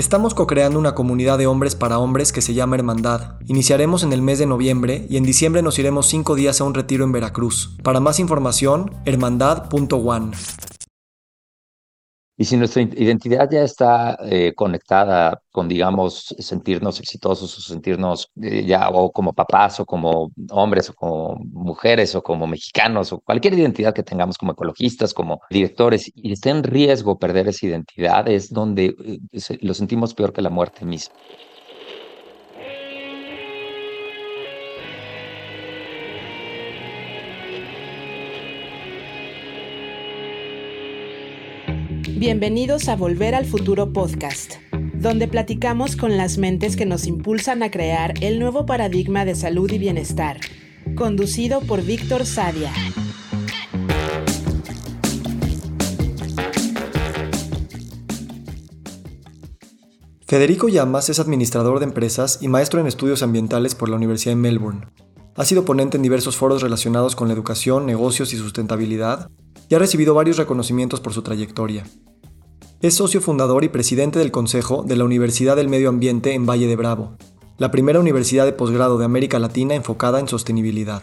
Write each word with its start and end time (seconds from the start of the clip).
Estamos 0.00 0.32
co-creando 0.32 0.78
una 0.78 0.94
comunidad 0.94 1.36
de 1.36 1.46
hombres 1.46 1.74
para 1.74 1.98
hombres 1.98 2.32
que 2.32 2.40
se 2.40 2.54
llama 2.54 2.74
Hermandad. 2.74 3.34
Iniciaremos 3.48 4.02
en 4.02 4.14
el 4.14 4.22
mes 4.22 4.38
de 4.38 4.46
noviembre 4.46 5.04
y 5.10 5.18
en 5.18 5.24
diciembre 5.24 5.60
nos 5.60 5.78
iremos 5.78 6.06
cinco 6.06 6.36
días 6.36 6.58
a 6.62 6.64
un 6.64 6.72
retiro 6.72 7.04
en 7.04 7.12
Veracruz. 7.12 7.76
Para 7.82 8.00
más 8.00 8.18
información, 8.18 8.94
hermandad.one. 9.04 10.30
Y 12.40 12.46
si 12.46 12.56
nuestra 12.56 12.80
identidad 12.80 13.50
ya 13.50 13.60
está 13.60 14.16
eh, 14.24 14.54
conectada 14.56 15.42
con, 15.52 15.68
digamos, 15.68 16.34
sentirnos 16.38 16.98
exitosos 16.98 17.58
o 17.58 17.60
sentirnos 17.60 18.30
eh, 18.40 18.64
ya 18.64 18.88
o 18.88 19.12
como 19.12 19.34
papás 19.34 19.78
o 19.78 19.84
como 19.84 20.30
hombres 20.50 20.88
o 20.88 20.94
como 20.94 21.36
mujeres 21.52 22.14
o 22.14 22.22
como 22.22 22.46
mexicanos 22.46 23.12
o 23.12 23.20
cualquier 23.20 23.52
identidad 23.52 23.92
que 23.92 24.02
tengamos 24.02 24.38
como 24.38 24.52
ecologistas, 24.52 25.12
como 25.12 25.42
directores, 25.50 26.10
y 26.14 26.32
está 26.32 26.48
en 26.48 26.62
riesgo 26.62 27.18
perder 27.18 27.46
esa 27.48 27.66
identidad, 27.66 28.26
es 28.26 28.50
donde 28.50 28.96
eh, 29.04 29.58
lo 29.60 29.74
sentimos 29.74 30.14
peor 30.14 30.32
que 30.32 30.40
la 30.40 30.48
muerte 30.48 30.86
misma. 30.86 31.14
Bienvenidos 42.20 42.90
a 42.90 42.96
Volver 42.96 43.34
al 43.34 43.46
Futuro 43.46 43.94
Podcast, 43.94 44.56
donde 44.92 45.26
platicamos 45.26 45.96
con 45.96 46.18
las 46.18 46.36
mentes 46.36 46.76
que 46.76 46.84
nos 46.84 47.06
impulsan 47.06 47.62
a 47.62 47.70
crear 47.70 48.12
el 48.22 48.38
nuevo 48.38 48.66
paradigma 48.66 49.24
de 49.24 49.34
salud 49.34 49.72
y 49.72 49.78
bienestar, 49.78 50.38
conducido 50.96 51.62
por 51.62 51.82
Víctor 51.82 52.26
Sadia. 52.26 52.74
Federico 60.26 60.68
Llamas 60.68 61.08
es 61.08 61.20
administrador 61.20 61.78
de 61.78 61.86
empresas 61.86 62.40
y 62.42 62.48
maestro 62.48 62.80
en 62.80 62.86
estudios 62.86 63.22
ambientales 63.22 63.74
por 63.74 63.88
la 63.88 63.96
Universidad 63.96 64.32
de 64.32 64.42
Melbourne. 64.42 64.88
Ha 65.36 65.46
sido 65.46 65.64
ponente 65.64 65.96
en 65.96 66.02
diversos 66.02 66.36
foros 66.36 66.60
relacionados 66.60 67.16
con 67.16 67.28
la 67.28 67.34
educación, 67.34 67.86
negocios 67.86 68.34
y 68.34 68.36
sustentabilidad, 68.36 69.30
y 69.70 69.74
ha 69.74 69.78
recibido 69.78 70.12
varios 70.12 70.36
reconocimientos 70.36 71.00
por 71.00 71.14
su 71.14 71.22
trayectoria. 71.22 71.84
Es 72.82 72.94
socio 72.94 73.20
fundador 73.20 73.62
y 73.62 73.68
presidente 73.68 74.18
del 74.18 74.30
Consejo 74.30 74.84
de 74.84 74.96
la 74.96 75.04
Universidad 75.04 75.54
del 75.54 75.68
Medio 75.68 75.90
Ambiente 75.90 76.32
en 76.32 76.46
Valle 76.46 76.66
de 76.66 76.76
Bravo, 76.76 77.18
la 77.58 77.70
primera 77.70 78.00
universidad 78.00 78.46
de 78.46 78.54
posgrado 78.54 78.96
de 78.96 79.04
América 79.04 79.38
Latina 79.38 79.74
enfocada 79.74 80.18
en 80.18 80.28
sostenibilidad. 80.28 81.02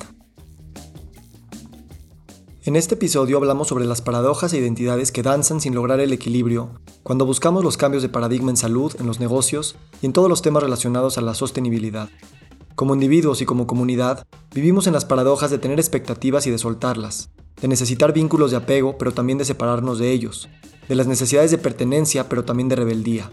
En 2.64 2.76
este 2.76 2.96
episodio 2.96 3.38
hablamos 3.38 3.68
sobre 3.68 3.86
las 3.86 4.02
paradojas 4.02 4.54
e 4.54 4.58
identidades 4.58 5.12
que 5.12 5.22
danzan 5.22 5.62
sin 5.62 5.76
lograr 5.76 6.00
el 6.00 6.14
equilibrio 6.14 6.72
cuando 7.04 7.28
buscamos 7.28 7.64
los 7.64 7.78
cambios 7.78 8.02
de 8.02 8.10
paradigma 8.10 8.50
en 8.50 8.58
salud, 8.58 8.96
en 9.00 9.06
los 9.06 9.20
negocios 9.20 9.76
y 10.02 10.08
en 10.08 10.14
todos 10.14 10.30
los 10.30 10.42
temas 10.42 10.64
relacionados 10.64 11.20
a 11.20 11.22
la 11.22 11.36
sostenibilidad. 11.36 12.10
Como 12.74 12.96
individuos 12.96 13.44
y 13.44 13.46
como 13.46 13.68
comunidad, 13.68 14.26
vivimos 14.52 14.88
en 14.88 14.94
las 14.94 15.06
paradojas 15.06 15.52
de 15.52 15.60
tener 15.60 15.80
expectativas 15.80 16.48
y 16.48 16.50
de 16.50 16.58
soltarlas, 16.58 17.30
de 17.62 17.68
necesitar 17.68 18.14
vínculos 18.14 18.52
de 18.52 18.58
apego 18.58 18.98
pero 18.98 19.12
también 19.12 19.38
de 19.38 19.46
separarnos 19.46 20.00
de 20.00 20.12
ellos, 20.12 20.50
de 20.88 20.96
las 20.96 21.08
necesidades 21.08 21.52
de 21.52 21.58
pertenencia, 21.58 22.30
pero 22.30 22.46
también 22.46 22.70
de 22.70 22.76
rebeldía, 22.76 23.32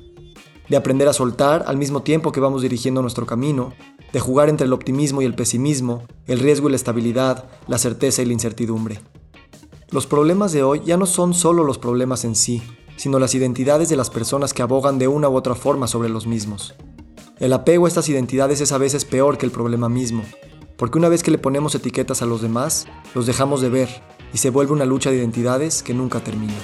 de 0.69 0.77
aprender 0.77 1.09
a 1.09 1.13
soltar 1.13 1.65
al 1.67 1.77
mismo 1.77 2.03
tiempo 2.03 2.33
que 2.33 2.41
vamos 2.41 2.63
dirigiendo 2.63 3.03
nuestro 3.03 3.27
camino, 3.27 3.73
de 4.13 4.21
jugar 4.21 4.49
entre 4.49 4.67
el 4.67 4.73
optimismo 4.73 5.23
y 5.23 5.25
el 5.25 5.35
pesimismo, 5.35 6.05
el 6.27 6.39
riesgo 6.39 6.69
y 6.69 6.71
la 6.71 6.77
estabilidad, 6.77 7.45
la 7.67 7.79
certeza 7.79 8.23
y 8.23 8.27
la 8.27 8.33
incertidumbre. 8.33 9.01
Los 9.91 10.07
problemas 10.07 10.53
de 10.53 10.63
hoy 10.63 10.83
ya 10.85 10.97
no 10.97 11.07
son 11.07 11.35
solo 11.35 11.65
los 11.65 11.79
problemas 11.79 12.25
en 12.25 12.35
sí, 12.35 12.63
sino 12.97 13.19
las 13.19 13.35
identidades 13.35 13.89
de 13.89 13.97
las 13.97 14.11
personas 14.11 14.55
que 14.55 14.63
abogan 14.63 14.99
de 14.99 15.09
una 15.09 15.29
u 15.29 15.37
otra 15.37 15.55
forma 15.55 15.87
sobre 15.87 16.09
los 16.09 16.27
mismos. 16.27 16.75
El 17.39 17.53
apego 17.53 17.85
a 17.85 17.89
estas 17.89 18.09
identidades 18.09 18.61
es 18.61 18.73
a 18.73 18.79
veces 18.79 19.05
peor 19.05 19.39
que 19.39 19.47
el 19.47 19.53
problema 19.53 19.89
mismo, 19.89 20.23
porque 20.77 20.99
una 20.99 21.09
vez 21.09 21.23
que 21.23 21.31
le 21.31 21.39
ponemos 21.39 21.75
etiquetas 21.75 22.23
a 22.23 22.27
los 22.27 22.43
demás, 22.43 22.87
los 23.15 23.27
dejamos 23.27 23.61
de 23.61 23.69
ver 23.69 23.89
y 24.33 24.39
se 24.39 24.51
vuelve 24.51 24.73
una 24.73 24.85
lucha 24.85 25.11
de 25.11 25.17
identidades 25.17 25.83
que 25.83 25.95
nunca 25.95 26.21
termina. 26.21 26.55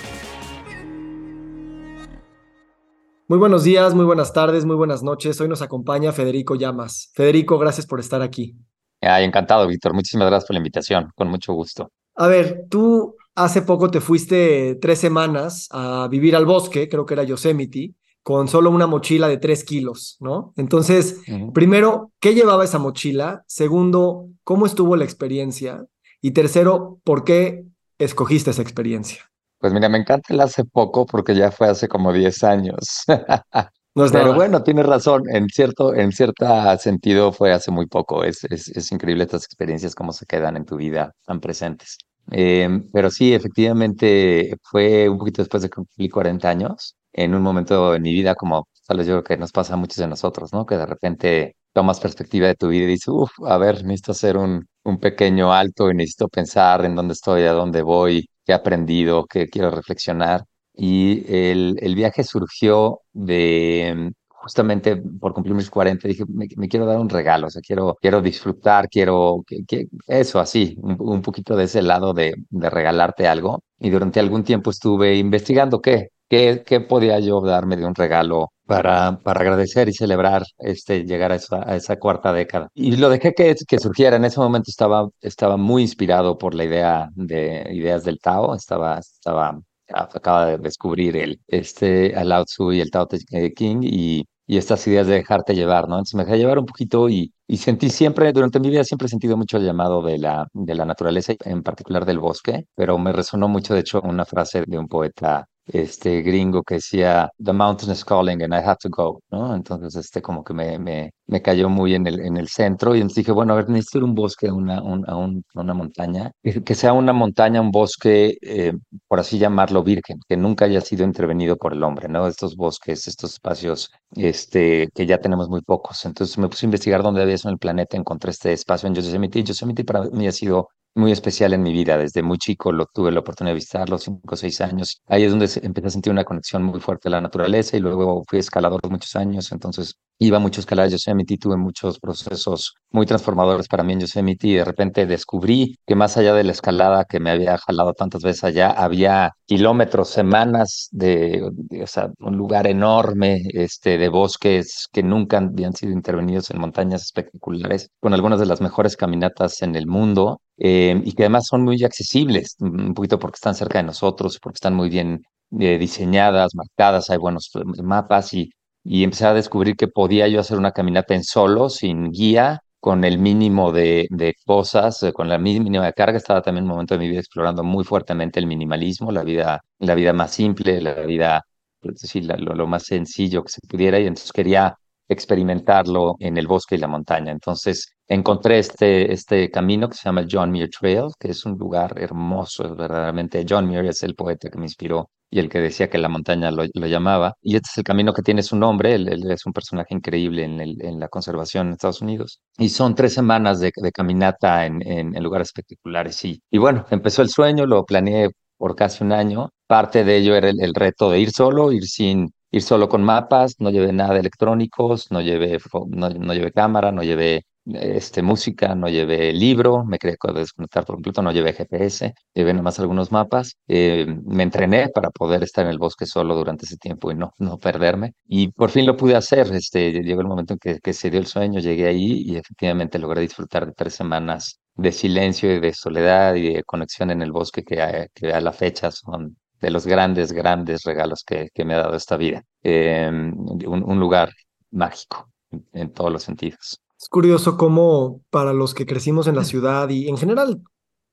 Muy 3.28 3.38
buenos 3.38 3.62
días, 3.62 3.94
muy 3.94 4.04
buenas 4.04 4.32
tardes, 4.32 4.64
muy 4.64 4.74
buenas 4.74 5.04
noches. 5.04 5.40
Hoy 5.40 5.48
nos 5.48 5.62
acompaña 5.62 6.10
Federico 6.10 6.56
Llamas. 6.56 7.12
Federico, 7.14 7.58
gracias 7.58 7.86
por 7.86 8.00
estar 8.00 8.22
aquí. 8.22 8.56
Ay, 9.00 9.24
encantado, 9.24 9.68
Víctor. 9.68 9.94
Muchísimas 9.94 10.26
gracias 10.26 10.48
por 10.48 10.54
la 10.54 10.58
invitación. 10.58 11.12
Con 11.14 11.28
mucho 11.28 11.52
gusto. 11.52 11.92
A 12.16 12.26
ver, 12.26 12.66
tú 12.68 13.14
hace 13.36 13.62
poco 13.62 13.90
te 13.90 14.00
fuiste 14.00 14.74
tres 14.80 14.98
semanas 14.98 15.68
a 15.70 16.08
vivir 16.10 16.34
al 16.34 16.44
bosque, 16.44 16.88
creo 16.88 17.06
que 17.06 17.14
era 17.14 17.22
Yosemite, 17.22 17.94
con 18.22 18.48
solo 18.48 18.70
una 18.70 18.86
mochila 18.86 19.28
de 19.28 19.38
tres 19.38 19.64
kilos, 19.64 20.16
¿no? 20.20 20.52
Entonces, 20.56 21.20
primero, 21.54 22.12
¿qué 22.20 22.34
llevaba 22.34 22.64
esa 22.64 22.78
mochila? 22.78 23.44
Segundo, 23.46 24.28
¿cómo 24.44 24.66
estuvo 24.66 24.96
la 24.96 25.04
experiencia? 25.04 25.86
Y 26.20 26.32
tercero, 26.32 27.00
¿por 27.04 27.24
qué 27.24 27.64
escogiste 27.98 28.50
esa 28.50 28.62
experiencia? 28.62 29.30
Pues 29.58 29.72
mira, 29.72 29.88
me 29.88 29.98
encanta 29.98 30.32
el 30.32 30.40
hace 30.40 30.64
poco 30.64 31.06
porque 31.06 31.34
ya 31.34 31.50
fue 31.50 31.68
hace 31.68 31.88
como 31.88 32.12
10 32.12 32.44
años. 32.44 33.04
Pero 33.94 34.34
bueno, 34.34 34.62
tienes 34.62 34.86
razón, 34.86 35.24
en 35.28 35.48
cierto, 35.48 35.94
en 35.94 36.12
cierto 36.12 36.46
sentido 36.78 37.32
fue 37.32 37.52
hace 37.52 37.70
muy 37.70 37.86
poco. 37.86 38.24
Es, 38.24 38.44
es, 38.44 38.68
es 38.68 38.92
increíble 38.92 39.24
estas 39.24 39.44
experiencias, 39.44 39.94
cómo 39.94 40.12
se 40.12 40.26
quedan 40.26 40.56
en 40.56 40.64
tu 40.64 40.76
vida 40.76 41.12
tan 41.26 41.40
presentes. 41.40 41.98
Em, 42.30 42.88
pero 42.92 43.10
sí, 43.10 43.34
efectivamente, 43.34 44.56
fue 44.62 45.08
un 45.08 45.18
poquito 45.18 45.42
después 45.42 45.62
de 45.62 45.68
que 45.68 45.74
cumplí 45.74 46.08
40 46.08 46.48
años, 46.48 46.96
en 47.12 47.34
un 47.34 47.42
momento 47.42 47.94
en 47.94 48.02
mi 48.02 48.12
vida 48.12 48.34
como 48.34 48.68
tal 48.86 48.98
vez 48.98 49.06
yo 49.06 49.14
creo 49.14 49.24
que 49.24 49.36
nos 49.36 49.52
pasa 49.52 49.74
a 49.74 49.76
muchos 49.76 49.98
de 49.98 50.08
nosotros, 50.08 50.52
¿no? 50.52 50.66
Que 50.66 50.76
de 50.76 50.86
repente 50.86 51.56
tomas 51.72 52.00
perspectiva 52.00 52.48
de 52.48 52.56
tu 52.56 52.68
vida 52.68 52.84
y 52.84 52.88
dices, 52.88 53.08
uff, 53.08 53.30
a 53.46 53.56
ver, 53.58 53.84
necesito 53.84 54.12
hacer 54.12 54.36
un, 54.36 54.66
un 54.84 54.98
pequeño 54.98 55.52
alto 55.52 55.90
y 55.90 55.94
necesito 55.94 56.28
pensar 56.28 56.84
en 56.84 56.96
dónde 56.96 57.14
estoy, 57.14 57.44
a 57.44 57.52
dónde 57.52 57.82
voy, 57.82 58.28
qué 58.44 58.52
he 58.52 58.54
aprendido, 58.54 59.26
qué 59.26 59.48
quiero 59.48 59.70
reflexionar. 59.70 60.44
Y 60.74 61.24
el, 61.32 61.76
el 61.80 61.94
viaje 61.94 62.24
surgió 62.24 63.00
de 63.12 64.12
justamente 64.40 64.96
por 64.96 65.34
cumplir 65.34 65.54
mis 65.54 65.70
40, 65.70 66.08
dije, 66.08 66.24
me, 66.28 66.68
quiero 66.68 66.86
dar 66.86 66.98
un 66.98 67.10
regalo, 67.10 67.48
o 67.48 67.50
sea, 67.50 67.60
quiero, 67.60 67.98
quiero 68.00 68.22
disfrutar, 68.22 68.88
quiero, 68.88 69.44
que, 69.46 69.86
eso 70.06 70.40
así, 70.40 70.76
un, 70.80 71.20
poquito 71.22 71.56
de 71.56 71.64
ese 71.64 71.82
lado 71.82 72.14
de, 72.14 72.34
de 72.48 72.70
regalarte 72.70 73.28
algo. 73.28 73.62
Y 73.78 73.90
durante 73.90 74.18
algún 74.18 74.42
tiempo 74.44 74.70
estuve 74.70 75.16
investigando 75.16 75.80
qué, 75.80 76.08
qué, 76.30 76.62
qué 76.64 76.80
podía 76.80 77.18
yo 77.20 77.40
darme 77.42 77.76
de 77.76 77.84
un 77.84 77.94
regalo 77.94 78.52
para, 78.66 79.18
para 79.18 79.40
agradecer 79.40 79.88
y 79.88 79.92
celebrar 79.92 80.44
este, 80.58 81.04
llegar 81.04 81.32
a 81.32 81.36
esa, 81.36 81.68
a 81.68 81.76
esa 81.76 81.98
cuarta 81.98 82.32
década. 82.32 82.68
Y 82.74 82.96
lo 82.96 83.10
dejé 83.10 83.34
que, 83.34 83.54
que 83.68 83.78
surgiera. 83.78 84.16
En 84.16 84.24
ese 84.24 84.40
momento 84.40 84.70
estaba, 84.70 85.08
estaba 85.20 85.56
muy 85.56 85.82
inspirado 85.82 86.38
por 86.38 86.54
la 86.54 86.64
idea 86.64 87.08
de 87.14 87.68
ideas 87.72 88.04
del 88.04 88.20
Tao, 88.20 88.54
estaba, 88.54 88.98
estaba 88.98 89.60
acaba 89.92 90.46
de 90.46 90.58
descubrir 90.58 91.16
el, 91.16 91.40
este, 91.48 92.14
a 92.16 92.24
Lao 92.24 92.44
Tzu 92.44 92.72
y 92.72 92.80
el 92.80 92.90
Tao 92.92 93.06
Te 93.06 93.18
King 93.52 93.80
y, 93.82 94.24
y 94.46 94.56
estas 94.56 94.86
ideas 94.86 95.08
de 95.08 95.14
dejarte 95.14 95.54
llevar, 95.54 95.88
¿no? 95.88 95.96
Entonces 95.96 96.14
me 96.14 96.24
dejé 96.24 96.38
llevar 96.38 96.60
un 96.60 96.66
poquito 96.66 97.08
y, 97.08 97.32
y 97.48 97.56
sentí 97.56 97.90
siempre, 97.90 98.32
durante 98.32 98.60
mi 98.60 98.70
vida 98.70 98.84
siempre 98.84 99.06
he 99.06 99.08
sentido 99.08 99.36
mucho 99.36 99.56
el 99.56 99.64
llamado 99.64 100.02
de 100.02 100.18
la, 100.18 100.46
de 100.52 100.74
la 100.76 100.84
naturaleza, 100.84 101.34
en 101.44 101.62
particular 101.64 102.04
del 102.04 102.20
bosque, 102.20 102.66
pero 102.76 102.98
me 102.98 103.12
resonó 103.12 103.48
mucho, 103.48 103.74
de 103.74 103.80
hecho, 103.80 104.00
una 104.02 104.24
frase 104.24 104.62
de 104.66 104.78
un 104.78 104.86
poeta 104.86 105.46
este 105.72 106.22
gringo 106.22 106.62
que 106.62 106.76
decía 106.76 107.30
The 107.42 107.52
mountain 107.52 107.92
is 107.92 108.04
calling 108.04 108.42
and 108.42 108.54
I 108.54 108.58
have 108.58 108.78
to 108.82 108.88
go, 108.90 109.22
¿no? 109.30 109.54
Entonces 109.54 109.94
este 109.96 110.22
como 110.22 110.44
que 110.44 110.54
me, 110.54 110.78
me, 110.78 111.12
me 111.26 111.42
cayó 111.42 111.68
muy 111.68 111.94
en 111.94 112.06
el, 112.06 112.20
en 112.20 112.36
el 112.36 112.48
centro 112.48 112.94
y 112.94 113.02
dije, 113.02 113.32
bueno, 113.32 113.52
a 113.52 113.56
ver, 113.56 113.68
necesito 113.68 113.98
ir 113.98 114.02
a 114.02 114.06
un 114.06 114.14
bosque, 114.14 114.50
una, 114.50 114.82
un, 114.82 115.44
una 115.54 115.74
montaña, 115.74 116.32
que 116.42 116.74
sea 116.74 116.92
una 116.92 117.12
montaña, 117.12 117.60
un 117.60 117.70
bosque, 117.70 118.36
eh, 118.42 118.72
por 119.08 119.20
así 119.20 119.38
llamarlo, 119.38 119.82
virgen, 119.82 120.18
que 120.28 120.36
nunca 120.36 120.64
haya 120.64 120.80
sido 120.80 121.04
intervenido 121.04 121.56
por 121.56 121.72
el 121.72 121.82
hombre, 121.82 122.08
¿no? 122.08 122.26
Estos 122.26 122.56
bosques, 122.56 123.06
estos 123.08 123.32
espacios 123.34 123.90
este, 124.16 124.88
que 124.94 125.06
ya 125.06 125.18
tenemos 125.18 125.48
muy 125.48 125.62
pocos. 125.62 126.04
Entonces 126.04 126.36
me 126.38 126.48
puse 126.48 126.66
a 126.66 126.68
investigar 126.68 127.02
dónde 127.02 127.22
había 127.22 127.34
eso 127.34 127.48
en 127.48 127.54
el 127.54 127.58
planeta, 127.58 127.96
encontré 127.96 128.30
este 128.30 128.52
espacio 128.52 128.88
en 128.88 128.94
Yosemite 128.94 129.38
y 129.38 129.44
Yosemite 129.44 129.84
para 129.84 130.02
mí 130.04 130.26
ha 130.26 130.32
sido 130.32 130.68
muy 130.94 131.12
especial 131.12 131.52
en 131.52 131.62
mi 131.62 131.72
vida. 131.72 131.96
Desde 131.98 132.22
muy 132.22 132.38
chico 132.38 132.72
lo 132.72 132.86
tuve 132.86 133.12
la 133.12 133.20
oportunidad 133.20 133.52
de 133.52 133.56
visitarlo, 133.56 133.98
cinco 133.98 134.34
o 134.34 134.36
seis 134.36 134.60
años. 134.60 135.00
Ahí 135.06 135.24
es 135.24 135.30
donde 135.30 135.48
empecé 135.62 135.88
a 135.88 135.90
sentir 135.90 136.12
una 136.12 136.24
conexión 136.24 136.62
muy 136.62 136.80
fuerte 136.80 137.08
a 137.08 137.12
la 137.12 137.20
naturaleza 137.20 137.76
y 137.76 137.80
luego 137.80 138.22
fui 138.28 138.38
escalador 138.38 138.80
muchos 138.90 139.16
años, 139.16 139.52
entonces 139.52 139.96
iba 140.18 140.38
mucho 140.38 140.60
a 140.60 140.62
escalar 140.62 140.88
Yosemite, 140.90 141.38
tuve 141.38 141.56
muchos 141.56 141.98
procesos 141.98 142.74
muy 142.90 143.06
transformadores 143.06 143.68
para 143.68 143.82
mí 143.82 143.94
en 143.94 144.00
Yosemite 144.00 144.48
y 144.48 144.54
de 144.54 144.64
repente 144.64 145.06
descubrí 145.06 145.78
que 145.86 145.94
más 145.94 146.16
allá 146.16 146.34
de 146.34 146.44
la 146.44 146.52
escalada 146.52 147.06
que 147.06 147.20
me 147.20 147.30
había 147.30 147.56
jalado 147.56 147.94
tantas 147.94 148.22
veces 148.22 148.44
allá, 148.44 148.70
había 148.70 149.32
kilómetros, 149.46 150.10
semanas 150.10 150.88
de, 150.90 151.42
o 151.82 151.86
sea, 151.86 152.10
un 152.18 152.36
lugar 152.36 152.66
enorme 152.66 153.42
este, 153.54 153.96
de 153.96 154.08
bosques 154.08 154.88
que 154.92 155.02
nunca 155.02 155.38
habían 155.38 155.72
sido 155.72 155.92
intervenidos 155.92 156.50
en 156.50 156.60
montañas 156.60 157.02
espectaculares, 157.02 157.90
con 158.00 158.12
algunas 158.12 158.40
de 158.40 158.46
las 158.46 158.60
mejores 158.60 158.96
caminatas 158.96 159.62
en 159.62 159.74
el 159.74 159.86
mundo 159.86 160.40
eh, 160.60 161.00
y 161.04 161.12
que 161.14 161.24
además 161.24 161.46
son 161.48 161.64
muy 161.64 161.82
accesibles, 161.84 162.56
un 162.60 162.94
poquito 162.94 163.18
porque 163.18 163.36
están 163.36 163.54
cerca 163.56 163.78
de 163.78 163.84
nosotros, 163.84 164.38
porque 164.40 164.56
están 164.58 164.74
muy 164.74 164.88
bien 164.90 165.22
eh, 165.58 165.78
diseñadas, 165.78 166.54
marcadas, 166.54 167.10
hay 167.10 167.18
buenos 167.18 167.50
mapas 167.82 168.34
y 168.34 168.50
y 168.82 169.04
empecé 169.04 169.26
a 169.26 169.34
descubrir 169.34 169.76
que 169.76 169.88
podía 169.88 170.28
yo 170.28 170.40
hacer 170.40 170.58
una 170.58 170.72
caminata 170.72 171.14
en 171.14 171.24
solo, 171.24 171.68
sin 171.68 172.10
guía, 172.10 172.60
con 172.78 173.04
el 173.04 173.18
mínimo 173.18 173.72
de, 173.72 174.06
de 174.10 174.34
cosas, 174.46 175.02
eh, 175.02 175.12
con 175.12 175.28
la 175.28 175.38
mínima 175.38 175.92
carga. 175.92 176.16
Estaba 176.16 176.42
también 176.42 176.64
en 176.64 176.70
un 176.70 176.76
momento 176.76 176.94
de 176.94 177.00
mi 177.00 177.08
vida 177.08 177.20
explorando 177.20 177.62
muy 177.62 177.84
fuertemente 177.84 178.40
el 178.40 178.46
minimalismo, 178.46 179.12
la 179.12 179.22
vida, 179.22 179.60
la 179.78 179.94
vida 179.94 180.12
más 180.12 180.32
simple, 180.32 180.80
la 180.80 180.94
vida, 181.02 181.42
decir, 181.82 182.24
lo, 182.24 182.54
lo 182.54 182.66
más 182.66 182.84
sencillo 182.84 183.42
que 183.44 183.52
se 183.52 183.60
pudiera, 183.68 183.98
y 184.00 184.06
entonces 184.06 184.32
quería 184.32 184.76
experimentarlo 185.10 186.14
en 186.18 186.38
el 186.38 186.46
bosque 186.46 186.76
y 186.76 186.78
la 186.78 186.86
montaña. 186.86 187.32
Entonces 187.32 187.94
encontré 188.08 188.58
este, 188.58 189.12
este 189.12 189.50
camino 189.50 189.88
que 189.88 189.96
se 189.96 190.04
llama 190.04 190.26
John 190.30 190.50
Muir 190.50 190.70
Trail, 190.70 191.08
que 191.18 191.30
es 191.30 191.44
un 191.44 191.58
lugar 191.58 191.94
hermoso, 191.98 192.74
verdaderamente. 192.74 193.44
John 193.48 193.66
Muir 193.66 193.86
es 193.86 194.02
el 194.02 194.14
poeta 194.14 194.48
que 194.48 194.58
me 194.58 194.64
inspiró 194.64 195.10
y 195.30 195.38
el 195.38 195.48
que 195.48 195.60
decía 195.60 195.88
que 195.88 195.98
la 195.98 196.08
montaña 196.08 196.50
lo, 196.50 196.64
llamaba. 196.64 197.34
Y 197.42 197.56
este 197.56 197.68
es 197.70 197.78
el 197.78 197.84
camino 197.84 198.12
que 198.12 198.22
tiene 198.22 198.42
su 198.42 198.56
nombre, 198.56 198.94
él, 198.94 199.30
es 199.30 199.46
un 199.46 199.52
personaje 199.52 199.94
increíble 199.94 200.44
en, 200.44 201.00
la 201.00 201.08
conservación 201.08 201.68
en 201.68 201.72
Estados 201.74 202.02
Unidos. 202.02 202.40
Y 202.58 202.68
son 202.70 202.94
tres 202.94 203.14
semanas 203.14 203.60
de, 203.60 203.72
caminata 203.92 204.66
en, 204.66 204.82
en, 204.86 205.22
lugares 205.22 205.48
espectaculares. 205.48 206.24
Y, 206.24 206.42
y 206.50 206.58
bueno, 206.58 206.84
empezó 206.90 207.22
el 207.22 207.28
sueño, 207.28 207.66
lo 207.66 207.84
planeé 207.84 208.30
por 208.60 208.76
casi 208.76 209.02
un 209.02 209.12
año. 209.12 209.50
Parte 209.66 210.04
de 210.04 210.18
ello 210.18 210.34
era 210.36 210.50
el, 210.50 210.74
reto 210.74 211.10
de 211.10 211.20
ir 211.20 211.30
solo, 211.30 211.72
ir 211.72 211.84
sin 211.84 212.30
ir 212.50 212.62
solo 212.62 212.88
con 212.88 213.02
mapas, 213.04 213.56
no 213.60 213.70
llevé 213.70 213.92
nada 213.92 214.14
de 214.14 214.20
electrónicos, 214.20 215.10
no 215.10 215.20
llevé, 215.20 215.58
no, 215.88 216.10
no 216.10 216.34
llevé 216.34 216.52
cámara, 216.52 216.92
no 216.92 217.02
llevé 217.02 217.44
este, 217.66 218.22
música, 218.22 218.74
no 218.74 218.88
llevé 218.88 219.32
libro, 219.32 219.84
me 219.84 219.98
quería 219.98 220.16
desconectar 220.34 220.84
por 220.84 220.96
completo, 220.96 221.22
no 221.22 221.32
llevé 221.32 221.52
GPS, 221.52 222.14
llevé 222.34 222.54
nomás 222.54 222.78
algunos 222.80 223.12
mapas, 223.12 223.56
eh, 223.68 224.06
me 224.24 224.42
entrené 224.42 224.88
para 224.88 225.10
poder 225.10 225.42
estar 225.42 225.64
en 225.66 225.70
el 225.72 225.78
bosque 225.78 226.06
solo 226.06 226.34
durante 226.34 226.64
ese 226.64 226.76
tiempo 226.76 227.10
y 227.12 227.14
no, 227.14 227.32
no 227.38 227.58
perderme. 227.58 228.14
Y 228.26 228.48
por 228.48 228.70
fin 228.70 228.86
lo 228.86 228.96
pude 228.96 229.16
hacer, 229.16 229.52
este, 229.54 229.92
llegó 230.02 230.20
el 230.22 230.28
momento 230.28 230.54
en 230.54 230.58
que, 230.58 230.80
que 230.80 230.92
se 230.92 231.10
dio 231.10 231.20
el 231.20 231.26
sueño, 231.26 231.60
llegué 231.60 231.86
ahí 231.86 232.22
y 232.26 232.36
efectivamente 232.36 232.98
logré 232.98 233.20
disfrutar 233.20 233.66
de 233.66 233.72
tres 233.72 233.94
semanas 233.94 234.58
de 234.74 234.92
silencio 234.92 235.54
y 235.54 235.60
de 235.60 235.74
soledad 235.74 236.34
y 236.34 236.54
de 236.54 236.64
conexión 236.64 237.10
en 237.10 237.22
el 237.22 237.32
bosque 237.32 237.62
que, 237.62 237.82
a, 237.82 238.06
que 238.14 238.32
a 238.32 238.40
la 238.40 238.52
fecha 238.52 238.90
son 238.90 239.36
de 239.60 239.70
los 239.70 239.86
grandes, 239.86 240.32
grandes 240.32 240.84
regalos 240.84 241.22
que, 241.24 241.48
que 241.54 241.64
me 241.64 241.74
ha 241.74 241.78
dado 241.78 241.96
esta 241.96 242.16
vida. 242.16 242.42
Em, 242.62 243.34
un, 243.36 243.82
un 243.84 244.00
lugar 244.00 244.32
mágico 244.70 245.28
en 245.72 245.92
todos 245.92 246.12
los 246.12 246.22
sentidos. 246.22 246.80
Es 246.98 247.08
curioso 247.08 247.56
cómo 247.56 248.22
para 248.30 248.52
los 248.52 248.74
que 248.74 248.86
crecimos 248.86 249.26
en 249.26 249.36
la 249.36 249.44
ciudad 249.44 249.88
y 249.88 250.08
en 250.08 250.18
general 250.18 250.62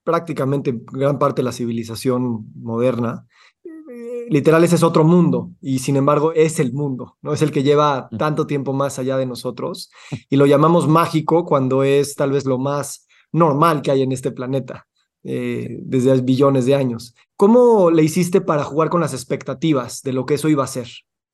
prácticamente 0.08 0.74
gran 0.92 1.20
parte 1.20 1.42
de 1.42 1.46
la 1.46 1.52
civilización 1.52 2.46
moderna, 2.56 3.26
eh, 3.66 4.26
literal 4.30 4.64
ese 4.64 4.76
es 4.76 4.84
otro 4.84 5.04
mundo 5.04 5.52
y 5.60 5.80
sin 5.80 5.98
embargo 5.98 6.32
es 6.34 6.62
el 6.62 6.72
mundo, 6.72 7.18
¿no? 7.22 7.34
Es 7.34 7.42
el 7.42 7.52
que 7.52 7.64
lleva 7.64 8.08
tanto 8.18 8.48
tiempo 8.48 8.72
más 8.72 9.00
allá 9.00 9.18
de 9.18 9.26
nosotros 9.26 9.92
y 10.30 10.38
lo 10.38 10.46
llamamos 10.46 10.88
mágico 10.88 11.44
cuando 11.44 11.84
es 11.84 12.16
tal 12.16 12.32
vez 12.32 12.46
lo 12.46 12.58
más 12.58 13.06
normal 13.34 13.82
que 13.82 13.92
hay 13.92 14.02
en 14.02 14.14
este 14.14 14.32
planeta 14.32 14.88
eh, 15.24 15.80
desde 15.82 16.22
billones 16.22 16.66
de 16.66 16.76
años. 16.76 17.14
¿Cómo 17.38 17.92
le 17.92 18.02
hiciste 18.02 18.42
para 18.42 18.64
jugar 18.64 18.90
con 18.90 19.00
las 19.00 19.14
expectativas 19.14 20.02
de 20.02 20.12
lo 20.12 20.26
que 20.26 20.34
eso 20.34 20.50
iba 20.50 20.64
a 20.64 20.68
ser? 20.68 20.88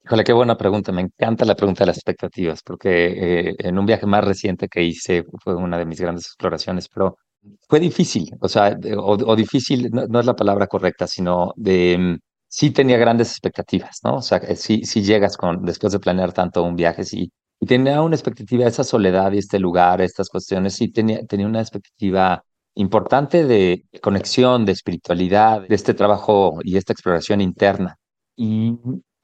Híjole, 0.03 0.25
qué 0.25 0.33
buena 0.33 0.57
pregunta. 0.57 0.91
Me 0.91 1.01
encanta 1.01 1.45
la 1.45 1.55
pregunta 1.55 1.85
de 1.85 1.87
las 1.87 1.97
expectativas, 1.97 2.61
porque 2.61 2.89
eh, 3.49 3.55
en 3.57 3.79
un 3.79 3.85
viaje 3.85 4.05
más 4.05 4.21
reciente 4.25 4.67
que 4.67 4.83
hice 4.83 5.23
fue 5.41 5.55
una 5.55 5.77
de 5.77 5.85
mis 5.85 6.01
grandes 6.01 6.25
exploraciones, 6.25 6.89
pero 6.93 7.15
fue 7.69 7.79
difícil, 7.79 8.29
o 8.41 8.49
sea, 8.49 8.77
o, 8.97 9.35
difícil 9.35 9.89
no, 9.91 10.19
es 10.19 10.25
la 10.25 10.35
palabra 10.35 10.67
correcta, 10.67 11.07
sino 11.07 11.53
de 11.55 11.97
mm, 11.97 12.19
sí 12.49 12.71
tenía 12.71 12.97
grandes 12.97 13.31
expectativas, 13.31 13.99
¿no? 14.03 14.15
O 14.17 14.21
sea, 14.21 14.41
sí, 14.57 14.83
sí 14.83 15.03
llegas 15.03 15.37
con, 15.37 15.63
después 15.63 15.93
de 15.93 15.99
planear 15.99 16.33
tanto 16.33 16.63
un 16.63 16.75
viaje, 16.75 17.05
sí, 17.05 17.31
y 17.61 17.65
tenía 17.65 18.01
una 18.01 18.15
expectativa 18.15 18.63
de 18.65 18.71
esa 18.71 18.83
soledad 18.83 19.31
y 19.31 19.37
este 19.37 19.59
lugar, 19.59 20.01
estas 20.01 20.29
cuestiones, 20.29 20.75
sí 20.75 20.91
tenía, 20.91 21.25
tenía 21.25 21.47
una 21.47 21.61
expectativa 21.61 22.43
importante 22.75 23.45
de 23.45 23.85
conexión, 24.01 24.65
de 24.65 24.71
espiritualidad, 24.73 25.67
de 25.67 25.75
este 25.75 25.93
trabajo 25.93 26.59
y 26.63 26.77
esta 26.77 26.93
exploración 26.93 27.41
interna. 27.41 27.97
Y 28.35 28.73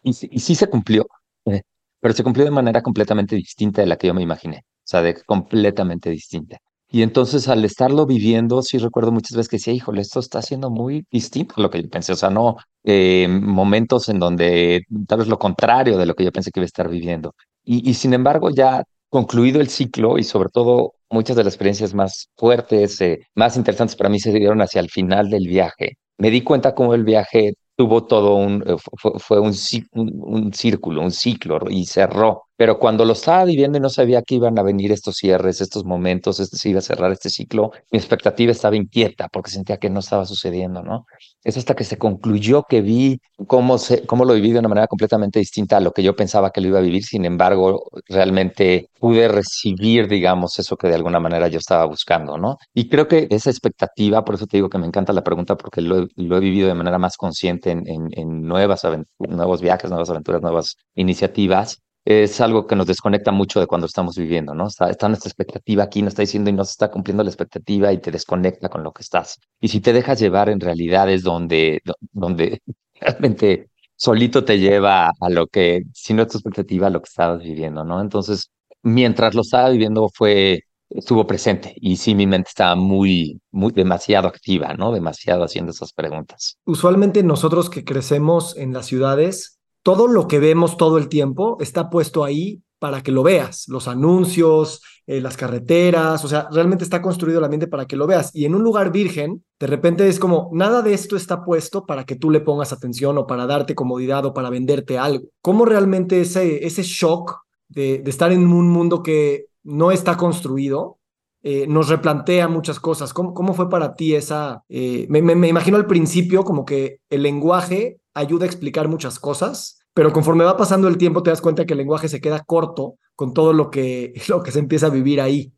y, 0.03 0.13
sí 0.13 0.55
se 0.55 0.67
cumplió, 0.69 1.07
eh, 1.45 1.61
pero 1.99 2.13
se 2.13 2.23
cumplió 2.23 2.45
de 2.45 2.51
manera 2.51 2.81
completamente 2.81 3.35
distinta 3.35 3.81
de 3.81 3.87
la 3.87 3.97
que 3.97 4.07
yo 4.07 4.13
me 4.13 4.21
imaginé, 4.21 4.57
o 4.57 4.81
sea, 4.83 5.01
de 5.01 5.15
completamente 5.23 6.09
distinta. 6.09 6.57
Y 6.91 7.03
entonces 7.03 7.47
al 7.47 7.63
estarlo 7.65 8.05
viviendo, 8.07 8.63
sí 8.63 8.77
recuerdo 8.79 9.11
muchas 9.11 9.37
veces 9.37 9.49
que 9.49 9.57
decía, 9.57 9.73
híjole, 9.73 10.01
esto 10.01 10.19
está 10.19 10.41
siendo 10.41 10.71
muy 10.71 11.05
distinto 11.11 11.55
a 11.57 11.61
lo 11.61 11.69
que 11.69 11.83
yo 11.83 11.89
pensé, 11.89 12.13
o 12.13 12.15
sea, 12.15 12.29
no 12.31 12.57
eh, 12.83 13.27
momentos 13.29 14.09
en 14.09 14.19
donde 14.19 14.83
tal 15.07 15.19
vez 15.19 15.27
lo 15.27 15.37
contrario 15.37 15.97
de 15.97 16.05
lo 16.07 16.15
que 16.15 16.23
yo 16.23 16.31
pensé 16.31 16.51
que 16.51 16.59
iba 16.59 16.65
a 16.65 16.67
estar 16.67 16.89
viviendo. 16.89 17.35
Y, 17.63 17.87
y 17.87 17.93
sin 17.93 18.13
embargo, 18.13 18.49
ya 18.49 18.83
concluido 19.09 19.61
el 19.61 19.69
ciclo 19.69 20.17
y 20.17 20.23
sobre 20.23 20.49
todo 20.49 20.93
muchas 21.09 21.35
de 21.35 21.43
las 21.43 21.53
experiencias 21.53 21.93
más 21.93 22.29
fuertes, 22.35 22.99
eh, 23.01 23.19
más 23.35 23.57
interesantes 23.57 23.95
para 23.95 24.09
mí 24.09 24.19
se 24.19 24.31
dieron 24.31 24.61
hacia 24.61 24.81
el 24.81 24.89
final 24.89 25.29
del 25.29 25.47
viaje. 25.47 25.97
Me 26.17 26.29
di 26.31 26.41
cuenta 26.43 26.75
cómo 26.75 26.93
el 26.93 27.03
viaje 27.03 27.53
tuvo 27.75 28.05
todo 28.05 28.35
un, 28.35 28.63
eh, 28.67 28.75
fue, 29.19 29.39
un, 29.39 29.53
un, 29.93 30.53
círculo, 30.53 31.01
un 31.01 31.11
ciclo 31.11 31.59
y 31.69 31.85
cerró. 31.85 32.48
Pero 32.59 32.77
cuando 32.77 33.05
lo 33.05 33.13
estaba 33.13 33.45
viviendo 33.45 33.77
y 33.77 33.81
no 33.81 33.87
sabía 33.87 34.21
que 34.21 34.35
iban 34.35 34.59
a 34.59 34.63
venir 34.63 34.91
estos 34.91 35.15
cierres, 35.15 35.61
estos 35.61 35.85
momentos, 35.85 36.41
este, 36.41 36.57
se 36.57 36.67
iba 36.67 36.79
a 36.79 36.81
cerrar 36.81 37.09
este 37.13 37.29
ciclo, 37.29 37.71
mi 37.89 37.97
expectativa 37.97 38.51
estaba 38.51 38.75
inquieta 38.75 39.29
porque 39.29 39.49
sentía 39.49 39.77
que 39.77 39.89
no 39.89 40.01
estaba 40.01 40.25
sucediendo, 40.25 40.83
¿no? 40.83 41.05
Es 41.41 41.55
hasta 41.55 41.73
que 41.73 41.85
se 41.85 41.97
concluyó 41.97 42.63
que 42.67 42.81
vi 42.81 43.21
cómo, 43.47 43.77
se, 43.77 44.05
cómo 44.05 44.25
lo 44.25 44.33
viví 44.33 44.51
de 44.51 44.59
una 44.59 44.67
manera 44.67 44.87
completamente 44.87 45.39
distinta 45.39 45.77
a 45.77 45.79
lo 45.79 45.93
que 45.93 46.03
yo 46.03 46.17
pensaba 46.17 46.51
que 46.51 46.59
lo 46.59 46.67
iba 46.67 46.79
a 46.79 46.81
vivir. 46.81 47.01
Sin 47.05 47.23
embargo, 47.23 47.81
realmente 48.09 48.89
pude 48.99 49.29
recibir, 49.29 50.09
digamos, 50.09 50.59
eso 50.59 50.75
que 50.75 50.89
de 50.89 50.95
alguna 50.95 51.21
manera 51.21 51.47
yo 51.47 51.59
estaba 51.59 51.85
buscando, 51.85 52.37
¿no? 52.37 52.57
Y 52.73 52.89
creo 52.89 53.07
que 53.07 53.27
esa 53.29 53.49
expectativa, 53.49 54.25
por 54.25 54.35
eso 54.35 54.47
te 54.47 54.57
digo 54.57 54.67
que 54.67 54.79
me 54.79 54.87
encanta 54.87 55.13
la 55.13 55.23
pregunta, 55.23 55.55
porque 55.55 55.79
lo, 55.81 56.07
he 56.17 56.39
vivido 56.41 56.67
de 56.67 56.73
manera 56.73 56.97
más 56.97 57.15
consciente 57.15 57.71
en, 57.71 57.87
en, 57.87 58.09
en 58.11 58.41
nuevas 58.41 58.81
nuevos 59.17 59.61
viajes, 59.61 59.89
nuevas 59.89 60.09
aventuras, 60.09 60.41
nuevas 60.41 60.75
iniciativas 60.95 61.81
es 62.05 62.41
algo 62.41 62.65
que 62.65 62.75
nos 62.75 62.87
desconecta 62.87 63.31
mucho 63.31 63.59
de 63.59 63.67
cuando 63.67 63.87
estamos 63.87 64.17
viviendo, 64.17 64.53
¿no? 64.53 64.67
Está, 64.67 64.89
está 64.89 65.07
nuestra 65.07 65.29
expectativa 65.29 65.83
aquí, 65.83 66.01
nos 66.01 66.11
está 66.11 66.23
diciendo 66.23 66.49
y 66.49 66.53
no 66.53 66.65
se 66.65 66.71
está 66.71 66.89
cumpliendo 66.89 67.23
la 67.23 67.29
expectativa 67.29 67.91
y 67.93 67.99
te 67.99 68.11
desconecta 68.11 68.69
con 68.69 68.83
lo 68.83 68.91
que 68.91 69.01
estás. 69.01 69.39
Y 69.59 69.67
si 69.67 69.81
te 69.81 69.93
dejas 69.93 70.19
llevar 70.19 70.49
en 70.49 70.59
realidades 70.59 71.23
donde, 71.23 71.81
donde 72.11 72.61
realmente 72.99 73.69
solito 73.95 74.45
te 74.45 74.57
lleva 74.57 75.11
a 75.19 75.29
lo 75.29 75.47
que, 75.47 75.83
si 75.93 76.13
no 76.13 76.23
es 76.23 76.29
tu 76.29 76.37
expectativa, 76.37 76.87
a 76.87 76.89
lo 76.89 77.01
que 77.01 77.09
estabas 77.09 77.43
viviendo, 77.43 77.83
¿no? 77.83 78.01
Entonces, 78.01 78.49
mientras 78.81 79.35
lo 79.35 79.41
estaba 79.41 79.69
viviendo 79.69 80.09
fue, 80.13 80.63
estuvo 80.89 81.27
presente 81.27 81.73
y 81.75 81.97
sí, 81.97 82.15
mi 82.15 82.25
mente 82.25 82.49
estaba 82.49 82.75
muy, 82.75 83.41
muy, 83.51 83.71
demasiado 83.71 84.27
activa, 84.27 84.73
¿no? 84.73 84.91
Demasiado 84.91 85.43
haciendo 85.43 85.71
esas 85.71 85.93
preguntas. 85.93 86.57
Usualmente 86.65 87.23
nosotros 87.23 87.69
que 87.69 87.83
crecemos 87.83 88.55
en 88.57 88.73
las 88.73 88.85
ciudades, 88.87 89.58
todo 89.89 90.07
lo 90.07 90.27
que 90.27 90.37
vemos 90.37 90.77
todo 90.77 90.99
el 90.99 91.09
tiempo 91.09 91.57
está 91.61 91.89
puesto 91.89 92.23
ahí 92.23 92.61
para 92.77 93.01
que 93.01 93.11
lo 93.11 93.23
veas, 93.23 93.67
los 93.69 93.87
anuncios, 93.87 94.83
eh, 95.07 95.19
las 95.19 95.35
carreteras, 95.35 96.23
o 96.23 96.27
sea, 96.27 96.47
realmente 96.51 96.83
está 96.83 97.01
construido 97.01 97.39
el 97.39 97.45
ambiente 97.45 97.65
para 97.65 97.87
que 97.87 97.95
lo 97.95 98.05
veas. 98.05 98.29
Y 98.35 98.45
en 98.45 98.53
un 98.53 98.61
lugar 98.61 98.91
virgen, 98.91 99.43
de 99.59 99.65
repente 99.65 100.07
es 100.07 100.19
como, 100.19 100.51
nada 100.53 100.83
de 100.83 100.93
esto 100.93 101.15
está 101.15 101.43
puesto 101.43 101.87
para 101.87 102.03
que 102.03 102.15
tú 102.15 102.29
le 102.29 102.39
pongas 102.39 102.71
atención 102.71 103.17
o 103.17 103.25
para 103.25 103.47
darte 103.47 103.73
comodidad 103.73 104.23
o 104.27 104.33
para 104.35 104.51
venderte 104.51 104.99
algo. 104.99 105.29
¿Cómo 105.41 105.65
realmente 105.65 106.21
ese, 106.21 106.67
ese 106.67 106.83
shock 106.83 107.39
de, 107.67 108.03
estar 108.05 108.31
en 108.31 108.45
un 108.45 108.69
mundo 108.69 109.01
que 109.01 109.47
no 109.63 109.91
está 109.91 110.17
construido 110.17 110.99
eh, 111.41 111.65
nos 111.65 111.89
replantea 111.89 112.47
muchas 112.47 112.79
cosas? 112.79 113.11
¿Cómo, 113.11 113.33
cómo 113.33 113.55
fue 113.55 113.71
para 113.71 113.95
ti 113.95 114.13
esa... 114.13 114.63
Eh, 114.69 115.07
me, 115.09 115.23
me 115.23 115.47
imagino 115.47 115.77
al 115.77 115.87
principio 115.87 116.43
como 116.43 116.63
que 116.63 116.99
el 117.09 117.23
lenguaje 117.23 118.01
ayuda 118.13 118.45
a 118.45 118.47
explicar 118.47 118.87
muchas 118.87 119.17
cosas 119.17 119.78
pero 119.99 120.13
conforme 120.13 120.45
va 120.45 120.55
pasando 120.55 120.87
el 120.87 120.97
tiempo 120.97 121.21
te 121.21 121.29
das 121.29 121.41
cuenta 121.41 121.65
que 121.65 121.73
el 121.73 121.79
lenguaje 121.79 122.07
se 122.07 122.21
queda 122.21 122.39
corto 122.39 122.95
con 123.17 123.33
todo 123.33 123.51
lo 123.51 123.69
que, 123.69 124.13
lo 124.29 124.41
que 124.41 124.51
se 124.53 124.59
empieza 124.59 124.85
a 124.85 124.91
vivir 124.91 125.19
ahí. 125.19 125.51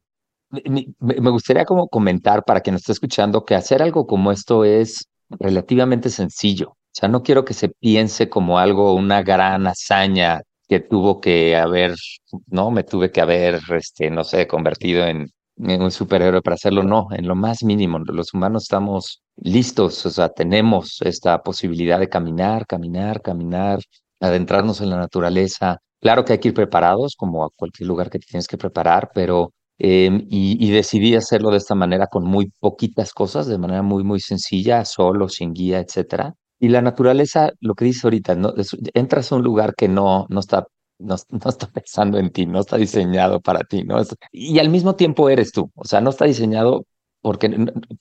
Me 0.49 1.29
gustaría 1.29 1.63
como 1.63 1.87
comentar 1.87 2.43
para 2.43 2.61
quien 2.61 2.73
nos 2.73 2.81
esté 2.81 2.93
escuchando 2.93 3.45
que 3.45 3.53
hacer 3.53 3.83
algo 3.83 4.07
como 4.07 4.31
esto 4.31 4.65
es 4.65 5.07
relativamente 5.29 6.09
sencillo. 6.09 6.69
O 6.69 6.91
sea, 6.91 7.07
no 7.07 7.21
quiero 7.21 7.45
que 7.45 7.53
se 7.53 7.69
piense 7.69 8.29
como 8.29 8.57
algo, 8.57 8.95
una 8.95 9.21
gran 9.21 9.67
hazaña 9.67 10.41
que 10.67 10.79
tuvo 10.79 11.21
que 11.21 11.55
haber, 11.55 11.93
no, 12.47 12.71
me 12.71 12.83
tuve 12.83 13.11
que 13.11 13.21
haber, 13.21 13.59
este, 13.75 14.09
no 14.09 14.23
sé, 14.23 14.47
convertido 14.47 15.05
en, 15.05 15.27
en 15.57 15.83
un 15.83 15.91
superhéroe 15.91 16.41
para 16.41 16.55
hacerlo. 16.55 16.81
No, 16.81 17.09
en 17.11 17.27
lo 17.27 17.35
más 17.35 17.63
mínimo. 17.63 17.99
Los 17.99 18.33
humanos 18.33 18.63
estamos 18.63 19.21
listos, 19.35 20.03
o 20.07 20.09
sea, 20.09 20.29
tenemos 20.29 20.97
esta 21.03 21.43
posibilidad 21.43 21.99
de 21.99 22.09
caminar, 22.09 22.65
caminar, 22.65 23.21
caminar, 23.21 23.81
adentrarnos 24.21 24.81
en 24.81 24.89
la 24.89 24.97
naturaleza. 24.97 25.79
Claro 25.99 26.25
que 26.25 26.33
hay 26.33 26.39
que 26.39 26.49
ir 26.49 26.53
preparados, 26.53 27.15
como 27.17 27.43
a 27.45 27.49
cualquier 27.55 27.87
lugar 27.87 28.09
que 28.09 28.19
te 28.19 28.27
tienes 28.27 28.47
que 28.47 28.57
preparar, 28.57 29.11
pero 29.13 29.53
em, 29.77 30.25
y, 30.29 30.71
decidí 30.71 31.15
hacerlo 31.15 31.51
de 31.51 31.57
esta 31.57 31.75
manera 31.75 32.07
con 32.07 32.23
muy 32.25 32.51
poquitas 32.59 33.13
cosas, 33.13 33.47
de 33.47 33.57
manera 33.57 33.81
muy, 33.81 34.03
muy 34.03 34.19
sencilla, 34.19 34.85
solo, 34.85 35.27
sin 35.29 35.53
guía, 35.53 35.79
etcétera. 35.79 36.35
Y 36.59 36.69
la 36.69 36.81
naturaleza, 36.81 37.51
lo 37.59 37.73
que 37.75 37.85
dice 37.85 38.07
ahorita, 38.07 38.35
¿no? 38.35 38.53
entras 38.93 39.31
a 39.31 39.35
un 39.35 39.43
lugar 39.43 39.73
que 39.75 39.87
no, 39.87 40.27
no 40.29 40.39
está 40.39 40.67
no, 40.99 41.15
no, 41.29 41.49
está 41.49 41.67
pensando 41.67 42.17
en 42.19 42.31
ti, 42.31 42.45
no 42.45 42.59
está 42.59 42.77
diseñado 42.77 43.41
para 43.41 43.63
ti, 43.63 43.83
¿no? 43.83 44.01
Y 44.31 44.59
al 44.59 44.69
mismo 44.69 44.95
tiempo 44.95 45.29
eres 45.29 45.51
tú, 45.51 45.71
o 45.75 45.85
sea, 45.85 46.01
no 46.01 46.11
está 46.11 46.25
diseñado 46.25 46.85
porque, 47.21 47.49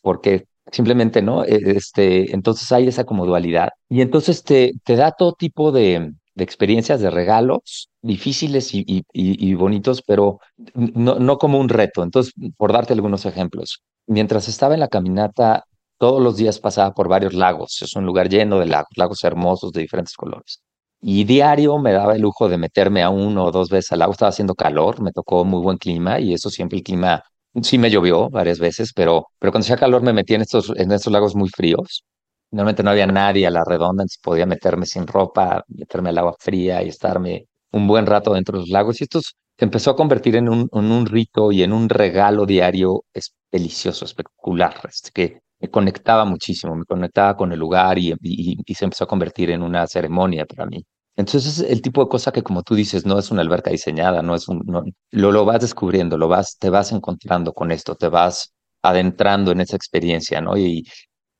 porque 0.03 0.47
simplemente, 0.73 1.23
¿no? 1.23 1.45
E, 1.45 1.77
este, 1.77 2.35
entonces 2.35 2.71
hay 2.73 2.89
esa 2.89 3.05
como 3.05 3.27
dualidad 3.27 3.71
y 3.89 4.01
entonces 4.03 4.45
te, 4.45 4.73
te 4.85 4.97
da 4.97 5.13
todo 5.13 5.33
tipo 5.35 5.73
de, 5.73 6.13
de 6.35 6.45
experiencias, 6.45 7.01
de 7.01 7.11
regalos 7.11 7.91
difíciles 8.03 8.75
y, 8.75 8.85
y, 8.87 9.05
y, 9.13 9.55
bonitos, 9.55 10.03
pero 10.03 10.41
no, 10.75 11.19
no 11.19 11.39
como 11.39 11.59
un 11.59 11.69
reto. 11.69 12.03
Entonces, 12.03 12.33
por 12.57 12.73
darte 12.73 12.93
algunos 12.93 13.27
ejemplos, 13.27 13.83
mientras 14.07 14.49
estaba 14.49 14.75
en 14.75 14.81
la 14.81 14.89
caminata, 14.89 15.65
todos 15.99 16.23
los 16.23 16.37
días 16.37 16.59
pasaba 16.59 16.95
por 16.95 17.09
varios 17.09 17.35
lagos. 17.35 17.83
Es 17.83 17.95
un 17.95 18.07
lugar 18.07 18.29
lleno 18.29 18.59
de 18.59 18.67
lagos, 18.67 18.89
lagos 18.97 19.23
hermosos 19.25 19.73
de 19.73 19.83
diferentes 19.83 20.15
colores. 20.17 20.63
Y 21.03 21.25
diario 21.25 21.79
me 21.79 21.93
daba 21.93 22.15
el 22.15 22.23
lujo 22.23 22.49
de 22.49 22.59
meterme 22.59 23.03
a 23.03 23.11
uno 23.11 23.45
o 23.45 23.51
dos 23.51 23.69
veces 23.71 23.93
al 23.93 24.01
lago. 24.01 24.13
Estaba 24.13 24.31
haciendo 24.31 24.55
calor, 24.55 25.03
me 25.03 25.13
tocó 25.13 25.45
muy 25.45 25.61
buen 25.61 25.79
clima 25.79 26.21
y 26.21 26.33
eso 26.35 26.51
siempre 26.51 26.79
el 26.79 26.85
clima 26.85 27.23
sí 27.63 27.79
me 27.79 27.91
llovió 27.91 28.31
varias 28.31 28.59
veces, 28.59 28.93
pero, 28.95 29.27
pero 29.39 29.53
cuando 29.53 29.65
hacía 29.65 29.77
calor 29.77 30.03
me 30.03 30.13
metí 30.13 30.35
en 30.35 30.43
estos, 30.43 30.73
en 30.77 30.93
estos 30.93 31.13
lagos 31.13 31.35
muy 31.37 31.49
fríos 31.49 32.05
Normalmente 32.53 32.83
no 32.83 32.91
había 32.91 33.07
nadie 33.07 33.47
a 33.47 33.51
la 33.51 33.65
redonda, 33.65 34.03
entonces 34.03 34.19
podía 34.23 34.45
meterme 34.47 34.85
sin 34.87 35.07
ropa, 35.07 35.65
meterme 35.69 36.09
al 36.11 36.19
agua 36.19 36.35
fría 36.39 36.83
y 36.83 36.89
estarme 36.89 37.47
un 37.73 37.87
buen 37.87 38.07
rato 38.07 38.35
dentro 38.35 38.59
de 38.59 38.63
los 38.63 38.71
lagos. 38.71 39.01
Y 39.01 39.05
esto 39.05 39.21
se 39.21 39.35
empezó 39.59 39.93
a 39.93 39.97
convertir 39.97 40.35
en 40.37 40.49
un, 40.49 40.69
un 40.73 41.07
rito 41.07 41.53
y 41.53 41.63
en 41.63 41.73
un 41.73 41.89
regalo 41.89 42.47
diario 42.47 43.05
es 43.15 43.35
delicioso, 43.53 44.05
espectacular, 44.05 44.75
este, 44.89 45.11
que 45.13 45.41
me 45.61 45.69
conectaba 45.71 46.25
muchísimo, 46.25 46.75
me 46.75 46.85
conectaba 46.85 47.37
con 47.37 47.53
el 47.53 47.59
lugar 47.61 47.99
y, 47.99 48.15
y, 48.23 48.75
se 48.75 48.85
empezó 48.85 49.05
a 49.05 49.09
convertir 49.09 49.51
en 49.51 49.63
una 49.63 49.87
ceremonia 49.87 50.45
para 50.47 50.67
mí. 50.67 50.85
Entonces 51.21 51.59
es 51.59 51.71
el 51.71 51.83
tipo 51.83 52.03
de 52.03 52.09
cosa 52.09 52.33
que 52.33 52.43
como 52.43 52.63
tú 52.63 52.75
dices, 52.75 53.05
no 53.07 53.19
es 53.19 53.31
una 53.31 53.43
alberca 53.43 53.71
diseñada, 53.71 54.23
no 54.23 54.35
es 54.35 54.49
un, 54.49 54.63
lo, 55.11 55.33
lo 55.33 55.45
vas 55.45 55.61
descubriendo, 55.61 56.17
lo 56.19 56.29
vas, 56.29 56.57
te 56.59 56.71
vas 56.71 56.93
encontrando 56.93 57.53
con 57.53 57.71
esto, 57.71 57.95
te 57.95 58.09
vas 58.09 58.55
adentrando 58.83 59.53
en 59.53 59.61
esa 59.61 59.77
experiencia, 59.77 60.41
¿no? 60.41 60.57
Y, 60.57 60.87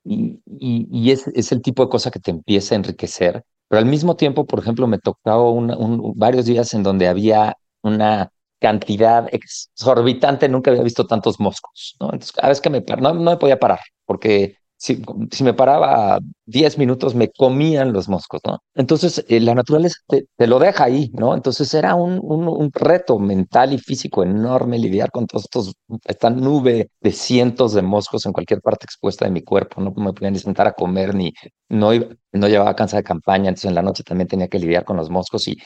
y, 0.05 0.41
y, 0.47 1.11
es, 1.11 1.27
es, 1.29 1.53
el 1.53 1.63
tipo 1.63 1.83
de 1.85 1.91
cosa 1.91 2.11
que 2.11 2.21
te 2.21 2.31
empieza 2.31 2.75
a 2.75 2.79
enriquecer. 2.79 3.45
Pero 3.69 3.79
al 3.81 3.87
mismo 3.87 4.17
tiempo, 4.17 4.47
por 4.47 4.59
ejemplo, 4.59 4.87
me 4.87 4.99
tocaba 4.99 5.51
un, 5.51 6.13
varios 6.17 6.47
días 6.47 6.75
en 6.75 6.83
donde 6.83 7.09
había 7.09 7.57
una 7.83 8.31
cantidad 8.61 9.29
exorbitante, 9.33 10.49
nunca 10.49 10.71
había 10.71 10.83
visto 10.83 11.07
tantos 11.07 11.41
moscos, 11.41 11.97
¿no? 12.01 12.07
Entonces, 12.07 12.33
cada 12.33 12.49
vez 12.49 12.61
que 12.61 12.71
me 12.71 12.85
no, 13.01 13.15
no 13.15 13.31
me 13.31 13.37
podía 13.39 13.59
parar, 13.59 13.81
porque 14.05 14.57
si, 14.81 15.45
me 15.45 15.53
paraba 15.53 16.21
10 16.47 16.79
minutos, 16.79 17.15
me 17.15 17.29
comían 17.31 17.93
los 17.93 18.09
moscos, 18.09 18.41
¿no? 18.47 18.61
Entonces, 18.75 19.23
eh, 19.29 19.39
la 19.39 19.55
naturaleza 19.55 19.97
te, 20.09 20.47
lo 20.47 20.59
deja 20.59 20.85
ahí, 20.85 21.11
¿no? 21.13 21.35
Entonces, 21.35 21.75
era 21.75 21.95
un, 21.95 22.19
un, 22.23 22.49
un, 22.49 22.71
reto 22.73 23.19
mental 23.19 23.75
y 23.75 23.79
físico 23.79 24.23
enorme 24.23 24.79
lidiar 24.79 25.11
con 25.11 25.27
todos 25.27 25.45
estos, 25.45 25.75
esta 26.07 26.31
nube 26.31 26.89
de 26.99 27.13
cientos 27.13 27.75
de 27.75 27.83
moscos 27.83 28.25
en 28.25 28.33
cualquier 28.33 28.63
parte 28.63 28.87
expuesta 28.87 29.27
de 29.27 29.33
mi 29.33 29.43
cuerpo, 29.43 29.83
no 29.83 29.93
me 29.93 30.15
podía 30.15 30.31
ni 30.31 30.39
sentar 30.39 30.67
a 30.67 30.73
comer, 30.73 31.15
ni 31.15 31.35
no, 31.69 31.91
no 32.33 32.49
llevaba 32.49 32.75
cansa 32.75 32.97
de 32.97 33.03
campaña, 33.03 33.51
entonces 33.51 33.69
en 33.69 33.75
la 33.75 33.83
noche 33.83 34.03
también 34.03 34.29
tenía 34.29 34.49
que 34.49 34.59
lidiar 34.59 34.85
con 34.85 34.97
los 34.97 35.11
moscos 35.11 35.47
y 35.47 35.59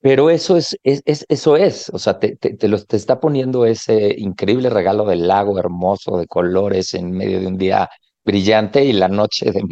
pero 0.00 0.30
eso 0.30 0.56
es, 0.56 0.76
es, 0.82 1.02
es, 1.04 1.26
eso 1.28 1.56
es, 1.56 1.90
o 1.90 1.98
sea, 1.98 2.18
te, 2.18 2.36
te, 2.36 2.54
te, 2.56 2.68
te 2.68 2.96
está 2.96 3.20
poniendo 3.20 3.66
ese 3.66 4.14
increíble 4.18 4.70
regalo 4.70 5.04
del 5.04 5.26
lago 5.28 5.58
hermoso 5.58 6.16
de 6.18 6.26
colores 6.26 6.94
en 6.94 7.10
medio 7.10 7.40
de 7.40 7.46
un 7.46 7.58
día 7.58 7.88
brillante 8.24 8.84
y 8.84 8.92
la 8.92 9.08
noche 9.08 9.50
de 9.50 9.62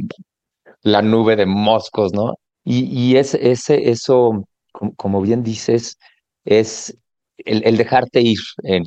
la 0.82 1.02
nube 1.02 1.36
de 1.36 1.46
moscos, 1.46 2.12
¿no? 2.12 2.34
Y, 2.64 2.84
y 2.86 3.16
es, 3.16 3.34
ese, 3.34 3.90
eso, 3.90 4.44
como, 4.96 5.20
bien 5.22 5.42
dices, 5.42 5.98
es 6.44 6.96
el, 7.38 7.76
dejarte 7.76 8.20
ir, 8.20 8.38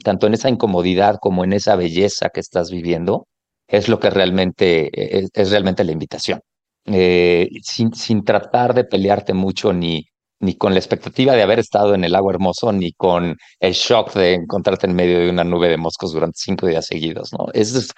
tanto 0.03 0.27
en 0.27 0.34
esa 0.34 0.50
incomodidad 0.50 1.17
como 1.22 1.43
en 1.43 1.53
esa 1.53 1.75
belleza 1.75 2.29
que 2.29 2.39
estás 2.39 2.72
viviendo, 2.72 3.27
es 3.67 3.89
lo 3.89 4.00
que 4.00 4.10
realmente 4.10 4.89
es, 5.19 5.29
es 5.34 5.51
realmente 5.51 5.84
la 5.84 5.91
invitación. 5.91 6.41
Eh, 6.86 7.50
sin, 7.63 7.93
sin 7.95 8.24
tratar 8.24 8.74
de 8.75 8.84
pelearte 8.86 9.34
mucho 9.34 9.74
ni, 9.74 10.05
ni 10.39 10.55
con 10.55 10.74
la 10.74 10.79
expectativa 10.79 11.34
de 11.34 11.41
haber 11.41 11.60
estado 11.60 11.95
en 11.95 12.03
el 12.03 12.15
agua 12.15 12.34
hermoso, 12.34 12.72
ni 12.72 12.93
con 12.93 13.36
el 13.60 13.74
shock 13.74 14.13
de 14.13 14.36
encontrarte 14.36 14.86
en 14.88 14.95
medio 14.95 15.19
de 15.19 15.29
una 15.29 15.43
nube 15.43 15.69
de 15.69 15.77
moscos 15.77 16.13
durante 16.13 16.38
cinco 16.38 16.67
días 16.67 16.86
seguidos, 16.86 17.31
¿no? 17.38 17.48
Es, 17.53 17.91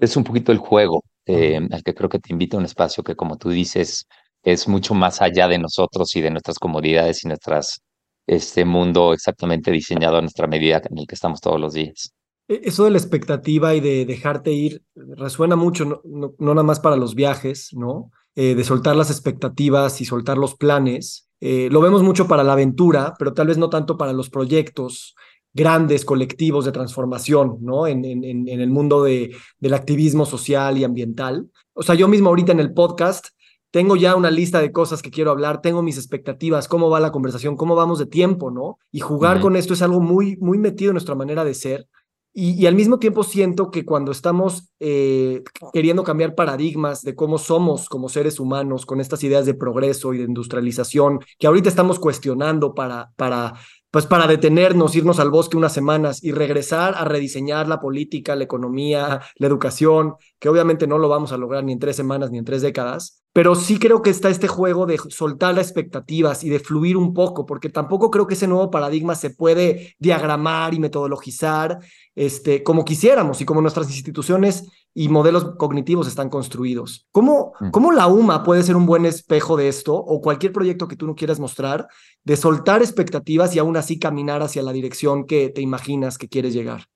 es 0.00 0.16
un 0.16 0.24
poquito 0.24 0.52
el 0.52 0.58
juego 0.58 1.04
eh, 1.26 1.60
al 1.70 1.82
que 1.82 1.94
creo 1.94 2.08
que 2.08 2.18
te 2.18 2.32
invita 2.32 2.56
a 2.56 2.60
un 2.60 2.64
espacio 2.64 3.04
que, 3.04 3.14
como 3.14 3.36
tú 3.36 3.50
dices, 3.50 4.06
es 4.42 4.66
mucho 4.66 4.94
más 4.94 5.20
allá 5.20 5.46
de 5.48 5.58
nosotros 5.58 6.14
y 6.16 6.20
de 6.20 6.30
nuestras 6.30 6.58
comodidades 6.58 7.24
y 7.24 7.28
nuestras, 7.28 7.80
este 8.26 8.64
mundo 8.64 9.12
exactamente 9.12 9.70
diseñado 9.70 10.16
a 10.16 10.20
nuestra 10.22 10.46
medida 10.46 10.80
en 10.88 10.98
el 10.98 11.06
que 11.06 11.14
estamos 11.14 11.40
todos 11.40 11.60
los 11.60 11.74
días. 11.74 12.12
E, 12.48 12.60
eso 12.64 12.84
de 12.84 12.90
la 12.90 12.98
expectativa 12.98 13.74
y 13.74 13.80
de 13.80 14.06
dejarte 14.06 14.52
ir 14.52 14.82
resuena 14.94 15.56
mucho, 15.56 15.84
no, 15.84 16.00
no, 16.04 16.54
nada 16.54 16.62
más 16.62 16.80
para 16.80 16.96
los 16.96 17.14
viajes, 17.14 17.70
¿no? 17.72 18.10
Eh, 18.34 18.54
de 18.54 18.64
soltar 18.64 18.96
las 18.96 19.10
expectativas 19.10 20.00
y 20.00 20.04
soltar 20.04 20.38
los 20.38 20.54
planes. 20.54 21.28
Eh, 21.40 21.68
lo 21.70 21.80
vemos 21.80 22.02
mucho 22.02 22.28
para 22.28 22.44
la 22.44 22.52
aventura, 22.52 23.14
pero 23.18 23.34
tal 23.34 23.48
vez 23.48 23.58
no 23.58 23.68
tanto 23.70 23.96
para 23.96 24.12
los 24.12 24.30
proyectos 24.30 25.14
grandes 25.52 26.04
colectivos 26.04 26.64
de 26.64 26.72
transformación, 26.72 27.58
¿no? 27.60 27.86
En, 27.86 28.04
en, 28.04 28.24
en 28.24 28.60
el 28.60 28.70
mundo 28.70 29.02
de, 29.02 29.34
del 29.58 29.74
activismo 29.74 30.24
social 30.26 30.78
y 30.78 30.84
ambiental. 30.84 31.50
O 31.72 31.82
sea, 31.82 31.94
yo 31.94 32.08
mismo 32.08 32.28
ahorita 32.28 32.52
en 32.52 32.60
el 32.60 32.72
podcast 32.72 33.28
tengo 33.70 33.96
ya 33.96 34.16
una 34.16 34.30
lista 34.30 34.60
de 34.60 34.72
cosas 34.72 35.00
que 35.00 35.10
quiero 35.10 35.30
hablar, 35.30 35.62
tengo 35.62 35.82
mis 35.82 35.96
expectativas, 35.96 36.68
cómo 36.68 36.90
va 36.90 37.00
la 37.00 37.12
conversación, 37.12 37.56
cómo 37.56 37.76
vamos 37.76 37.98
de 37.98 38.06
tiempo, 38.06 38.50
¿no? 38.50 38.78
Y 38.90 39.00
jugar 39.00 39.40
con 39.40 39.56
esto 39.56 39.74
es 39.74 39.82
algo 39.82 40.00
muy, 40.00 40.36
muy 40.38 40.58
metido 40.58 40.90
en 40.90 40.94
nuestra 40.94 41.14
manera 41.14 41.44
de 41.44 41.54
ser. 41.54 41.86
Y, 42.32 42.52
y 42.52 42.66
al 42.66 42.76
mismo 42.76 42.98
tiempo 43.00 43.24
siento 43.24 43.70
que 43.70 43.84
cuando 43.84 44.12
estamos 44.12 44.72
eh, 44.78 45.42
queriendo 45.72 46.04
cambiar 46.04 46.36
paradigmas 46.36 47.02
de 47.02 47.16
cómo 47.16 47.38
somos 47.38 47.88
como 47.88 48.08
seres 48.08 48.38
humanos, 48.38 48.86
con 48.86 49.00
estas 49.00 49.22
ideas 49.24 49.46
de 49.46 49.54
progreso 49.54 50.14
y 50.14 50.18
de 50.18 50.24
industrialización, 50.24 51.20
que 51.38 51.46
ahorita 51.46 51.68
estamos 51.68 51.98
cuestionando 51.98 52.74
para, 52.74 53.12
para 53.16 53.54
pues 53.90 54.06
para 54.06 54.26
detenernos, 54.26 54.94
irnos 54.94 55.18
al 55.18 55.30
bosque 55.30 55.56
unas 55.56 55.72
semanas 55.72 56.22
y 56.22 56.32
regresar 56.32 56.94
a 56.96 57.04
rediseñar 57.04 57.68
la 57.68 57.80
política, 57.80 58.36
la 58.36 58.44
economía, 58.44 59.20
la 59.36 59.46
educación, 59.46 60.14
que 60.38 60.48
obviamente 60.48 60.86
no 60.86 60.98
lo 60.98 61.08
vamos 61.08 61.32
a 61.32 61.36
lograr 61.36 61.64
ni 61.64 61.72
en 61.72 61.78
tres 61.78 61.96
semanas 61.96 62.30
ni 62.30 62.38
en 62.38 62.44
tres 62.44 62.62
décadas, 62.62 63.22
pero 63.32 63.54
sí 63.54 63.78
creo 63.78 64.02
que 64.02 64.10
está 64.10 64.28
este 64.28 64.48
juego 64.48 64.86
de 64.86 64.98
soltar 65.08 65.54
las 65.54 65.66
expectativas 65.66 66.42
y 66.42 66.50
de 66.50 66.58
fluir 66.58 66.96
un 66.96 67.14
poco, 67.14 67.46
porque 67.46 67.68
tampoco 67.68 68.10
creo 68.10 68.26
que 68.26 68.34
ese 68.34 68.48
nuevo 68.48 68.70
paradigma 68.70 69.14
se 69.14 69.30
puede 69.30 69.94
diagramar 69.98 70.74
y 70.74 70.80
metodologizar 70.80 71.78
este, 72.14 72.62
como 72.62 72.84
quisiéramos 72.84 73.40
y 73.40 73.44
como 73.44 73.62
nuestras 73.62 73.88
instituciones 73.88 74.64
y 74.94 75.08
modelos 75.08 75.56
cognitivos 75.56 76.08
están 76.08 76.28
construidos. 76.28 77.06
¿Cómo, 77.12 77.52
mm. 77.60 77.70
¿Cómo 77.70 77.92
la 77.92 78.08
UMA 78.08 78.42
puede 78.42 78.62
ser 78.62 78.76
un 78.76 78.86
buen 78.86 79.06
espejo 79.06 79.56
de 79.56 79.68
esto 79.68 79.94
o 79.94 80.20
cualquier 80.20 80.52
proyecto 80.52 80.88
que 80.88 80.96
tú 80.96 81.06
no 81.06 81.14
quieras 81.14 81.38
mostrar, 81.38 81.88
de 82.24 82.36
soltar 82.36 82.82
expectativas 82.82 83.54
y 83.54 83.58
aún 83.58 83.76
así 83.76 83.98
caminar 83.98 84.42
hacia 84.42 84.62
la 84.62 84.72
dirección 84.72 85.26
que 85.26 85.50
te 85.50 85.60
imaginas 85.60 86.18
que 86.18 86.28
quieres 86.28 86.54
llegar? 86.54 86.86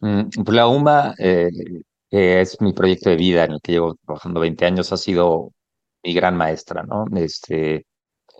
Mm, 0.00 0.28
pues 0.44 0.56
la 0.56 0.66
UMA 0.66 1.14
eh, 1.18 1.50
es 2.10 2.60
mi 2.60 2.72
proyecto 2.72 3.10
de 3.10 3.16
vida 3.16 3.44
en 3.44 3.52
el 3.52 3.60
que 3.62 3.72
llevo 3.72 3.96
trabajando 4.04 4.40
20 4.40 4.64
años, 4.64 4.92
ha 4.92 4.96
sido 4.96 5.52
mi 6.02 6.14
gran 6.14 6.36
maestra, 6.36 6.82
¿no? 6.82 7.04
Este, 7.16 7.86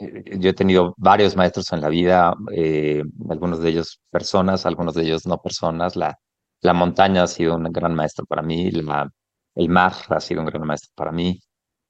eh, 0.00 0.38
yo 0.38 0.50
he 0.50 0.54
tenido 0.54 0.94
varios 0.96 1.36
maestros 1.36 1.72
en 1.72 1.80
la 1.80 1.88
vida, 1.88 2.34
eh, 2.52 3.02
algunos 3.28 3.60
de 3.60 3.70
ellos 3.70 4.00
personas, 4.10 4.66
algunos 4.66 4.94
de 4.94 5.02
ellos 5.02 5.26
no 5.26 5.38
personas. 5.38 5.96
La, 5.96 6.18
la 6.62 6.72
montaña 6.72 7.24
ha 7.24 7.26
sido 7.26 7.56
un 7.56 7.64
gran 7.64 7.94
maestro 7.94 8.24
para 8.26 8.42
mí, 8.42 8.68
el 8.68 9.68
mar 9.68 9.92
ha 10.08 10.20
sido 10.20 10.40
un 10.40 10.46
gran 10.46 10.66
maestro 10.66 10.90
para 10.94 11.12
mí. 11.12 11.40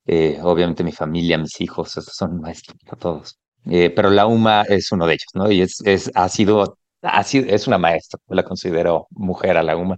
Eh, 0.07 0.39
obviamente 0.43 0.83
mi 0.85 0.93
familia, 0.93 1.39
mis 1.39 1.61
hijos, 1.61 1.97
esos 1.97 2.15
son 2.15 2.41
maestros 2.41 2.77
para 2.85 2.99
todos. 2.99 3.39
Eh, 3.67 3.91
pero 3.91 4.11
la 4.11 4.27
UMA 4.27 4.63
es 4.63 4.91
uno 4.93 5.07
de 5.07 5.15
ellos, 5.15 5.29
¿no? 5.35 5.51
Y 5.51 5.63
es, 5.63 5.81
es, 5.85 6.11
ha 6.15 6.29
sido, 6.29 6.79
ha 7.03 7.23
sido, 7.25 7.49
es 7.55 7.67
una 7.67 7.79
maestra, 7.79 8.19
yo 8.29 8.35
la 8.35 8.43
considero 8.45 9.07
mujer 9.11 9.57
a 9.57 9.63
la 9.63 9.77
UMA, 9.77 9.97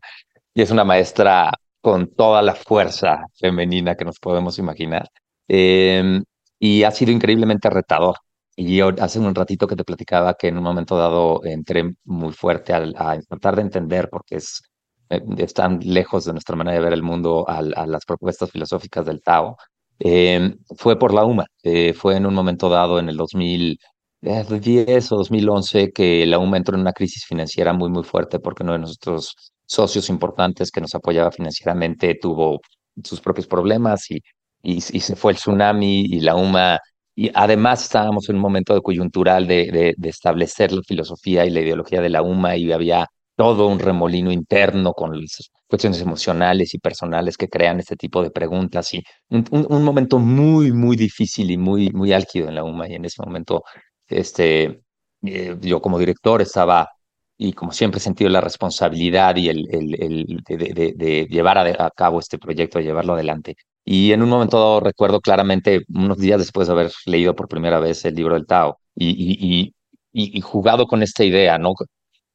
y 0.54 0.62
es 0.62 0.70
una 0.70 0.84
maestra 0.84 1.52
con 1.80 2.08
toda 2.14 2.42
la 2.42 2.54
fuerza 2.54 3.20
femenina 3.38 3.94
que 3.96 4.04
nos 4.04 4.18
podemos 4.18 4.58
imaginar. 4.58 5.08
Eh, 5.48 6.20
y 6.58 6.82
ha 6.84 6.90
sido 6.90 7.12
increíblemente 7.12 7.70
retador. 7.70 8.16
Y 8.56 8.80
hace 8.80 9.18
un 9.18 9.34
ratito 9.34 9.66
que 9.66 9.76
te 9.76 9.84
platicaba 9.84 10.34
que 10.34 10.48
en 10.48 10.58
un 10.58 10.64
momento 10.64 10.96
dado 10.96 11.44
entré 11.44 11.94
muy 12.04 12.32
fuerte 12.32 12.72
a, 12.72 13.20
tratar 13.28 13.56
de 13.56 13.62
entender, 13.62 14.08
porque 14.10 14.36
es, 14.36 14.62
eh, 15.10 15.20
están 15.38 15.80
lejos 15.82 16.24
de 16.24 16.32
nuestra 16.32 16.54
manera 16.56 16.78
de 16.78 16.84
ver 16.84 16.92
el 16.92 17.02
mundo, 17.02 17.44
a, 17.48 17.62
las 17.62 18.04
propuestas 18.04 18.50
filosóficas 18.50 19.06
del 19.06 19.22
Tao. 19.22 19.56
Eh, 19.98 20.54
fue 20.76 20.98
por 20.98 21.12
la 21.12 21.24
UMA, 21.24 21.46
eh, 21.62 21.94
fue 21.94 22.16
en 22.16 22.26
un 22.26 22.34
momento 22.34 22.68
dado 22.68 22.98
en 22.98 23.08
el 23.08 23.16
2010 23.16 25.12
o 25.12 25.16
2011 25.16 25.92
que 25.92 26.26
la 26.26 26.38
UMA 26.38 26.56
entró 26.58 26.74
en 26.76 26.82
una 26.82 26.92
crisis 26.92 27.24
financiera 27.24 27.72
muy, 27.72 27.90
muy 27.90 28.04
fuerte 28.04 28.38
porque 28.40 28.62
uno 28.64 28.72
de 28.72 28.80
nuestros 28.80 29.34
socios 29.66 30.08
importantes 30.10 30.70
que 30.70 30.80
nos 30.80 30.94
apoyaba 30.94 31.30
financieramente 31.30 32.14
tuvo 32.20 32.60
sus 33.02 33.20
propios 33.20 33.46
problemas 33.46 34.10
y, 34.10 34.16
y, 34.62 34.76
y 34.76 35.00
se 35.00 35.16
fue 35.16 35.32
el 35.32 35.38
tsunami 35.38 36.02
y 36.02 36.20
la 36.20 36.36
UMA 36.36 36.78
y 37.14 37.30
además 37.34 37.84
estábamos 37.84 38.28
en 38.28 38.36
un 38.36 38.42
momento 38.42 38.74
de 38.74 38.82
coyuntural 38.82 39.46
de, 39.46 39.94
de, 39.96 40.08
establecer 40.08 40.72
la 40.72 40.82
filosofía 40.82 41.46
y 41.46 41.50
la 41.50 41.60
ideología 41.60 42.00
de 42.00 42.10
la 42.10 42.22
UMA 42.22 42.56
y 42.56 42.72
había 42.72 43.06
todo 43.36 43.68
un 43.68 43.78
remolino 43.78 44.32
interno 44.32 44.92
con 44.92 45.20
las 45.20 45.50
cuestiones 45.66 46.00
emocionales 46.00 46.74
y 46.74 46.78
personales 46.78 47.36
que 47.36 47.48
crean 47.48 47.80
este 47.80 47.96
tipo 47.96 48.22
de 48.22 48.30
preguntas 48.30 48.94
y 48.94 49.02
un, 49.30 49.84
momento 49.84 50.18
muy, 50.18 50.72
muy 50.72 50.96
difícil 50.96 51.50
y 51.50 51.56
muy, 51.56 51.90
muy 51.90 52.12
álgido 52.12 52.48
en 52.48 52.54
la 52.56 52.64
UMA 52.64 52.88
y 52.88 52.94
en 52.94 53.04
ese 53.04 53.22
momento 53.24 53.62
este, 54.08 54.82
eh, 55.22 55.56
yo 55.60 55.80
como 55.80 55.98
director 55.98 56.42
estaba 56.42 56.88
y 57.36 57.52
como 57.52 57.72
siempre 57.72 57.98
he 57.98 58.00
sentido 58.00 58.30
la 58.30 58.40
responsabilidad 58.40 59.36
y 59.36 59.48
el, 59.48 59.66
el, 59.70 59.94
el 60.00 60.42
de, 60.46 60.94
de, 60.96 61.26
llevar 61.26 61.58
a, 61.58 61.90
cabo 61.90 62.20
este 62.20 62.38
proyecto, 62.38 62.78
de 62.78 62.84
llevarlo 62.84 63.14
adelante. 63.14 63.56
Y 63.84 64.12
en 64.12 64.22
un 64.22 64.28
momento 64.30 64.80
recuerdo 64.80 65.20
claramente, 65.20 65.82
unos 65.88 66.18
días 66.18 66.38
después 66.38 66.68
de 66.68 66.72
haber 66.74 66.92
leído 67.06 67.34
por 67.34 67.48
primera 67.48 67.80
vez 67.80 68.04
el 68.04 68.14
libro 68.14 68.34
del 68.34 68.46
Tao 68.46 68.78
y, 68.94 69.10
y, 69.10 69.74
y, 70.12 70.38
y 70.38 70.40
jugado 70.40 70.86
con 70.86 71.02
esta 71.02 71.24
idea, 71.24 71.58
¿no? 71.58 71.72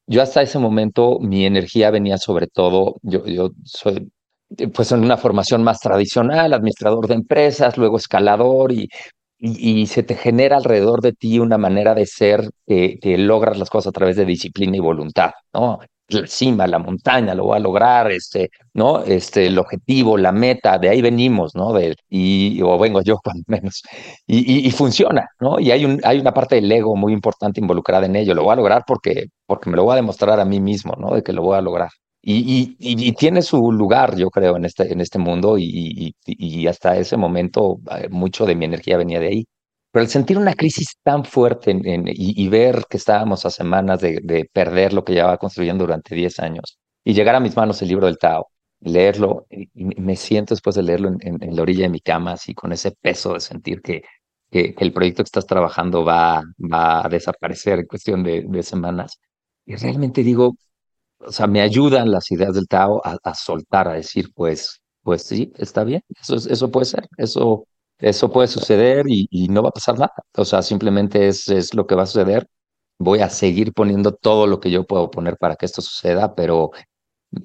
Yo 0.08 0.22
hasta 0.22 0.42
ese 0.42 0.60
momento 0.60 1.20
mi 1.20 1.46
energía 1.46 1.92
venía 1.92 2.18
sobre 2.18 2.48
todo, 2.48 2.98
yo, 3.04 3.26
yo 3.26 3.52
soy 3.64 4.12
pues 4.74 4.92
en 4.92 5.02
una 5.04 5.18
formación 5.18 5.64
más 5.64 5.80
tradicional, 5.80 6.54
administrador 6.54 7.08
de 7.08 7.16
empresas, 7.16 7.78
luego 7.78 7.98
escalador 7.98 8.72
y 8.72 8.90
y, 9.40 9.88
se 9.88 10.04
te 10.04 10.16
genera 10.16 10.58
alrededor 10.58 11.02
de 11.02 11.14
ti 11.14 11.40
una 11.40 11.58
manera 11.58 11.96
de 11.96 12.06
ser 12.06 12.50
que, 12.68 13.00
logras 13.18 13.58
las 13.58 13.70
cosas 13.70 13.90
a 13.90 13.94
través 13.94 14.18
de 14.18 14.26
disciplina 14.26 14.76
y 14.78 14.80
voluntad, 14.80 15.32
¿no? 15.54 15.80
La 16.10 16.28
cima, 16.28 16.68
la 16.68 16.80
montaña, 16.80 17.36
lo 17.36 17.46
voy 17.46 17.58
a 17.58 17.60
lograr, 17.60 18.12
este, 18.12 18.50
¿no? 18.74 19.04
Este, 19.04 19.48
el 19.48 19.60
objetivo, 19.60 20.18
la 20.18 20.32
meta, 20.32 20.78
de 20.78 20.90
ahí 20.90 21.02
venimos, 21.02 21.56
¿no? 21.56 21.74
De, 21.74 21.96
y, 22.10 22.62
o 22.62 22.78
vengo 22.80 23.02
yo, 23.02 23.18
cuando 23.24 23.44
menos. 23.48 23.84
Y, 24.28 24.68
y, 24.68 24.72
funciona, 24.72 25.28
¿no? 25.40 25.60
Y 25.60 25.72
hay, 25.72 25.86
un, 25.86 26.00
hay 26.04 26.20
una 26.20 26.34
parte 26.34 26.56
del 26.56 26.72
ego 26.72 26.96
muy 26.96 27.14
importante 27.14 27.60
involucrada 27.62 28.06
en 28.06 28.16
ello. 28.16 28.34
Lo 28.34 28.44
voy 28.44 28.54
a 28.54 28.56
lograr 28.56 28.84
porque, 28.88 29.26
porque 29.46 29.70
me 29.70 29.78
lo 29.78 29.84
voy 29.84 29.94
a 29.94 29.96
demostrar 29.98 30.40
a 30.40 30.46
mí 30.46 30.60
mismo, 30.60 30.96
¿no? 30.98 31.14
De 31.16 31.24
que 31.24 31.34
lo 31.34 31.42
voy 31.44 31.58
a 31.58 31.62
lograr. 31.62 31.90
Y, 32.22 32.76
y, 32.80 33.14
tiene 33.14 33.42
su 33.42 33.72
lugar, 33.72 34.18
yo 34.18 34.30
creo, 34.30 34.58
en 34.58 34.66
este, 34.66 34.92
en 34.92 35.00
este 35.00 35.20
mundo 35.20 35.58
y, 35.58 36.14
y, 36.26 36.68
hasta 36.68 36.98
ese 36.98 37.16
momento 37.16 37.78
eh, 37.98 38.10
mucho 38.10 38.46
de 38.46 38.56
mi 38.56 38.66
energía 38.66 38.98
venía 38.98 39.20
de 39.20 39.28
ahí. 39.28 39.46
Pero 39.92 40.04
al 40.04 40.10
sentir 40.10 40.38
una 40.38 40.54
crisis 40.54 40.88
tan 41.04 41.26
fuerte 41.26 41.72
en, 41.72 42.06
y, 42.08 42.48
ver 42.50 42.86
que 42.90 42.98
estábamos 42.98 43.46
a 43.46 43.50
semanas 43.50 44.02
de, 44.02 44.20
de, 44.24 44.46
perder 44.52 44.94
lo 44.94 45.04
que 45.04 45.14
llevaba 45.14 45.38
construyendo 45.38 45.86
durante 45.86 46.16
10 46.16 46.40
años 46.40 46.78
y 47.04 47.14
llegar 47.14 47.36
a 47.36 47.40
mis 47.40 47.56
manos 47.56 47.82
el 47.82 47.88
libro 47.90 48.06
del 48.06 48.18
Tao, 48.20 48.48
leerlo, 48.82 49.48
y 49.50 49.68
me 49.76 50.16
siento 50.16 50.54
después 50.54 50.76
de 50.76 50.84
leerlo 50.84 51.10
en, 51.22 51.44
en, 51.44 51.56
la 51.56 51.62
orilla 51.62 51.84
de 51.84 51.90
mi 51.90 52.02
cama, 52.02 52.34
así 52.34 52.54
con 52.54 52.72
ese 52.72 52.92
peso 52.92 53.34
de 53.34 53.40
sentir 53.40 53.82
que, 53.82 54.04
que, 54.52 54.76
el 54.78 54.94
proyecto 54.94 55.24
que 55.24 55.28
estás 55.28 55.48
trabajando 55.48 56.06
va, 56.06 56.44
va 56.60 57.06
a 57.06 57.10
desaparecer 57.10 57.80
en 57.80 57.86
cuestión 57.88 58.24
de, 58.24 58.46
de 58.48 58.64
semanas. 58.64 59.20
Y 59.66 59.76
realmente 59.76 60.24
digo, 60.24 60.56
o 61.20 61.32
sea, 61.32 61.48
me 61.48 61.62
ayudan 61.62 62.12
las 62.12 62.32
ideas 62.32 62.54
del 62.56 62.68
Tao 62.68 63.02
a, 63.04 63.34
soltar, 63.36 63.88
a 63.88 63.94
decir, 63.94 64.30
pues, 64.34 64.82
pues 65.04 65.24
sí, 65.24 65.52
está 65.58 65.84
bien, 65.84 66.02
eso, 66.22 66.36
eso 66.36 66.72
puede 66.72 66.86
ser, 66.86 67.08
eso, 67.18 67.66
eso 68.00 68.32
puede 68.32 68.48
suceder 68.48 69.06
y, 69.08 69.48
no 69.50 69.64
va 69.64 69.70
a 69.70 69.72
pasar 69.74 69.96
nada. 70.00 70.14
O 70.38 70.46
sea, 70.46 70.62
simplemente 70.62 71.28
es, 71.28 71.74
lo 71.74 71.88
que 71.88 71.96
va 71.96 72.04
a 72.04 72.06
suceder. 72.06 72.48
Voy 73.00 73.20
a 73.22 73.30
seguir 73.30 73.74
poniendo 73.74 74.14
todo 74.14 74.48
lo 74.48 74.60
que 74.60 74.72
yo 74.72 74.86
puedo 74.86 75.12
poner 75.12 75.38
para 75.38 75.56
que 75.56 75.66
esto 75.66 75.82
suceda, 75.82 76.36
pero 76.36 76.72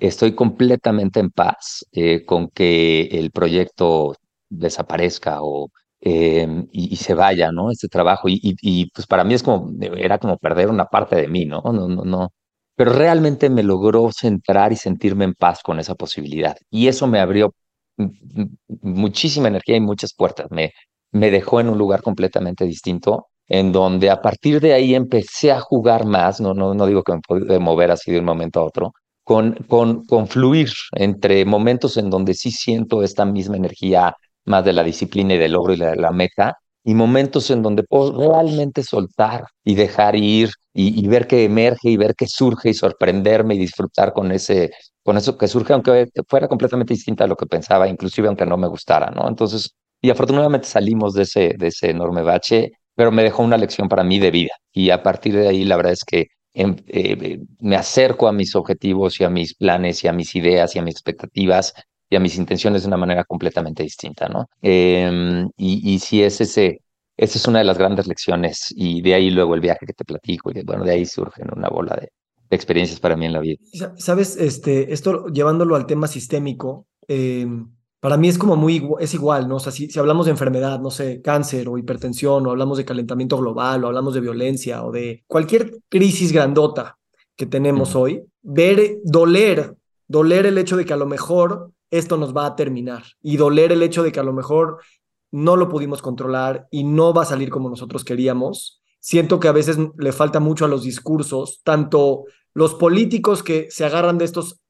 estoy 0.00 0.34
completamente 0.34 1.20
en 1.20 1.30
paz 1.30 1.86
eh, 1.92 2.24
con 2.24 2.48
que 2.50 3.02
el 3.12 3.30
proyecto 3.32 4.14
desaparezca 4.48 5.38
o 5.42 5.70
em, 6.00 6.68
y, 6.72 6.96
se 6.96 7.14
vaya, 7.14 7.52
¿no? 7.52 7.70
Este 7.70 7.88
trabajo. 7.88 8.28
Y, 8.28 8.40
y, 8.42 8.56
y, 8.62 8.90
pues 8.90 9.06
para 9.06 9.24
mí 9.24 9.34
es 9.34 9.42
como, 9.42 9.72
era 9.80 10.18
como 10.18 10.38
perder 10.38 10.70
una 10.70 10.86
parte 10.86 11.16
de 11.16 11.28
mí, 11.28 11.46
¿no? 11.46 11.62
No, 11.64 11.88
no, 11.88 12.04
no, 12.04 12.32
pero 12.76 12.92
realmente 12.92 13.50
me 13.50 13.62
logró 13.62 14.10
centrar 14.12 14.72
y 14.72 14.76
sentirme 14.76 15.24
en 15.24 15.34
paz 15.34 15.62
con 15.62 15.78
esa 15.80 15.94
posibilidad. 15.94 16.56
Y 16.70 16.88
eso 16.88 17.06
me 17.06 17.20
abrió 17.20 17.54
muchísima 18.82 19.48
energía 19.48 19.76
y 19.76 19.80
muchas 19.80 20.14
puertas. 20.14 20.46
Me, 20.50 20.72
me 21.12 21.30
dejó 21.30 21.60
en 21.60 21.68
un 21.68 21.78
lugar 21.78 22.02
completamente 22.02 22.64
distinto, 22.64 23.28
en 23.48 23.72
donde 23.72 24.10
a 24.10 24.20
partir 24.22 24.60
de 24.60 24.72
ahí 24.74 24.94
empecé 24.94 25.52
a 25.52 25.60
jugar 25.60 26.06
más, 26.06 26.40
no, 26.40 26.54
no, 26.54 26.74
no 26.74 26.86
digo 26.86 27.02
que 27.02 27.12
me 27.12 27.20
pude 27.20 27.58
mover 27.58 27.90
así 27.90 28.10
de 28.12 28.18
un 28.18 28.24
momento 28.24 28.60
a 28.60 28.64
otro, 28.64 28.92
con, 29.22 29.54
con, 29.68 30.04
con 30.04 30.26
fluir 30.26 30.70
entre 30.92 31.44
momentos 31.44 31.96
en 31.96 32.10
donde 32.10 32.34
sí 32.34 32.50
siento 32.50 33.02
esta 33.02 33.24
misma 33.24 33.56
energía 33.56 34.14
más 34.44 34.64
de 34.64 34.72
la 34.72 34.84
disciplina 34.84 35.34
y 35.34 35.38
del 35.38 35.52
logro 35.52 35.74
y 35.74 35.78
de 35.78 35.96
la 35.96 36.10
meta, 36.10 36.58
y 36.84 36.94
momentos 36.94 37.50
en 37.50 37.62
donde 37.62 37.82
puedo 37.82 38.30
realmente 38.30 38.82
soltar 38.82 39.44
y 39.64 39.74
dejar 39.74 40.16
ir 40.16 40.50
y, 40.74 41.06
ver 41.06 41.26
que 41.26 41.44
emerge 41.44 41.88
y 41.90 41.96
ver 41.96 42.14
que 42.14 42.26
surge 42.26 42.70
y 42.70 42.74
sorprenderme 42.74 43.54
y 43.54 43.58
disfrutar 43.58 44.12
con 44.12 44.32
ese 44.32 44.72
con 45.04 45.16
eso 45.16 45.38
que 45.38 45.48
surge 45.48 45.72
aunque 45.72 46.08
fuera 46.28 46.48
completamente 46.48 46.94
distinta 46.94 47.24
a 47.24 47.26
lo 47.28 47.36
que 47.36 47.46
pensaba 47.46 47.88
inclusive 47.88 48.28
aunque 48.28 48.46
no 48.46 48.56
me 48.56 48.68
gustara 48.68 49.10
no 49.10 49.28
entonces 49.28 49.74
y 50.00 50.10
afortunadamente 50.10 50.66
salimos 50.66 51.14
de 51.14 51.22
ese 51.22 51.54
de 51.58 51.68
ese 51.68 51.90
enorme 51.90 52.22
bache 52.22 52.72
pero 52.94 53.12
me 53.12 53.22
dejó 53.22 53.42
una 53.42 53.56
lección 53.56 53.88
para 53.88 54.04
mí 54.04 54.18
de 54.18 54.30
vida. 54.30 54.52
Y 54.72 54.90
a 54.90 55.02
partir 55.02 55.34
de 55.34 55.48
ahí 55.48 55.64
la 55.64 55.76
verdad 55.76 55.92
es 55.92 56.04
que 56.04 56.28
em, 56.54 56.76
eh, 56.86 57.40
me 57.60 57.76
acerco 57.76 58.28
a 58.28 58.32
mis 58.32 58.54
objetivos 58.54 59.20
y 59.20 59.24
a 59.24 59.30
mis 59.30 59.54
planes 59.54 60.04
y 60.04 60.08
a 60.08 60.12
mis 60.12 60.34
ideas 60.36 60.74
y 60.76 60.78
a 60.78 60.82
mis 60.82 60.94
expectativas 60.94 61.74
y 62.08 62.16
a 62.16 62.20
mis 62.20 62.36
intenciones 62.36 62.82
de 62.82 62.88
una 62.88 62.96
manera 62.96 63.24
completamente 63.24 63.82
distinta, 63.82 64.28
¿no? 64.28 64.46
Em, 64.62 65.48
y, 65.56 65.94
y 65.94 65.98
si 65.98 66.22
es 66.22 66.40
ese, 66.40 66.80
esa 67.16 67.38
es 67.38 67.46
una 67.48 67.58
de 67.60 67.64
las 67.64 67.78
grandes 67.78 68.06
lecciones 68.06 68.72
y 68.76 69.02
de 69.02 69.14
ahí 69.14 69.30
luego 69.30 69.54
el 69.54 69.60
viaje 69.60 69.86
que 69.86 69.92
te 69.94 70.04
platico 70.04 70.50
y 70.52 70.62
bueno, 70.62 70.84
de 70.84 70.92
ahí 70.92 71.06
surgen 71.06 71.48
una 71.56 71.68
bola 71.68 71.96
de, 71.96 72.08
experiencias 72.54 73.00
para 73.00 73.16
mí 73.16 73.26
en 73.26 73.32
la 73.32 73.40
vida. 73.40 73.58
Sabes, 73.96 74.36
este, 74.36 74.92
esto 74.92 75.26
llevándolo 75.28 75.76
al 75.76 75.86
tema 75.86 76.06
sistémico, 76.06 76.86
em, 77.08 77.68
para 78.00 78.18
mí 78.18 78.28
es 78.28 78.36
como 78.36 78.56
muy, 78.56 78.86
es 79.00 79.14
igual, 79.14 79.48
¿no? 79.48 79.56
O 79.56 79.60
sea, 79.60 79.72
si, 79.72 79.88
si, 79.88 79.98
hablamos 79.98 80.26
de 80.26 80.32
enfermedad, 80.32 80.78
no 80.78 80.90
sé, 80.90 81.22
cáncer 81.22 81.68
o 81.68 81.78
hipertensión, 81.78 82.46
o 82.46 82.50
hablamos 82.50 82.76
de 82.76 82.84
calentamiento 82.84 83.38
global, 83.38 83.82
o 83.82 83.86
hablamos 83.86 84.12
de 84.12 84.20
violencia, 84.20 84.84
o 84.84 84.92
de 84.92 85.24
cualquier 85.26 85.78
crisis 85.88 86.30
grandota 86.30 86.98
que 87.36 87.46
tenemos 87.46 87.96
hoy, 87.96 88.22
ver, 88.42 88.98
doler, 89.04 89.74
doler 90.06 90.46
el 90.46 90.58
hecho 90.58 90.76
de 90.76 90.84
que 90.84 90.92
a 90.92 90.98
lo 90.98 91.06
mejor 91.06 91.72
esto 91.90 92.16
nos 92.16 92.36
va 92.36 92.46
a 92.46 92.56
terminar 92.56 93.04
y 93.22 93.36
doler 93.36 93.72
el 93.72 93.82
hecho 93.82 94.02
de 94.02 94.12
que 94.12 94.20
a 94.20 94.24
lo 94.24 94.32
mejor 94.32 94.78
no 95.30 95.56
lo 95.56 95.68
pudimos 95.68 96.02
controlar 96.02 96.68
y 96.70 96.84
no 96.84 97.12
va 97.12 97.22
a 97.22 97.26
salir 97.26 97.50
como 97.50 97.68
nosotros 97.68 98.04
queríamos. 98.04 98.82
Siento 99.00 99.40
que 99.40 99.48
a 99.48 99.52
veces 99.52 99.78
le 99.98 100.12
falta 100.12 100.40
mucho 100.40 100.64
a 100.64 100.68
los 100.68 100.84
discursos, 100.84 101.60
tanto 101.64 102.24
los 102.54 102.74
políticos 102.74 103.42
que 103.42 103.68
se 103.70 103.84
agarran 103.84 104.16
de 104.16 104.24
estos 104.24 104.60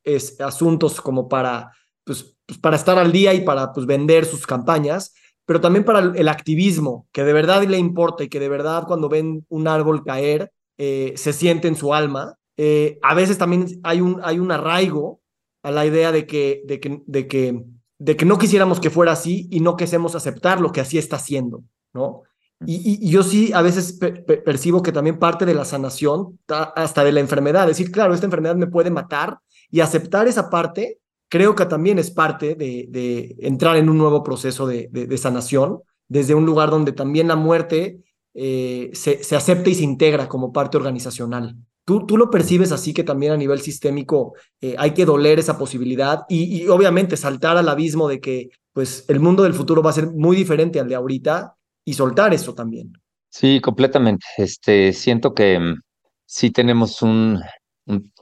asuntos 0.41 1.01
como 1.01 1.29
para, 1.29 1.73
pues, 2.05 2.35
pues, 2.47 2.59
para 2.59 2.77
estar 2.77 2.99
al 2.99 3.13
día 3.13 3.35
y 3.35 3.43
para 3.43 3.73
pues, 3.73 3.87
vender 3.87 4.25
sus 4.25 4.47
campañas, 4.47 5.15
pero 5.47 5.61
también 5.61 5.85
para 5.85 6.01
el, 6.01 6.29
activismo, 6.29 7.07
que 7.13 7.25
de 7.25 7.33
verdad 7.33 7.63
le 7.65 7.79
importa 7.79 8.25
y 8.25 8.29
que 8.29 8.41
de 8.41 8.49
verdad 8.49 8.85
cuando 8.87 9.09
ven 9.09 9.45
un 9.49 9.69
árbol 9.69 10.03
caer, 10.03 10.51
eh, 10.79 11.13
se 11.17 11.33
siente 11.33 11.69
en 11.69 11.77
su 11.77 11.93
alma. 11.93 12.37
Eh, 12.57 12.99
a 13.03 13.15
veces 13.15 13.37
también 13.37 13.67
hay 13.83 14.01
un, 14.01 14.21
hay 14.23 14.39
un 14.39 14.51
arraigo 14.51 15.21
a 15.63 15.71
la 15.71 15.85
idea 15.85 16.13
de 16.13 16.27
que, 16.27 16.63
de 16.65 16.81
que, 16.81 17.03
de 17.07 17.29
que, 17.29 17.63
de 17.99 18.17
que 18.17 18.25
no 18.25 18.39
quisiéramos 18.39 18.81
que 18.81 18.91
fuera 18.91 19.13
así 19.13 19.49
y 19.51 19.61
no 19.61 19.77
queremos 19.77 20.15
aceptar 20.15 20.61
lo 20.61 20.73
que 20.73 20.81
así 20.81 20.97
está 20.97 21.19
siendo, 21.19 21.63
¿no? 21.93 22.23
Y, 22.67 23.09
yo 23.09 23.23
sí 23.23 23.53
a 23.53 23.63
veces 23.63 23.99
percibo 24.45 24.83
que 24.83 24.93
también 24.93 25.19
parte 25.19 25.45
de 25.45 25.55
la 25.55 25.65
sanación, 25.65 26.39
hasta 26.49 27.05
de 27.05 27.13
la 27.13 27.21
enfermedad, 27.21 27.67
decir, 27.67 27.91
claro, 27.91 28.15
esta 28.15 28.27
enfermedad 28.27 28.57
me 28.57 28.67
puede 28.67 28.91
matar 28.91 29.39
y 29.71 29.81
aceptar 29.81 30.29
esa 30.29 30.51
parte, 30.51 30.99
creo 31.29 31.55
que 31.55 31.67
también 31.67 31.99
es 31.99 32.11
parte 32.11 32.55
de, 32.55 32.87
de 32.89 33.37
entrar 33.41 33.77
en 33.77 33.89
un 33.89 33.99
nuevo 33.99 34.23
proceso 34.23 34.67
de, 34.67 34.89
de, 34.91 35.19
sanación, 35.19 35.81
desde 36.09 36.35
un 36.35 36.47
lugar 36.47 36.71
donde 36.71 36.93
también 36.93 37.29
la 37.29 37.37
muerte 37.37 37.99
eh, 38.35 38.91
se, 38.95 39.19
acepta 39.35 39.71
y 39.71 39.75
se 39.75 39.85
integra 39.85 40.29
como 40.29 40.53
parte 40.53 40.77
organizacional. 40.77 41.57
¿Tú, 41.85 42.07
¿Tú, 42.07 42.17
lo 42.17 42.31
percibes 42.31 42.73
así 42.73 42.95
que 42.95 43.05
también 43.05 43.33
a 43.33 43.37
nivel 43.37 43.61
sistémico 43.61 44.35
eh, 44.61 44.75
hay 44.79 44.93
que 44.93 45.05
doler 45.05 45.39
esa 45.39 45.59
posibilidad 45.59 46.23
y, 46.29 46.67
obviamente 46.69 47.17
saltar 47.17 47.57
al 47.57 47.69
abismo 47.69 48.09
de 48.09 48.21
que 48.21 48.49
pues 48.73 49.05
el 49.09 49.21
mundo 49.21 49.43
del 49.43 49.55
futuro 49.55 49.83
va 49.83 49.91
a 49.91 49.95
ser 49.95 50.11
muy 50.11 50.35
diferente 50.37 50.81
al 50.81 50.89
de 50.89 50.95
ahorita 50.95 51.55
y 51.85 51.95
soltar 51.95 52.33
eso 52.35 52.55
también? 52.55 52.93
Sí, 53.29 53.61
completamente. 53.61 54.25
Este, 54.37 54.93
siento 54.93 55.35
que 55.35 55.59
mm, 55.59 55.81
sí 56.25 56.51
tenemos 56.51 57.03
un, 57.03 57.41
un, 57.87 58.13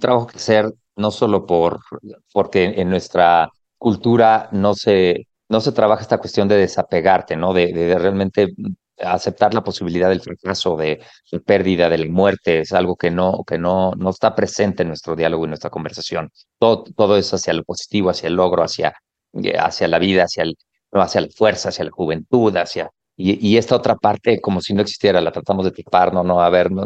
trabajo 0.00 0.26
que 0.26 0.38
hacer, 0.38 0.72
no 0.96 1.10
solo 1.10 1.46
por, 1.46 1.80
porque 2.32 2.64
en 2.76 2.88
nuestra 2.90 3.50
cultura 3.76 4.48
no 4.52 4.74
se, 4.74 5.26
no 5.48 5.60
se 5.60 5.72
trabaja 5.72 6.02
esta 6.02 6.18
cuestión 6.18 6.48
de 6.48 6.56
desapegarte, 6.56 7.36
¿no? 7.36 7.52
De, 7.52 7.96
realmente 7.98 8.48
aceptar 8.98 9.52
la 9.52 9.62
posibilidad 9.62 10.08
del 10.08 10.22
fracaso, 10.22 10.76
de, 10.76 11.02
de, 11.30 11.40
pérdida, 11.40 11.90
de 11.90 11.98
la 11.98 12.06
muerte, 12.10 12.60
es 12.60 12.72
algo 12.72 12.96
que 12.96 13.10
no, 13.10 13.44
que 13.46 13.58
no, 13.58 13.92
no 13.92 14.10
está 14.10 14.34
presente 14.34 14.82
en 14.82 14.88
nuestro 14.88 15.14
diálogo 15.16 15.44
y 15.44 15.48
nuestra 15.48 15.70
conversación. 15.70 16.30
Todo, 16.58 16.84
todo 16.96 17.16
es 17.18 17.32
hacia 17.34 17.52
lo 17.52 17.64
positivo, 17.64 18.10
hacia 18.10 18.28
el 18.28 18.36
logro, 18.36 18.62
hacia, 18.62 18.94
eh, 19.34 19.58
hacia 19.58 19.88
la 19.88 19.98
vida, 19.98 20.24
hacia, 20.24 20.44
el, 20.44 20.56
hacia 20.92 21.20
la 21.20 21.28
fuerza, 21.28 21.68
hacia 21.68 21.84
la 21.84 21.90
juventud, 21.90 22.56
hacia, 22.56 22.90
y, 23.16 23.56
esta 23.56 23.76
otra 23.76 23.96
parte, 23.96 24.40
como 24.40 24.60
si 24.60 24.74
no 24.74 24.82
existiera, 24.82 25.20
la 25.22 25.32
tratamos 25.32 25.64
de 25.64 25.70
tipar, 25.72 26.12
no, 26.12 26.22
no, 26.22 26.40
a 26.42 26.50
ver, 26.50 26.70
no, 26.70 26.84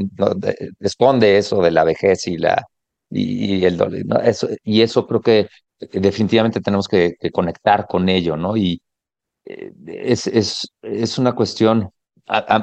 esconde 0.79 1.39
eso 1.39 1.61
de 1.61 1.73
la 1.73 1.83
vejez 1.83 2.29
y 2.29 2.37
la 2.37 2.65
y, 3.11 3.65
el 3.65 3.77
dolor, 3.77 4.07
¿no? 4.07 4.21
eso, 4.21 4.49
y 4.63 4.83
eso 4.83 5.07
creo 5.07 5.21
que 5.21 5.49
definitivamente 5.81 6.61
tenemos 6.61 6.87
que, 6.87 7.15
conectar 7.33 7.87
con 7.89 8.09
ello, 8.09 8.37
¿no? 8.37 8.57
Y 8.57 8.81
eh, 9.45 9.73
es, 9.87 10.27
es, 10.29 10.73
es 10.83 11.19
una 11.19 11.35
cuestión, 11.35 11.91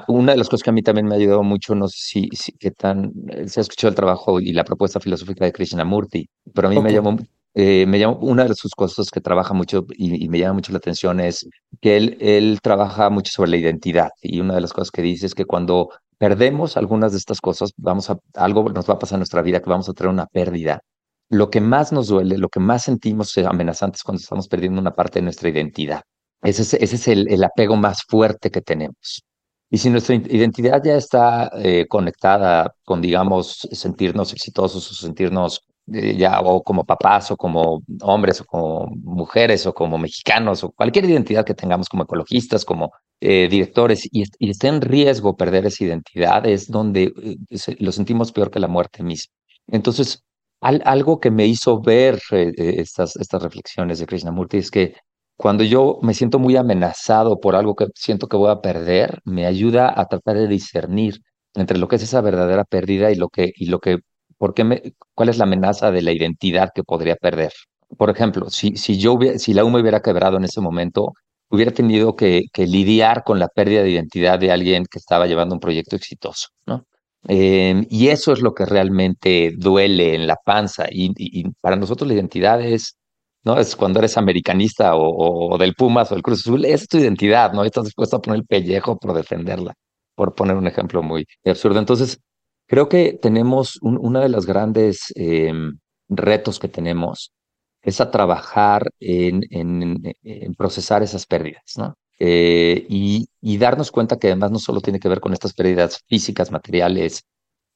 una 0.07 0.31
de 0.31 0.37
las 0.37 0.47
cosas 0.47 0.63
que 0.63 0.69
a 0.69 0.73
mí 0.73 0.81
también 0.81 1.07
me 1.07 1.15
ha 1.15 1.17
ayudado 1.17 1.43
mucho, 1.43 1.75
no 1.75 1.89
sé 1.89 1.97
si, 1.99 2.29
si 2.31 2.53
qué 2.53 2.71
tan, 2.71 3.11
eh, 3.29 3.49
se 3.49 3.59
ha 3.59 3.61
escuchado 3.61 3.89
el 3.89 3.95
trabajo 3.95 4.39
y 4.39 4.53
la 4.53 4.63
propuesta 4.63 5.01
filosófica 5.01 5.43
de 5.43 5.51
Krishnamurti, 5.51 6.29
pero 6.53 6.69
a 6.69 6.71
mí 6.71 6.79
me 6.79 6.93
llamó 6.93 7.17
eh, 7.59 7.87
me 7.87 8.05
una 8.05 8.45
de 8.45 8.53
sus 8.53 8.75
cosas 8.75 9.09
que 9.09 9.19
trabaja 9.19 9.55
mucho 9.55 9.83
y, 9.97 10.29
me 10.29 10.37
llama 10.37 10.53
mucho 10.53 10.71
la 10.71 10.77
atención 10.77 11.19
es 11.19 11.49
que 11.81 11.97
él, 11.97 12.15
él 12.19 12.59
trabaja 12.61 13.09
mucho 13.09 13.31
sobre 13.31 13.49
la 13.49 13.57
identidad 13.57 14.09
y 14.21 14.39
una 14.41 14.53
de 14.53 14.61
las 14.61 14.73
cosas 14.73 14.91
que 14.91 15.01
dice 15.01 15.25
es 15.25 15.33
que 15.33 15.45
cuando 15.45 15.89
perdemos 16.19 16.77
algunas 16.77 17.13
de 17.13 17.17
estas 17.17 17.41
cosas, 17.41 17.71
vamos 17.77 18.11
a, 18.11 18.19
algo 18.35 18.69
nos 18.69 18.87
va 18.87 18.93
a 18.93 18.99
pasar 18.99 19.15
en 19.15 19.21
nuestra 19.21 19.41
vida 19.41 19.59
que 19.59 19.71
vamos 19.71 19.89
a 19.89 19.93
tener 19.93 20.11
una 20.11 20.27
pérdida. 20.27 20.81
Lo 21.29 21.49
que 21.49 21.59
más 21.59 21.91
nos 21.91 22.09
duele, 22.09 22.37
lo 22.37 22.49
que 22.49 22.59
más 22.59 22.83
sentimos 22.83 23.35
amenazantes 23.39 24.03
cuando 24.03 24.21
estamos 24.21 24.47
perdiendo 24.47 24.79
una 24.79 24.93
parte 24.93 25.17
de 25.17 25.23
nuestra 25.23 25.49
identidad. 25.49 26.03
Ese 26.43 26.61
es, 26.61 26.75
ese 26.75 26.95
es 26.95 27.07
el, 27.07 27.27
el 27.27 27.43
apego 27.43 27.75
más 27.75 28.03
fuerte 28.07 28.51
que 28.51 28.61
tenemos. 28.61 29.23
Y 29.71 29.79
si 29.79 29.89
nuestra 29.89 30.13
identidad 30.13 30.83
ya 30.83 30.95
está 30.95 31.49
eh, 31.55 31.87
conectada 31.89 32.75
con, 32.85 33.01
digamos, 33.01 33.67
sentirnos 33.71 34.31
exitosos 34.31 34.91
o 34.91 34.93
sentirnos 34.93 35.61
ya 35.87 36.41
o 36.41 36.63
como 36.63 36.83
papás 36.85 37.31
o 37.31 37.37
como 37.37 37.81
hombres 38.01 38.41
o 38.41 38.45
como 38.45 38.87
mujeres 39.03 39.65
o 39.65 39.73
como 39.73 39.97
mexicanos 39.97 40.63
o 40.63 40.71
cualquier 40.71 41.05
identidad 41.05 41.45
que 41.45 41.53
tengamos 41.53 41.87
como 41.89 42.03
ecologistas, 42.03 42.65
como 42.65 42.91
eh, 43.21 43.47
directores 43.49 44.05
y, 44.11 44.23
y, 44.39 44.49
esté 44.51 44.67
en 44.67 44.81
riesgo 44.81 45.35
perder 45.37 45.65
esa 45.65 45.85
identidad 45.85 46.45
es 46.45 46.69
donde 46.69 47.13
eh, 47.23 47.75
lo 47.79 47.91
sentimos 47.91 48.31
peor 48.31 48.51
que 48.51 48.59
la 48.59 48.67
muerte 48.67 49.03
misma. 49.03 49.33
Entonces, 49.67 50.23
algo 50.61 51.19
que 51.19 51.31
me 51.31 51.45
hizo 51.45 51.81
ver 51.81 52.19
eh, 52.31 52.53
estas, 52.57 53.15
estas 53.15 53.41
reflexiones 53.43 53.99
de 53.99 54.05
Krishnamurti 54.05 54.57
es 54.57 54.71
que 54.71 54.95
cuando 55.37 55.63
yo 55.63 55.99
me 56.01 56.13
siento 56.13 56.39
muy 56.39 56.55
amenazado 56.57 57.39
por 57.39 57.55
algo 57.55 57.75
que 57.75 57.87
siento 57.95 58.27
que 58.27 58.37
voy 58.37 58.49
a 58.51 58.61
perder, 58.61 59.21
me 59.23 59.45
ayuda 59.45 59.93
a 59.95 60.05
tratar 60.07 60.35
de 60.37 60.47
discernir 60.47 61.21
entre 61.53 61.77
lo 61.77 61.87
que 61.87 61.97
es 61.97 62.03
esa 62.03 62.21
verdadera 62.21 62.65
pérdida 62.65 63.11
y 63.11 63.15
lo 63.15 63.29
que, 63.29 63.51
y 63.55 63.67
lo 63.67 63.79
que 63.79 63.99
¿Por 64.37 64.53
qué 64.53 64.93
¿Cuál 65.13 65.29
es 65.29 65.37
la 65.37 65.45
amenaza 65.45 65.91
de 65.91 66.01
la 66.01 66.11
identidad 66.11 66.69
que 66.73 66.83
podría 66.83 67.15
perder? 67.15 67.51
Por 67.97 68.09
ejemplo, 68.09 68.49
si, 68.49 68.75
si, 68.77 68.97
yo 68.97 69.17
si 69.37 69.53
la 69.53 69.63
UMA 69.63 69.79
hubiera 69.79 70.01
quebrado 70.01 70.37
en 70.37 70.43
ese 70.43 70.61
momento, 70.61 71.13
hubiera 71.49 71.71
tenido 71.71 72.15
que, 72.15 72.45
lidiar 72.57 73.23
con 73.23 73.39
la 73.39 73.47
pérdida 73.47 73.83
de 73.83 73.91
identidad 73.91 74.39
de 74.39 74.51
alguien 74.51 74.85
que 74.89 74.99
estaba 74.99 75.27
llevando 75.27 75.55
un 75.55 75.61
proyecto 75.61 75.95
exitoso, 75.95 76.49
¿no? 76.65 76.85
Em, 77.27 77.85
y 77.89 78.09
eso 78.09 78.31
es 78.33 78.41
lo 78.41 78.53
que 78.53 78.65
realmente 78.65 79.53
duele 79.57 80.15
en 80.15 80.27
la 80.27 80.37
panza. 80.43 80.87
Y, 80.91 81.43
para 81.61 81.75
nosotros 81.75 82.07
la 82.07 82.13
identidad 82.15 82.61
es, 82.61 82.97
¿no? 83.43 83.57
Es 83.59 83.75
cuando 83.75 83.99
eres 83.99 84.17
americanista 84.17 84.95
o, 84.95 85.53
o, 85.53 85.57
del 85.57 85.73
Pumas 85.75 86.11
o 86.11 86.15
del 86.15 86.23
Cruz 86.23 86.41
Azul, 86.41 86.65
es 86.65 86.87
tu 86.87 86.97
identidad, 86.97 87.53
¿no? 87.53 87.63
Estás 87.63 87.85
dispuesto 87.85 88.17
a 88.17 88.21
poner 88.21 88.41
el 88.41 88.45
pellejo 88.45 88.97
por 88.97 89.13
defenderla, 89.13 89.73
por 90.15 90.35
poner 90.35 90.55
un 90.57 90.67
ejemplo 90.67 91.03
muy 91.03 91.25
absurdo. 91.45 91.79
Entonces, 91.79 92.19
Creo 92.67 92.89
que 92.89 93.13
tenemos 93.21 93.79
un, 93.81 93.97
uno 93.99 94.19
de 94.19 94.29
los 94.29 94.45
grandes 94.45 95.13
em, 95.15 95.79
retos 96.09 96.59
que 96.59 96.67
tenemos 96.67 97.33
es 97.81 98.01
a 98.01 98.11
trabajar 98.11 98.89
en, 98.99 99.41
en, 99.51 100.53
procesar 100.55 101.03
esas 101.03 101.25
pérdidas, 101.25 101.63
¿no? 101.77 101.95
Eh, 102.19 102.85
y, 102.89 103.27
y, 103.41 103.57
darnos 103.57 103.91
cuenta 103.91 104.17
que 104.17 104.27
además 104.27 104.51
no 104.51 104.59
solo 104.59 104.81
tiene 104.81 104.99
que 104.99 105.07
ver 105.07 105.19
con 105.21 105.33
estas 105.33 105.53
pérdidas 105.53 106.01
físicas, 106.07 106.51
materiales 106.51 107.23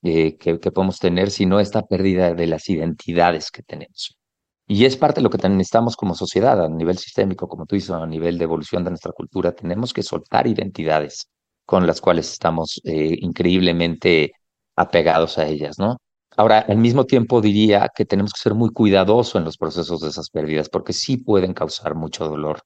eh, 0.04 0.36
que, 0.38 0.60
que, 0.60 0.72
podemos 0.72 1.00
tener, 1.00 1.30
sino 1.30 1.60
esta 1.60 1.84
pérdida 1.84 2.34
de 2.34 2.48
las 2.48 2.68
identidades 2.70 3.52
que 3.52 3.62
tenemos. 3.64 4.18
Y 4.68 4.86
es 4.86 4.98
parte 4.98 5.20
de 5.20 5.24
lo 5.24 5.30
que 5.30 5.48
necesitamos 5.50 5.96
como 5.96 6.16
sociedad, 6.16 6.64
a 6.64 6.70
nivel 6.70 6.98
sistémico, 6.98 7.48
como 7.48 7.66
tú 7.66 7.76
dices, 7.76 7.92
a 7.92 8.06
nivel 8.08 8.38
de 8.38 8.46
evolución 8.46 8.84
de 8.84 8.92
nuestra 8.92 9.12
cultura, 9.12 9.52
tenemos 9.54 9.94
que 9.94 10.04
soltar 10.04 10.48
identidades 10.48 11.30
con 11.66 11.86
las 11.88 12.02
cuales 12.02 12.32
estamos 12.32 12.82
eh, 12.84 13.18
increíblemente 13.22 14.34
apegados 14.82 15.38
a 15.38 15.48
ellas, 15.48 15.80
¿no? 15.80 15.98
Ahora, 16.38 16.60
al 16.60 16.78
mismo 16.78 17.06
tiempo 17.06 17.42
diría 17.42 17.90
que 17.94 18.06
tenemos 18.06 18.34
que 18.34 18.42
ser 18.42 18.54
muy 18.54 18.70
cuidadosos 18.70 19.36
en 19.36 19.44
los 19.44 19.58
procesos 19.58 20.00
de 20.02 20.10
esas 20.10 20.30
pérdidas, 20.30 20.70
porque 20.70 20.94
sí 20.94 21.18
pueden 21.18 21.54
causar 21.54 21.94
mucho 21.94 22.28
dolor 22.28 22.62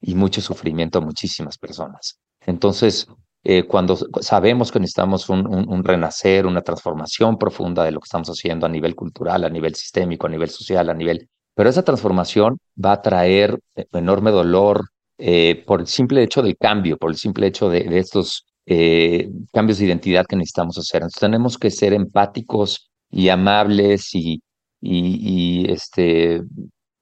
y 0.00 0.14
mucho 0.14 0.40
sufrimiento 0.40 0.98
a 0.98 1.02
muchísimas 1.02 1.58
personas. 1.58 2.18
Entonces, 2.46 3.06
eh, 3.44 3.64
cuando 3.64 3.96
sabemos 4.22 4.72
que 4.72 4.80
necesitamos 4.80 5.28
un, 5.28 5.84
renacer, 5.84 6.46
una 6.46 6.62
transformación 6.62 7.36
profunda 7.36 7.84
de 7.84 7.92
lo 7.92 8.00
que 8.00 8.06
estamos 8.06 8.28
haciendo 8.28 8.64
a 8.64 8.70
nivel 8.70 8.94
cultural, 8.94 9.44
a 9.44 9.50
nivel 9.50 9.74
sistémico, 9.74 10.26
a 10.26 10.30
nivel 10.30 10.48
social, 10.48 10.88
a 10.88 10.94
nivel... 10.94 11.28
Pero 11.54 11.68
esa 11.68 11.82
transformación 11.82 12.58
va 12.82 12.92
a 12.92 13.02
traer 13.02 13.58
enorme 13.92 14.30
dolor 14.30 14.88
eh, 15.18 15.62
por 15.66 15.80
el 15.80 15.86
simple 15.86 16.22
hecho 16.22 16.40
del 16.42 16.56
cambio, 16.56 16.96
por 16.96 17.10
el 17.10 17.16
simple 17.16 17.46
hecho 17.46 17.68
de 17.68 17.98
estos 17.98 18.46
eh, 18.72 19.28
cambios 19.52 19.78
de 19.78 19.86
identidad 19.86 20.26
que 20.26 20.36
necesitamos 20.36 20.78
hacer. 20.78 21.02
Entonces 21.02 21.18
tenemos 21.18 21.58
que 21.58 21.72
ser 21.72 21.92
empáticos 21.92 22.88
y 23.10 23.28
amables 23.28 24.14
y, 24.14 24.40
este, 25.68 26.42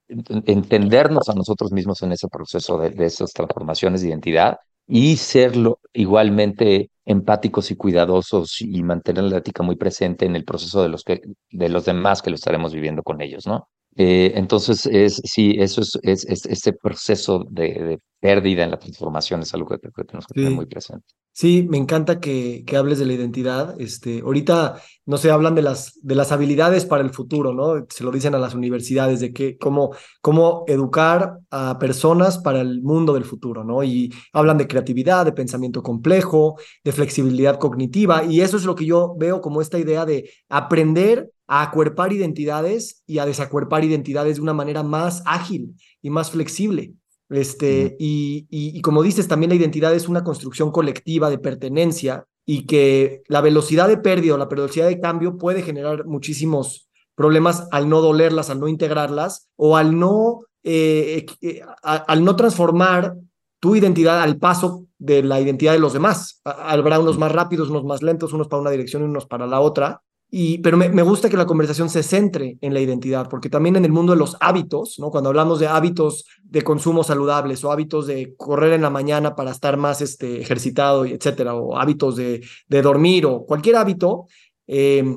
entendernos 0.09 1.28
a 1.28 1.35
nosotros 1.35 1.70
mismos 1.70 2.02
en 2.02 2.12
ese 2.12 2.26
proceso 2.28 2.78
de, 2.78 3.04
esas 3.04 3.35
transformaciones 3.35 4.00
de 4.00 4.09
identidad 4.09 4.57
y 4.87 5.16
serlo 5.18 5.81
igualmente 5.92 6.90
empáticos 7.04 7.70
y 7.70 7.76
cuidadosos 7.76 8.62
y 8.62 8.83
mantener 8.83 9.24
la 9.24 9.37
ética 9.37 9.62
muy 9.62 9.76
presente 9.76 10.24
en 10.24 10.37
el 10.37 10.44
proceso 10.44 10.83
de 10.83 11.20
de 11.50 11.68
los 11.68 11.85
demás 11.85 12.22
que 12.22 12.31
lo 12.31 12.37
estaremos 12.37 12.72
viviendo 12.72 13.02
con 13.02 13.20
ellos, 13.20 13.46
¿no? 13.46 13.68
Eh, 14.00 14.32
entonces, 14.37 14.87
es, 14.87 15.20
sí, 15.24 15.56
eso 15.58 15.80
es, 15.80 15.98
es, 16.04 16.46
este 16.46 16.72
proceso 16.72 17.44
de, 17.50 17.98
pérdida 18.20 18.62
en 18.62 18.70
la 18.70 18.78
transformación 18.78 19.42
es 19.42 19.52
algo 19.54 19.68
que, 19.68 19.78
tenemos 20.04 20.24
que 20.28 20.34
tener 20.34 20.52
muy 20.52 20.66
presente. 20.66 21.04
Sí, 21.32 21.66
me 21.68 21.78
encanta 21.78 22.20
que, 22.20 22.62
que, 22.64 22.76
hables 22.76 23.00
de 23.00 23.06
la 23.06 23.14
identidad. 23.14 23.80
Este, 23.80 24.20
ahorita, 24.20 24.80
no 25.06 25.16
sé, 25.16 25.32
hablan 25.32 25.56
de 25.56 25.62
las, 25.62 25.98
de 26.00 26.14
las 26.14 26.30
habilidades 26.30 26.84
para 26.84 27.02
el 27.02 27.11
futuro, 27.11 27.52
¿no? 27.52 27.87
Se 27.90 28.04
lo 28.04 28.12
dicen 28.12 28.37
a 28.37 28.38
las 28.38 28.54
universidades, 28.54 29.18
de 29.18 29.32
que, 29.32 29.58
cómo, 29.58 29.90
cómo 30.20 30.62
educar 30.68 31.38
a 31.50 31.76
personas 31.80 32.38
para 32.38 32.61
el 32.61 32.82
mundo 32.82 33.14
del 33.14 33.24
futuro, 33.24 33.64
¿no? 33.64 33.82
Y 33.82 34.14
hablan 34.32 34.58
de 34.58 34.68
creatividad, 34.68 35.24
de 35.24 35.32
pensamiento 35.32 35.82
complejo, 35.82 36.56
de 36.84 36.92
flexibilidad 36.92 37.58
cognitiva, 37.58 38.22
y 38.24 38.42
eso 38.42 38.56
es 38.56 38.64
lo 38.64 38.76
que 38.76 38.87
yo 38.87 39.16
veo 39.18 39.40
como 39.40 39.61
esta 39.61 39.78
idea 39.78 40.04
de 40.04 40.30
aprender 40.48 41.32
a 41.48 41.62
acuerpar 41.62 42.12
identidades 42.12 43.02
y 43.06 43.18
a 43.18 43.26
desacuerpar 43.26 43.82
identidades 43.82 44.37
de 44.37 44.42
una 44.42 44.54
manera 44.54 44.82
más 44.82 45.22
ágil 45.26 45.74
y 46.00 46.11
más 46.11 46.30
flexible. 46.30 46.92
Este, 47.30 47.96
y, 47.98 48.46
y, 48.50 48.80
como 48.80 49.02
dices, 49.02 49.28
también 49.28 49.50
la 49.50 49.56
identidad 49.56 49.94
es 49.94 50.08
una 50.08 50.24
construcción 50.24 50.70
colectiva 50.70 51.28
de 51.28 51.38
pertenencia 51.38 52.24
y 52.46 52.64
que 52.64 53.22
la 53.28 53.40
velocidad 53.40 53.88
de 53.88 53.98
pérdida 53.98 54.34
o 54.34 54.38
la 54.38 54.46
velocidad 54.46 54.87
de 54.87 55.00
cambio 55.00 55.37
puede 55.37 55.62
generar 55.62 56.06
muchísimos 56.06 56.88
problemas 57.14 57.66
al 57.72 57.88
no 57.88 58.00
dolerlas, 58.00 58.48
al 58.48 58.61
no 58.61 58.68
integrarlas 58.68 59.48
o 59.56 59.76
al 59.76 59.98
no, 59.98 60.40
eh, 60.62 61.26
eh, 61.42 61.61
al 61.82 62.24
no 62.24 62.37
transformar 62.37 63.16
tu 63.61 63.74
identidad 63.74 64.22
al 64.22 64.38
paso 64.38 64.87
de 64.98 65.22
la 65.22 65.40
identidad 65.40 65.72
de 65.72 65.78
los 65.78 65.92
demás. 65.92 66.40
Habrá 66.44 66.98
unos 66.98 67.18
más 67.18 67.32
rápidos, 67.32 67.70
unos 67.70 67.84
más 67.84 68.02
lentos, 68.02 68.32
unos 68.32 68.48
para 68.48 68.62
una 68.62 68.70
dirección 68.70 69.02
y 69.02 69.06
unos 69.06 69.26
para 69.26 69.46
la 69.46 69.61
otra. 69.61 70.02
Y, 70.31 70.59
pero 70.59 70.77
me, 70.77 71.03
gusta 71.03 71.31
que 71.31 71.38
la 71.38 71.47
conversación 71.47 71.88
se 71.88 72.03
centre 72.03 72.59
en 72.61 72.75
la 72.75 72.81
identidad, 72.81 73.31
porque 73.31 73.49
también 73.49 73.77
en 73.77 73.87
el 73.87 73.93
mundo 73.93 74.12
de 74.12 74.19
los 74.19 74.37
hábitos, 74.41 74.99
¿no? 74.99 75.11
cuando 75.11 75.31
hablamos 75.31 75.59
de 75.59 75.69
hábitos 75.69 76.27
de 76.43 76.61
consumo 76.61 77.03
saludables 77.03 77.64
o 77.64 77.73
hábitos 77.73 78.07
de 78.07 78.35
correr 78.37 78.75
en 78.75 78.83
la 78.83 78.91
mañana 78.91 79.35
para 79.35 79.53
estar 79.53 79.79
más 79.79 80.03
este, 80.03 80.43
ejercitado, 80.43 81.07
etcétera, 81.07 81.55
o 81.55 81.79
hábitos 81.79 82.17
de, 82.17 82.45
de 82.69 82.83
dormir 82.83 83.25
o 83.25 83.47
cualquier 83.47 83.77
hábito, 83.77 84.27
eh, 84.67 85.17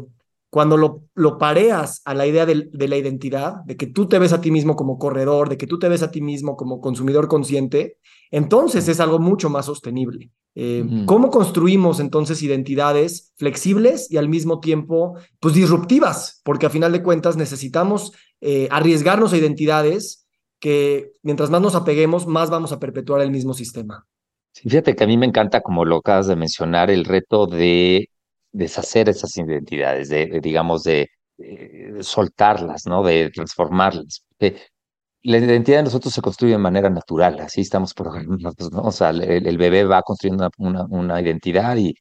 cuando 0.49 0.77
lo, 0.77 1.03
lo 1.13 1.37
pareas 1.37 2.01
a 2.05 2.13
la 2.13 2.25
idea 2.25 2.45
de, 2.45 2.69
de, 2.71 2.87
la 2.87 2.95
identidad, 2.95 3.55
de 3.65 3.75
que 3.75 3.87
tú 3.87 4.07
te 4.07 4.17
ves 4.17 4.31
a 4.31 4.39
ti 4.39 4.49
mismo 4.49 4.77
como 4.77 4.97
corredor, 4.97 5.49
de 5.49 5.57
que 5.57 5.67
tú 5.67 5.77
te 5.77 5.89
ves 5.89 6.03
a 6.03 6.11
ti 6.11 6.21
mismo 6.21 6.55
como 6.55 6.79
consumidor 6.79 7.27
consciente, 7.27 7.97
entonces 8.31 8.87
es 8.87 9.01
algo 9.01 9.19
mucho 9.19 9.49
más 9.49 9.65
sostenible. 9.65 10.31
Eh, 10.53 10.83
¿Cómo 11.05 11.29
construimos 11.29 12.01
entonces 12.01 12.43
identidades 12.43 13.31
flexibles 13.37 14.11
y 14.11 14.17
al 14.17 14.27
mismo 14.27 14.59
tiempo 14.59 15.17
pues 15.39 15.53
disruptivas? 15.53 16.41
Porque 16.43 16.65
a 16.65 16.69
final 16.69 16.91
de 16.91 17.03
cuentas 17.03 17.37
necesitamos 17.37 18.11
eh, 18.41 18.67
arriesgarnos 18.69 19.31
a 19.31 19.37
identidades 19.37 20.27
que 20.59 21.13
mientras 21.23 21.49
más 21.49 21.61
nos 21.61 21.75
apeguemos, 21.75 22.27
más 22.27 22.49
vamos 22.49 22.71
a 22.71 22.79
perpetuar 22.79 23.21
el 23.21 23.31
mismo 23.31 23.53
sistema. 23.53 24.05
fíjate 24.53 24.95
que 24.95 25.03
a 25.03 25.07
mí 25.07 25.17
me 25.17 25.25
encanta, 25.25 25.61
como 25.61 25.85
lo 25.85 25.97
acabas 25.97 26.27
de 26.27 26.35
mencionar, 26.35 26.91
el 26.91 27.05
reto 27.05 27.47
de 27.47 28.09
deshacer 28.51 29.09
esas 29.09 29.35
identidades, 29.37 30.09
de, 30.09 30.39
digamos, 30.41 30.83
de, 30.83 31.09
soltarlas, 32.01 32.85
¿no? 32.85 33.01
De 33.03 33.31
transformarlas 33.31 34.23
la 35.23 35.37
identidad 35.37 35.77
de 35.77 35.83
nosotros 35.83 36.13
se 36.13 36.21
construye 36.21 36.53
de 36.53 36.57
manera 36.57 36.89
natural, 36.89 37.39
así 37.39 37.61
estamos 37.61 37.93
programados, 37.93 38.71
¿no? 38.71 38.81
O 38.81 38.91
sea, 38.91 39.09
el, 39.11 39.57
bebé 39.57 39.83
va 39.83 40.01
construyendo 40.01 40.49
una, 40.57 41.21
identidad 41.21 41.77
y 41.77 41.93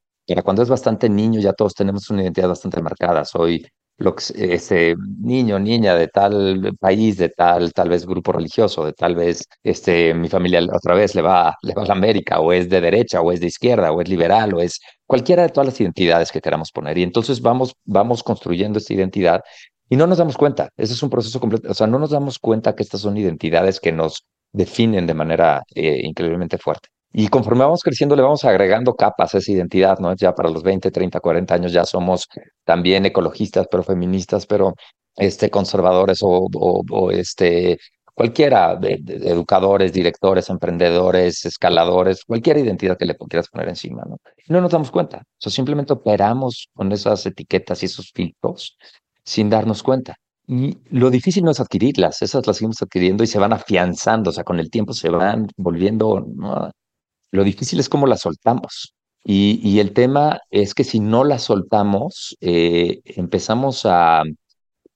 cuando 0.45 0.63
es 0.63 0.69
bastante 0.69 1.09
niño 1.09 1.41
ya 1.41 1.53
todos 1.53 1.75
tenemos 1.75 2.09
una 2.11 2.23
identidad 2.23 2.49
bastante 2.49 2.81
marcada. 2.81 3.25
Soy 3.25 3.67
lo 3.99 4.15
que, 4.15 4.25
ese 4.55 4.95
niño, 5.19 5.59
niña 5.59 5.95
de 5.95 6.09
tal 6.09 6.73
país, 6.81 7.19
de 7.19 7.29
tal, 7.29 7.73
tal 7.73 7.89
vez 7.91 8.07
grupo 8.07 8.33
religioso, 8.33 8.85
de 8.85 8.93
tal 8.93 9.15
vez 9.15 9.45
este, 9.63 10.15
mi 10.15 10.29
familia 10.29 10.61
otra 10.73 10.95
vez 10.95 11.15
le 11.15 11.23
va, 11.23 11.55
le 11.63 11.75
va 11.75 11.83
a 11.83 11.87
la 11.87 11.93
América, 11.95 12.41
o 12.41 12.53
es 12.53 12.69
de 12.71 12.81
derecha, 12.81 13.21
o 13.21 13.33
es 13.33 13.41
de 13.41 13.49
izquierda, 13.49 13.93
o 13.93 14.01
es 14.01 14.09
liberal, 14.09 14.55
o 14.55 14.61
es 14.61 14.81
cualquiera 15.07 15.43
de 15.43 15.51
todas 15.51 15.67
las 15.67 15.81
identidades 15.81 16.33
que 16.33 16.41
queramos 16.41 16.71
poner. 16.73 16.97
Y 16.97 17.03
entonces 17.03 17.43
vamos, 17.43 17.75
vamos 17.85 18.23
construyendo 18.23 18.79
esta 18.79 18.95
identidad 18.95 19.43
y 19.91 19.97
no 19.97 20.07
nos 20.07 20.19
damos 20.19 20.37
cuenta. 20.37 20.71
Ese 20.77 20.95
es 20.95 21.03
un 21.03 21.11
proceso 21.11 21.41
completo. 21.41 21.69
O 21.69 21.75
sea, 21.75 21.89
no 21.89 21.99
nos 21.99 22.11
damos 22.11 22.39
cuenta 22.39 22.75
que 22.75 22.85
estas 22.85 23.01
son 23.01 23.17
identidades 23.17 23.81
que 23.81 23.91
nos 23.91 24.25
definen 24.53 25.07
de 25.07 25.15
manera 25.15 25.63
eh, 25.75 26.01
increíblemente 26.05 26.59
fuerte. 26.59 26.89
Y 27.13 27.27
conforme 27.27 27.65
vamos 27.65 27.83
creciendo, 27.83 28.15
le 28.15 28.23
vamos 28.23 28.45
agregando 28.45 28.95
capas 28.95 29.35
a 29.35 29.39
esa 29.39 29.51
identidad, 29.51 29.99
¿no? 29.99 30.15
Ya 30.15 30.33
para 30.33 30.49
los 30.49 30.63
20, 30.63 30.93
30, 30.93 31.19
40 31.19 31.55
años 31.55 31.73
ya 31.73 31.85
somos 31.85 32.29
también 32.65 33.05
ecologistas, 33.05 33.67
pero 33.69 33.83
feministas, 33.83 34.47
pero 34.47 34.75
este, 35.17 35.51
conservadores 35.51 36.21
o, 36.23 36.49
o, 36.53 37.11
este, 37.11 37.79
cualquiera, 38.15 38.79
educadores, 38.81 39.93
directores, 39.93 40.51
emprendedores, 40.51 41.45
escaladores, 41.45 42.25
cualquier 42.25 42.59
identidad 42.59 42.97
que 42.97 43.07
le 43.07 43.17
quieras 43.17 43.49
poner 43.49 43.69
encima, 43.69 44.05
¿no? 44.09 44.19
No 44.47 44.61
nos 44.61 44.71
damos 44.71 44.93
cuenta. 44.93 45.19
O 45.19 45.41
sea, 45.41 45.51
simplemente 45.51 45.93
operamos 45.93 46.69
con 46.75 46.93
esas 46.93 47.27
etiquetas 47.27 47.83
y 47.83 47.87
esos 47.87 48.13
filtros 48.13 48.77
sin 49.31 49.49
darnos 49.49 49.83
cuenta. 49.83 50.17
Y 50.47 50.79
lo 50.91 51.11
difícil 51.11 51.45
no 51.45 51.53
es 51.53 51.61
adquirirlas, 51.61 52.23
esas 52.23 52.45
las 52.47 52.57
seguimos 52.57 52.83
adquiriendo 52.83 53.23
y 53.23 53.29
se 53.29 53.39
van 53.39 53.53
afianzando, 53.53 54.31
o 54.31 54.33
sea, 54.33 54.43
con 54.43 54.59
el 54.59 54.71
tiempo 54.71 54.93
se 54.93 55.09
van 55.09 55.47
volviendo 55.57 56.27
lo 57.31 57.45
difícil 57.45 57.79
es 57.79 57.89
cómo 57.89 58.07
la 58.09 58.17
soltamos. 58.17 58.95
Y, 59.23 59.79
el 59.79 59.93
tema 59.93 60.41
es 60.51 60.75
que 60.75 60.83
si 60.83 60.99
no 60.99 61.25
la 61.25 61.39
soltamos, 61.39 62.37
eh, 62.41 63.01
empezamos 63.05 63.83
a... 63.85 64.23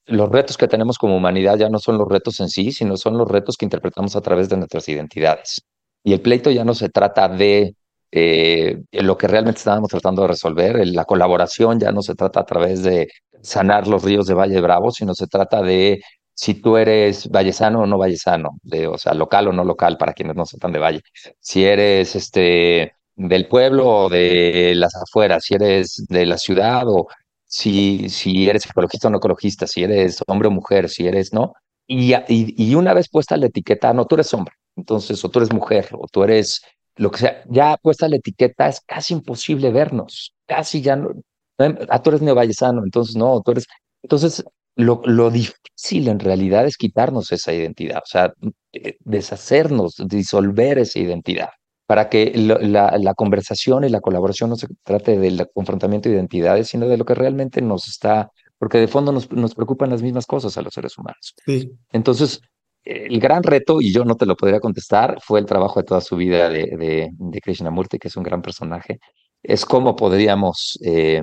Los 0.06 0.28
retos 0.30 0.56
que 0.56 0.68
tenemos 0.68 0.98
como 0.98 1.16
humanidad 1.16 1.56
ya 1.58 1.68
no 1.70 1.78
son 1.78 1.96
los 1.98 2.08
retos 2.08 2.40
en 2.40 2.48
sí, 2.48 2.72
sino 2.72 2.96
son 2.96 3.16
los 3.16 3.28
retos 3.28 3.56
que 3.56 3.66
interpretamos 3.66 4.16
a 4.16 4.20
través 4.20 4.48
de 4.48 4.56
nuestras 4.56 4.88
identidades. 4.88 5.62
Y 6.02 6.12
el 6.12 6.20
pleito 6.20 6.50
ya 6.50 6.64
no 6.64 6.74
se 6.74 6.88
trata 6.90 7.28
de 7.28 7.74
eh, 8.10 8.82
lo 8.92 9.16
que 9.16 9.28
realmente 9.28 9.58
estábamos 9.58 9.90
tratando 9.90 10.22
de 10.22 10.28
resolver. 10.28 10.86
La 10.88 11.04
colaboración 11.04 11.80
ya 11.80 11.92
no 11.92 12.02
se 12.02 12.14
trata 12.14 12.40
a 12.40 12.44
través 12.44 12.82
de 12.82 13.08
sanar 13.44 13.86
los 13.86 14.02
ríos 14.02 14.26
de 14.26 14.34
Valle 14.34 14.60
Bravo, 14.60 14.90
sino 14.90 15.14
se 15.14 15.26
trata 15.26 15.62
de 15.62 16.00
si 16.34 16.54
tú 16.54 16.76
eres 16.76 17.28
vallesano 17.30 17.82
o 17.82 17.86
no 17.86 17.98
vallesano, 17.98 18.58
de, 18.62 18.88
o 18.88 18.98
sea, 18.98 19.14
local 19.14 19.48
o 19.48 19.52
no 19.52 19.64
local, 19.64 19.96
para 19.98 20.12
quienes 20.12 20.34
no 20.36 20.44
sepan 20.46 20.72
de 20.72 20.80
valle. 20.80 21.02
Si 21.38 21.64
eres 21.64 22.16
este, 22.16 22.94
del 23.14 23.46
pueblo 23.46 23.88
o 23.88 24.08
de 24.08 24.74
las 24.76 24.94
afueras, 24.96 25.44
si 25.44 25.54
eres 25.54 26.04
de 26.08 26.26
la 26.26 26.38
ciudad 26.38 26.84
o 26.88 27.06
si, 27.44 28.08
si 28.08 28.48
eres 28.48 28.66
ecologista 28.66 29.08
o 29.08 29.10
no 29.10 29.18
ecologista, 29.18 29.66
si 29.66 29.84
eres 29.84 30.22
hombre 30.26 30.48
o 30.48 30.50
mujer, 30.50 30.88
si 30.88 31.06
eres, 31.06 31.32
¿no? 31.32 31.52
Y, 31.86 32.14
y, 32.28 32.74
una 32.74 32.94
vez 32.94 33.08
puesta 33.10 33.36
la 33.36 33.46
etiqueta, 33.46 33.92
no, 33.92 34.06
tú 34.06 34.14
eres 34.16 34.32
hombre, 34.32 34.54
entonces, 34.74 35.22
o 35.22 35.28
tú 35.28 35.38
eres 35.40 35.52
mujer, 35.52 35.88
o 35.92 36.06
tú 36.10 36.24
eres 36.24 36.62
lo 36.96 37.10
que 37.10 37.18
sea, 37.18 37.42
ya 37.50 37.76
puesta 37.76 38.08
la 38.08 38.16
etiqueta, 38.16 38.68
es 38.68 38.80
casi 38.80 39.12
imposible 39.14 39.70
vernos, 39.70 40.32
casi 40.46 40.80
ya 40.80 40.96
no, 40.96 41.10
ah, 41.58 42.02
tú 42.02 42.10
eres 42.10 42.22
neovallesano, 42.22 42.82
entonces 42.84 43.16
no, 43.16 43.40
tú 43.42 43.52
eres, 43.52 43.66
entonces 44.02 44.44
lo, 44.76 45.02
lo, 45.04 45.30
difícil 45.30 46.08
en 46.08 46.18
realidad 46.18 46.66
es 46.66 46.76
quitarnos 46.76 47.32
esa 47.32 47.52
identidad, 47.52 47.98
o 47.98 48.06
sea, 48.06 48.32
eh, 48.72 48.96
deshacernos, 49.00 49.96
disolver 50.06 50.78
esa 50.78 50.98
identidad, 50.98 51.50
para 51.86 52.08
que 52.08 52.32
la, 52.34 52.96
la, 52.98 53.14
conversación 53.14 53.84
y 53.84 53.88
la 53.88 54.00
colaboración 54.00 54.50
no 54.50 54.56
se 54.56 54.66
trate 54.82 55.18
del 55.18 55.46
confrontamiento 55.54 56.08
de 56.08 56.16
identidades, 56.16 56.68
sino 56.68 56.88
de 56.88 56.96
lo 56.96 57.04
que 57.04 57.14
realmente 57.14 57.62
nos 57.62 57.88
está, 57.88 58.30
porque 58.58 58.78
de 58.78 58.88
fondo 58.88 59.12
nos, 59.12 59.30
nos 59.30 59.54
preocupan 59.54 59.90
las 59.90 60.02
mismas 60.02 60.26
cosas 60.26 60.56
a 60.56 60.62
los 60.62 60.74
seres 60.74 60.96
humanos. 60.98 61.34
Sí. 61.44 61.70
Entonces, 61.92 62.40
el 62.84 63.18
gran 63.20 63.42
reto, 63.42 63.80
y 63.80 63.92
yo 63.92 64.04
no 64.04 64.16
te 64.16 64.26
lo 64.26 64.36
podría 64.36 64.60
contestar, 64.60 65.18
fue 65.22 65.40
el 65.40 65.46
trabajo 65.46 65.80
de 65.80 65.86
toda 65.86 66.00
su 66.00 66.16
vida 66.16 66.48
de, 66.48 66.76
de, 66.76 67.10
de 67.12 67.40
Krishnamurti, 67.40 67.98
que 67.98 68.08
es 68.08 68.16
un 68.16 68.22
gran 68.22 68.42
personaje, 68.42 68.98
es 69.44 69.64
cómo 69.64 69.94
podríamos... 69.96 70.78
Eh, 70.84 71.22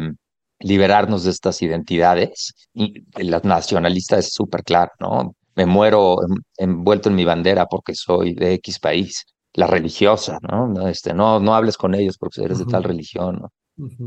liberarnos 0.64 1.24
de 1.24 1.32
estas 1.32 1.62
identidades. 1.62 2.54
Y 2.74 3.04
la 3.22 3.42
nacionalista 3.44 4.18
es 4.18 4.34
súper 4.34 4.64
claro, 4.64 4.92
¿no? 5.00 5.36
Me 5.56 5.66
muero 5.66 6.18
envuelto 6.58 7.10
en 7.10 7.16
mi 7.16 7.26
bandera 7.26 7.66
porque 7.66 7.94
soy 7.94 8.34
de 8.34 8.54
X 8.56 8.80
país. 8.80 9.26
La 9.54 9.68
religiosa, 9.68 10.40
¿no? 10.50 10.88
Este, 10.88 11.14
no, 11.14 11.40
no 11.42 11.54
hables 11.54 11.76
con 11.76 11.94
ellos 11.94 12.18
porque 12.18 12.42
eres 12.42 12.60
de 12.60 12.66
tal 12.66 12.84
religión, 12.84 13.40
¿no? 13.42 13.50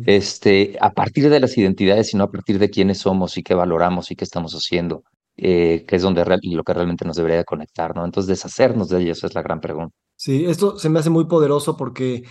Este, 0.07 0.77
a 0.81 0.91
partir 0.91 1.29
de 1.29 1.41
las 1.41 1.59
identidades, 1.59 2.09
sino 2.09 2.25
a 2.25 2.31
partir 2.31 2.59
de 2.59 2.71
quiénes 2.71 2.99
somos 2.99 3.37
y 3.37 3.43
qué 3.43 3.55
valoramos 3.55 4.11
y 4.11 4.17
qué 4.17 4.25
estamos 4.25 4.55
haciendo, 4.55 5.03
eh, 5.37 5.85
que 5.87 5.97
es 5.97 6.03
donde 6.03 6.25
lo 6.25 6.65
que 6.65 6.75
realmente 6.75 7.05
nos 7.05 7.17
debería 7.17 7.45
conectar, 7.45 7.95
¿no? 7.95 8.05
Entonces, 8.05 8.29
deshacernos 8.29 8.89
de 8.89 9.03
ellos 9.03 9.25
es 9.25 9.35
la 9.35 9.43
gran 9.43 9.61
pregunta. 9.61 9.95
Sí, 10.17 10.45
esto 10.47 10.79
se 10.79 10.89
me 10.89 11.01
hace 11.01 11.11
muy 11.11 11.25
poderoso 11.27 11.77
porque 11.77 12.23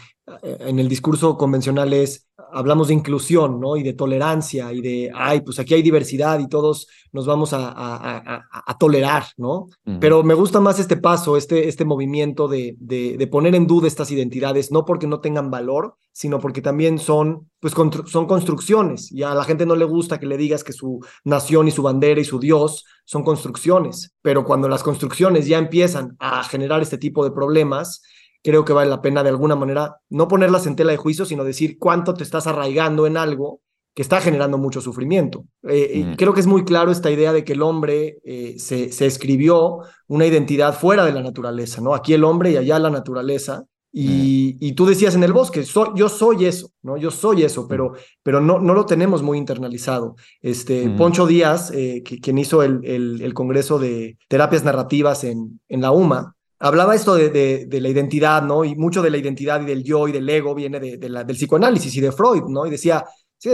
eh, 0.41 0.57
en 0.59 0.79
el 0.79 0.87
discurso 0.87 1.37
convencional 1.37 1.91
es, 1.93 2.27
hablamos 2.53 2.87
de 2.87 2.93
inclusión, 2.93 3.59
¿no? 3.59 3.75
Y 3.75 3.83
de 3.83 3.93
tolerancia 3.93 4.71
y 4.71 4.81
de, 4.81 5.11
ay, 5.13 5.41
pues 5.41 5.59
aquí 5.59 5.73
hay 5.73 5.81
diversidad 5.81 6.39
y 6.39 6.47
todos 6.47 6.87
nos 7.11 7.25
vamos 7.25 7.53
a, 7.53 7.73
a, 7.75 8.77
tolerar, 8.77 9.25
¿no? 9.37 9.67
Pero 9.99 10.23
me 10.23 10.33
gusta 10.33 10.59
más 10.59 10.79
este 10.79 10.97
paso, 10.97 11.37
este, 11.37 11.67
este 11.67 11.85
movimiento 11.85 12.47
de, 12.47 12.75
de, 12.79 13.17
de, 13.17 13.27
poner 13.27 13.55
en 13.55 13.67
duda 13.67 13.87
estas 13.87 14.11
identidades, 14.11 14.71
no 14.71 14.83
porque 14.85 15.07
no 15.07 15.19
tengan 15.19 15.51
valor, 15.51 15.95
sino 16.11 16.39
porque 16.39 16.61
también 16.61 16.99
son, 16.99 17.49
pues, 17.59 17.73
son 18.05 18.25
construcciones. 18.25 19.11
Y 19.11 19.23
a 19.23 19.33
la 19.33 19.43
gente 19.43 19.65
no 19.65 19.75
le 19.75 19.85
gusta 19.85 20.19
que 20.19 20.25
le 20.25 20.37
digas 20.37 20.63
que 20.63 20.73
su 20.73 20.99
nación 21.23 21.67
y 21.67 21.71
su 21.71 21.83
bandera 21.83 22.21
y 22.21 22.25
su 22.25 22.39
Dios 22.39 22.85
son 23.05 23.23
construcciones, 23.23 24.15
pero 24.21 24.45
cuando 24.45 24.69
las 24.69 24.83
construcciones 24.83 25.45
ya 25.45 25.57
empiezan 25.57 26.15
a 26.19 26.43
generar 26.43 26.81
este 26.81 26.97
tipo 26.97 27.23
de 27.23 27.31
problemas, 27.31 28.01
creo 28.43 28.65
que 28.65 28.73
vale 28.73 28.89
la 28.89 29.01
pena 29.01 29.23
de 29.23 29.29
alguna 29.29 29.55
manera 29.55 29.97
no 30.09 30.27
ponerlas 30.27 30.67
en 30.67 30.75
tela 30.75 30.91
de 30.91 30.97
juicio, 30.97 31.25
sino 31.25 31.43
decir 31.43 31.77
cuánto 31.79 32.13
te 32.13 32.23
estás 32.23 32.45
arraigando 32.45 33.07
en 33.07 33.17
algo 33.17 33.61
que 33.95 34.01
está 34.01 34.21
generando 34.21 34.57
mucho 34.57 34.81
sufrimiento. 34.81 35.45
Eh, 35.63 36.15
creo 36.17 36.33
que 36.33 36.39
es 36.39 36.47
muy 36.47 36.65
claro 36.65 36.91
esta 36.91 37.11
idea 37.11 37.31
de 37.31 37.43
que 37.43 37.53
el 37.53 37.61
hombre 37.61 38.17
eh, 38.23 38.55
se, 38.57 38.91
se, 38.91 39.05
escribió 39.05 39.79
una 40.07 40.25
identidad 40.25 40.77
fuera 40.77 41.05
de 41.05 41.13
la 41.13 41.21
naturaleza, 41.21 41.79
¿no? 41.79 41.93
Aquí 41.93 42.13
el 42.13 42.23
hombre 42.23 42.51
y 42.51 42.57
allá 42.57 42.79
la 42.79 42.89
naturaleza. 42.89 43.65
Y, 43.95 44.57
y 44.59 44.71
tú 44.71 44.87
decías 44.87 45.13
en 45.13 45.21
el 45.21 45.33
bosque, 45.33 45.63
yo 45.95 46.09
soy 46.09 46.45
eso, 46.45 46.71
¿no? 46.81 46.97
Yo 46.97 47.11
soy 47.11 47.43
eso, 47.43 47.67
pero, 47.67 47.93
pero 48.23 48.41
no, 48.41 48.57
no 48.57 48.73
lo 48.73 48.87
tenemos 48.87 49.21
muy 49.21 49.37
internalizado. 49.37 50.15
Este, 50.41 50.89
Poncho 50.89 51.27
Díaz, 51.27 51.69
eh, 51.71 52.01
quien 52.01 52.39
hizo 52.39 52.63
el, 52.63 52.83
el, 52.83 53.21
el, 53.21 53.35
Congreso 53.35 53.77
de 53.77 54.17
Terapias 54.27 54.63
Narrativas 54.63 55.23
en, 55.23 55.61
en 55.69 55.81
la 55.81 55.91
UMA, 55.91 56.35
hablaba 56.63 56.95
esto 56.95 57.15
de, 57.15 57.29
de, 57.67 57.81
la 57.81 57.89
identidad, 57.89 58.41
¿no? 58.41 58.63
Y 58.63 58.73
mucho 58.75 59.01
de 59.01 59.09
la 59.09 59.17
identidad 59.17 59.61
y 59.61 59.65
del 59.65 59.83
yo 59.83 60.07
y 60.07 60.13
del 60.13 60.29
ego 60.29 60.55
viene 60.55 60.79
de, 60.79 61.09
la, 61.09 61.25
del 61.25 61.35
psicoanálisis 61.35 61.93
y 61.97 61.99
de 61.99 62.13
Freud, 62.13 62.43
¿no? 62.47 62.65
Y 62.65 62.69
decía, 62.69 63.03
sí, 63.37 63.49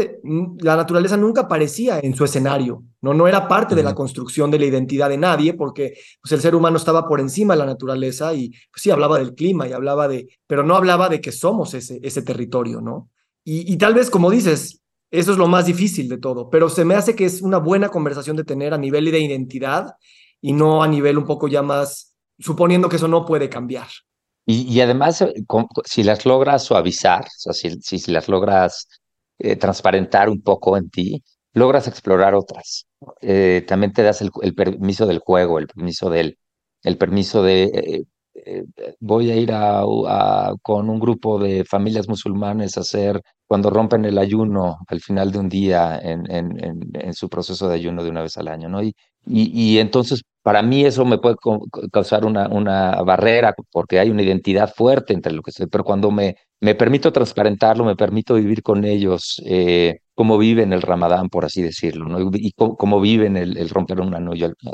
la 0.60 0.76
naturaleza 0.76 1.18
nunca 1.18 1.42
aparecía 1.42 2.00
en 2.04 2.16
su 2.16 2.24
escenario, 2.24 2.84
¿no? 3.02 3.16
No 3.16 3.28
era 3.28 3.48
parte 3.48 3.74
de 3.74 3.82
la 3.82 3.96
construcción 3.96 4.52
de 4.52 4.60
la 4.60 4.66
identidad 4.66 5.10
de 5.10 5.18
nadie 5.18 5.56
porque 5.56 5.98
pues, 6.22 6.34
el 6.34 6.40
ser 6.40 6.54
humano 6.54 6.78
estaba 6.78 7.08
por 7.08 7.20
encima 7.20 7.56
de 7.56 7.60
la 7.60 7.66
naturaleza 7.66 8.32
y 8.36 8.50
pues, 8.50 8.84
sí, 8.84 8.92
hablaba 8.92 9.18
del 9.18 9.34
clima 9.34 9.68
y 9.68 9.74
hablaba 9.74 10.08
de, 10.08 10.28
pero 10.46 10.62
no 10.62 10.76
hablaba 10.76 11.10
de 11.10 11.20
que 11.20 11.32
somos 11.32 11.74
ese, 11.74 12.00
ese 12.04 12.22
territorio, 12.22 12.80
¿no? 12.80 13.10
Y, 13.44 13.74
y 13.74 13.78
tal 13.78 13.96
vez, 13.96 14.12
como 14.12 14.30
dices, 14.30 14.84
eso 15.10 15.32
es 15.32 15.38
lo 15.40 15.48
más 15.48 15.66
difícil 15.66 16.10
de 16.10 16.20
todo, 16.20 16.52
pero 16.52 16.70
se 16.70 16.86
me 16.86 16.94
hace 16.94 17.16
que 17.16 17.26
es 17.26 17.42
una 17.42 17.58
buena 17.58 17.90
conversación 17.90 18.38
de 18.38 18.44
tener 18.44 18.72
a 18.72 18.78
nivel 18.78 19.06
de 19.06 19.20
identidad 19.20 19.96
y 20.42 20.54
no 20.54 20.84
a 20.84 20.88
nivel 20.88 21.18
un 21.18 21.26
poco 21.26 21.48
ya 21.48 21.64
más 21.64 22.09
suponiendo 22.40 22.90
que 22.90 22.96
eso 22.96 23.08
no 23.08 23.26
puede 23.26 23.50
cambiar. 23.50 23.88
Y, 24.46 24.82
además, 24.82 25.22
eh, 25.22 25.34
si 25.86 26.02
las 26.02 26.26
logras 26.26 26.64
suavizar, 26.64 27.24
o 27.24 27.54
sea, 27.54 27.54
si, 27.54 27.80
si, 27.82 28.12
las 28.12 28.28
logras 28.28 28.88
eh, 29.38 29.56
transparentar 29.56 30.28
un 30.28 30.42
poco 30.42 30.76
en 30.76 30.90
ti, 30.90 31.24
logras 31.54 31.88
explorar 31.88 32.34
otras. 32.34 32.88
Eh, 33.22 33.64
también 33.68 33.94
te 33.94 34.02
das 34.02 34.24
el, 34.24 34.56
permiso 34.56 35.06
del 35.06 35.20
juego, 35.20 35.60
el 35.60 35.68
permiso 35.68 36.10
del, 36.10 36.40
el 36.82 36.98
permiso 36.98 37.44
de 37.44 38.08
voy 39.00 39.30
a 39.30 39.36
ir 39.36 39.52
a, 39.54 39.84
con 40.62 40.90
un 40.90 41.00
grupo 41.00 41.38
de 41.40 41.66
familias 41.66 42.08
musulmanes 42.08 42.78
a 42.78 42.82
hacer 42.82 43.22
cuando 43.46 43.70
rompen 43.70 44.06
el 44.06 44.18
ayuno 44.18 44.78
al 44.88 45.02
final 45.02 45.32
de 45.32 45.40
un 45.40 45.50
día 45.50 46.00
en, 46.02 46.26
en, 46.30 47.14
su 47.14 47.30
proceso 47.30 47.68
de 47.68 47.76
ayuno 47.76 48.04
de 48.04 48.10
una 48.10 48.22
vez 48.22 48.38
al 48.38 48.48
año, 48.48 48.70
¿no? 48.70 48.82
Y, 48.82 48.96
y 49.26 49.80
entonces 49.80 50.24
para 50.50 50.64
mí 50.64 50.84
eso 50.84 51.06
me 51.06 51.20
puede 51.20 51.36
causar 51.92 52.26
una, 52.26 52.48
una 52.48 53.04
barrera 53.04 53.54
porque 53.72 54.00
hay 54.00 54.10
una 54.10 54.24
identidad 54.24 54.74
fuerte 54.74 55.14
entre 55.14 55.32
lo 55.32 55.44
que 55.44 55.52
soy, 55.52 55.68
pero 55.68 55.84
cuando 55.84 56.10
me, 56.10 56.38
me 56.60 56.74
permito 56.74 57.14
transparentarlo, 57.14 57.86
me 57.86 57.96
permito 57.96 58.34
vivir 58.34 58.64
con 58.64 58.84
ellos 58.84 59.40
eh, 59.46 60.00
cómo 60.16 60.40
viven 60.40 60.74
el 60.74 60.82
ramadán, 60.82 61.30
por 61.30 61.46
así 61.46 61.62
decirlo, 61.62 62.06
¿no? 62.06 62.32
y 62.34 62.52
cómo, 62.54 63.00
viven 63.00 63.38
el, 63.38 63.70
romper 63.70 64.02
un 64.02 64.12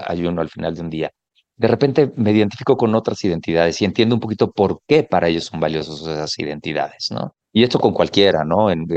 ayuno 0.08 0.42
al 0.42 0.50
final 0.50 0.76
de 0.76 0.82
un 0.82 0.90
día. 0.90 1.12
de 1.58 1.68
repente 1.68 2.10
me 2.16 2.32
identifico 2.32 2.78
con 2.78 2.96
otras 2.96 3.22
identidades 3.26 3.82
y 3.82 3.84
entiendo 3.84 4.16
un 4.16 4.22
poquito 4.22 4.54
por 4.54 4.80
qué 4.88 5.04
para 5.04 5.28
ellos 5.28 5.44
son 5.44 5.60
valiosas 5.60 6.00
esas 6.00 6.40
identidades, 6.40 7.10
¿no? 7.12 7.36
Y 7.52 7.64
esto 7.64 7.80
con 7.82 7.92
cualquiera, 7.92 8.46
¿no? 8.46 8.72
En, 8.72 8.88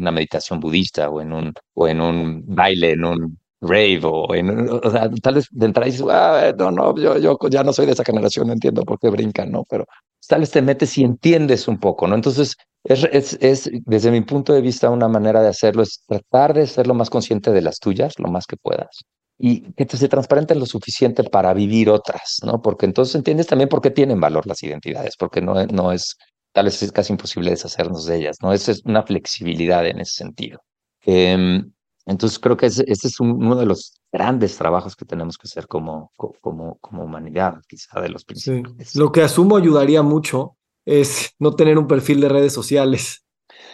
una 0.00 0.10
meditación 0.10 0.60
budista 0.60 1.10
o 1.10 1.20
en 1.20 1.34
un, 1.34 1.52
o 1.74 1.88
en 1.88 2.00
un 2.00 2.42
baile, 2.46 2.92
en 2.92 3.04
un 3.04 3.38
rave 3.62 4.00
o 4.04 4.34
en, 4.34 4.68
o 4.68 4.90
sea, 4.90 5.08
tal 5.22 5.36
vez 5.36 5.46
de 5.50 5.66
entrada 5.66 5.86
dices, 5.86 6.04
ah, 6.10 6.52
no, 6.58 6.70
no, 6.70 6.96
yo, 6.96 7.16
yo 7.18 7.38
ya 7.48 7.62
no 7.64 7.72
soy 7.72 7.86
de 7.86 7.92
esa 7.92 8.04
generación, 8.04 8.48
no 8.48 8.52
entiendo 8.52 8.82
por 8.82 8.98
qué 8.98 9.08
brincan, 9.08 9.50
¿no? 9.50 9.64
Pero 9.70 9.86
tal 10.28 10.40
vez 10.40 10.50
te 10.50 10.60
metes 10.60 10.98
y 10.98 11.04
entiendes 11.04 11.68
un 11.68 11.78
poco, 11.78 12.06
¿no? 12.06 12.14
Entonces, 12.14 12.56
es, 12.84 13.04
es, 13.12 13.38
es, 13.40 13.70
desde 13.86 14.10
mi 14.10 14.20
punto 14.22 14.52
de 14.52 14.60
vista 14.60 14.90
una 14.90 15.08
manera 15.08 15.40
de 15.40 15.48
hacerlo, 15.48 15.82
es 15.82 16.04
tratar 16.06 16.52
de 16.54 16.66
ser 16.66 16.86
lo 16.86 16.94
más 16.94 17.08
consciente 17.08 17.52
de 17.52 17.62
las 17.62 17.78
tuyas, 17.78 18.18
lo 18.18 18.28
más 18.28 18.46
que 18.46 18.56
puedas 18.56 19.04
y 19.38 19.72
que 19.72 19.86
te 19.86 19.96
se 19.96 20.08
transparenten 20.08 20.60
lo 20.60 20.66
suficiente 20.66 21.24
para 21.24 21.52
vivir 21.52 21.90
otras, 21.90 22.38
¿no? 22.44 22.62
Porque 22.62 22.86
entonces 22.86 23.16
entiendes 23.16 23.48
también 23.48 23.68
por 23.68 23.80
qué 23.80 23.90
tienen 23.90 24.20
valor 24.20 24.46
las 24.46 24.62
identidades, 24.62 25.16
porque 25.16 25.40
no, 25.40 25.66
no 25.66 25.90
es, 25.90 26.16
tal 26.52 26.66
vez 26.66 26.80
es 26.80 26.92
casi 26.92 27.12
imposible 27.12 27.50
deshacernos 27.50 28.06
de 28.06 28.18
ellas, 28.18 28.36
¿no? 28.40 28.52
Esa 28.52 28.70
es 28.70 28.82
una 28.84 29.02
flexibilidad 29.02 29.84
en 29.84 29.98
ese 29.98 30.12
sentido. 30.12 30.60
Em, 31.04 31.72
entonces 32.06 32.38
creo 32.38 32.56
que 32.56 32.66
ese, 32.66 32.84
es 32.88 33.20
uno 33.20 33.54
de 33.56 33.66
los 33.66 34.00
grandes 34.12 34.56
trabajos 34.56 34.96
que 34.96 35.04
tenemos 35.04 35.38
que 35.38 35.46
hacer 35.46 35.66
como, 35.66 36.12
como, 36.16 36.78
como 36.78 37.04
humanidad, 37.04 37.60
quizá 37.68 38.00
de 38.00 38.08
los 38.08 38.24
principios. 38.24 38.94
Lo 38.94 39.12
que 39.12 39.22
asumo 39.22 39.56
ayudaría 39.56 40.02
mucho 40.02 40.56
es 40.84 41.34
no 41.38 41.54
tener 41.54 41.78
un 41.78 41.86
perfil 41.86 42.20
de 42.20 42.28
redes 42.28 42.52
sociales. 42.52 43.24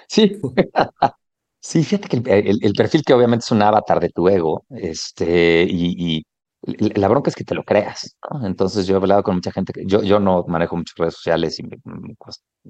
Sí, 0.08 0.40
Sí, 1.60 1.82
fíjate 1.82 2.08
que 2.08 2.16
el, 2.38 2.72
perfil 2.72 3.02
que 3.04 3.12
obviamente 3.12 3.44
es 3.44 3.50
un 3.50 3.62
avatar 3.62 4.00
de 4.00 4.10
tu 4.10 4.28
ego, 4.28 4.64
este, 4.70 5.66
y, 5.68 6.24
la 6.62 7.08
bronca 7.08 7.30
es 7.30 7.36
que 7.36 7.44
te 7.44 7.54
lo 7.54 7.64
creas, 7.64 8.16
Entonces 8.42 8.86
yo 8.86 8.94
he 8.94 8.96
hablado 8.96 9.22
con 9.22 9.36
mucha 9.36 9.52
gente 9.52 9.72
que 9.72 9.84
yo, 9.86 10.02
yo 10.02 10.18
no 10.18 10.44
manejo 10.48 10.76
muchas 10.76 10.96
redes 10.96 11.14
sociales 11.14 11.58
y 11.58 11.64
me, 11.64 11.78
me, 11.84 12.16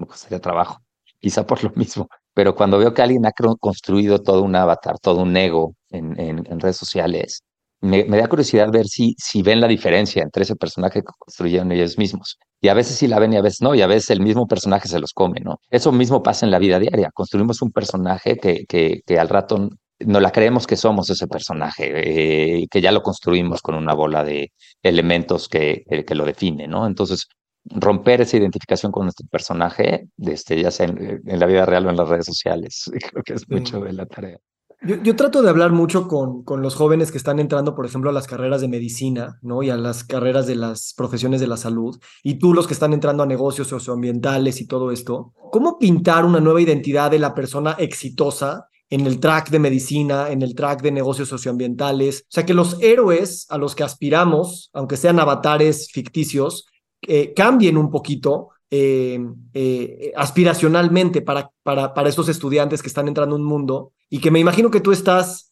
costaría 0.05 0.39
trabajo, 0.39 0.79
quizá 1.19 1.45
por 1.45 1.63
lo 1.63 1.71
mismo, 1.75 2.07
pero 2.39 2.55
cuando 2.55 2.77
veo 2.77 2.93
que 2.93 3.01
alguien 3.01 3.25
ha 3.25 3.33
construido 3.59 4.19
todo 4.19 4.43
un 4.43 4.55
avatar, 4.55 4.97
todo 4.97 5.23
un 5.23 5.35
ego 5.35 5.75
en, 5.89 6.61
redes 6.61 6.77
sociales, 6.77 7.43
me, 7.81 8.05
da 8.05 8.29
curiosidad 8.29 8.71
ver 8.71 8.87
si, 8.87 9.13
ven 9.43 9.59
la 9.59 9.67
diferencia 9.67 10.23
entre 10.23 10.43
ese 10.43 10.55
personaje 10.55 11.01
que 11.01 11.11
construyeron 11.17 11.69
ellos 11.73 11.97
mismos. 11.97 12.37
Y 12.61 12.69
a 12.69 12.73
veces 12.73 12.95
sí 12.95 13.07
la 13.07 13.19
ven 13.19 13.33
y 13.33 13.35
a 13.35 13.41
veces 13.41 13.61
no, 13.61 13.75
y 13.75 13.81
a 13.81 13.87
veces 13.87 14.11
el 14.11 14.21
mismo 14.21 14.47
personaje 14.47 14.87
se 14.87 15.01
los 15.01 15.11
come, 15.11 15.41
¿no? 15.41 15.57
Eso 15.69 15.91
mismo 15.91 16.23
pasa 16.23 16.45
en 16.45 16.51
la 16.51 16.59
vida 16.59 16.79
diaria. 16.79 17.11
Construimos 17.13 17.61
un 17.61 17.71
personaje 17.73 18.37
que, 18.37 19.03
al 19.19 19.27
rato 19.27 19.67
no 19.99 20.19
la 20.21 20.31
creemos 20.31 20.65
que 20.65 20.77
somos 20.77 21.09
ese 21.09 21.27
personaje, 21.27 22.61
eh, 22.61 22.67
que 22.71 22.79
ya 22.79 22.93
lo 22.93 23.01
construimos 23.01 23.61
con 23.61 23.75
una 23.75 23.93
bola 23.93 24.23
de 24.23 24.53
elementos 24.81 25.49
que, 25.49 25.83
que 26.07 26.15
lo 26.15 26.23
define, 26.23 26.69
¿no? 26.69 26.87
Entonces, 26.87 27.27
romper 27.65 28.21
esa 28.21 28.37
identificación 28.37 28.91
con 28.91 29.03
nuestro 29.03 29.27
personaje, 29.27 30.07
este, 30.17 30.61
ya 30.61 30.71
sea 30.71 30.87
en, 30.87 31.21
en, 31.25 31.39
la 31.39 31.45
vida 31.45 31.65
real 31.65 31.87
o 31.87 31.89
en 31.89 31.97
las 31.97 32.09
redes 32.09 32.25
sociales, 32.25 32.89
creo 33.11 33.23
que 33.23 33.33
es 33.33 33.49
mucho 33.49 33.79
de 33.81 33.93
la 33.93 34.05
tarea. 34.05 34.39
Yo, 34.81 35.13
trato 35.17 35.41
de 35.41 35.49
hablar 35.49 35.73
mucho 35.73 36.07
con, 36.07 36.43
con 36.43 36.61
los 36.61 36.73
jóvenes 36.73 37.11
que 37.11 37.17
están 37.17 37.39
entrando, 37.39 37.75
por 37.75 37.85
ejemplo, 37.85 38.11
a 38.11 38.13
las 38.13 38.27
carreras 38.27 38.61
de 38.61 38.69
medicina, 38.69 39.37
¿no? 39.41 39.61
Y 39.61 39.69
a 39.69 39.75
las 39.75 40.05
carreras 40.05 40.47
de 40.47 40.55
las 40.55 40.93
profesiones 40.95 41.41
de 41.41 41.47
la 41.47 41.57
salud, 41.57 41.99
y 42.23 42.39
tú 42.39 42.53
los 42.53 42.65
que 42.65 42.73
están 42.73 42.93
entrando 42.93 43.21
a 43.21 43.25
negocios 43.25 43.67
socioambientales 43.67 44.61
y 44.61 44.67
todo 44.67 44.91
esto. 44.91 45.33
¿Cómo 45.51 45.77
pintar 45.77 46.23
una 46.23 46.39
nueva 46.39 46.61
identidad 46.61 47.11
de 47.11 47.19
la 47.19 47.33
persona 47.33 47.75
exitosa 47.77 48.69
en 48.89 49.05
el 49.05 49.19
track 49.19 49.49
de 49.49 49.59
medicina, 49.59 50.29
en 50.29 50.43
el 50.43 50.55
track 50.55 50.81
de 50.81 50.93
negocios 50.93 51.27
socioambientales? 51.27 52.21
O 52.21 52.31
sea, 52.31 52.45
que 52.45 52.53
los 52.53 52.81
héroes 52.81 53.47
a 53.49 53.57
los 53.57 53.75
que 53.75 53.83
aspiramos, 53.83 54.69
aunque 54.71 54.95
sean 54.95 55.19
avatares 55.19 55.91
ficticios, 55.91 56.67
eh, 57.01 57.33
cambien 57.33 57.77
un 57.77 57.89
poquito 57.89 58.49
eh, 58.69 59.19
eh, 59.53 60.11
aspiracionalmente 60.15 61.21
para, 61.21 61.49
para, 61.63 61.93
para 61.93 62.09
estos 62.09 62.27
estudiantes 62.29 62.81
que 62.81 62.89
están 62.89 63.07
entrando 63.07 63.35
a 63.35 63.39
un 63.39 63.45
mundo 63.45 63.93
y 64.09 64.19
que 64.19 64.31
me 64.31 64.39
imagino 64.39 64.69
que 64.69 64.81
tú 64.81 64.91
estás 64.91 65.47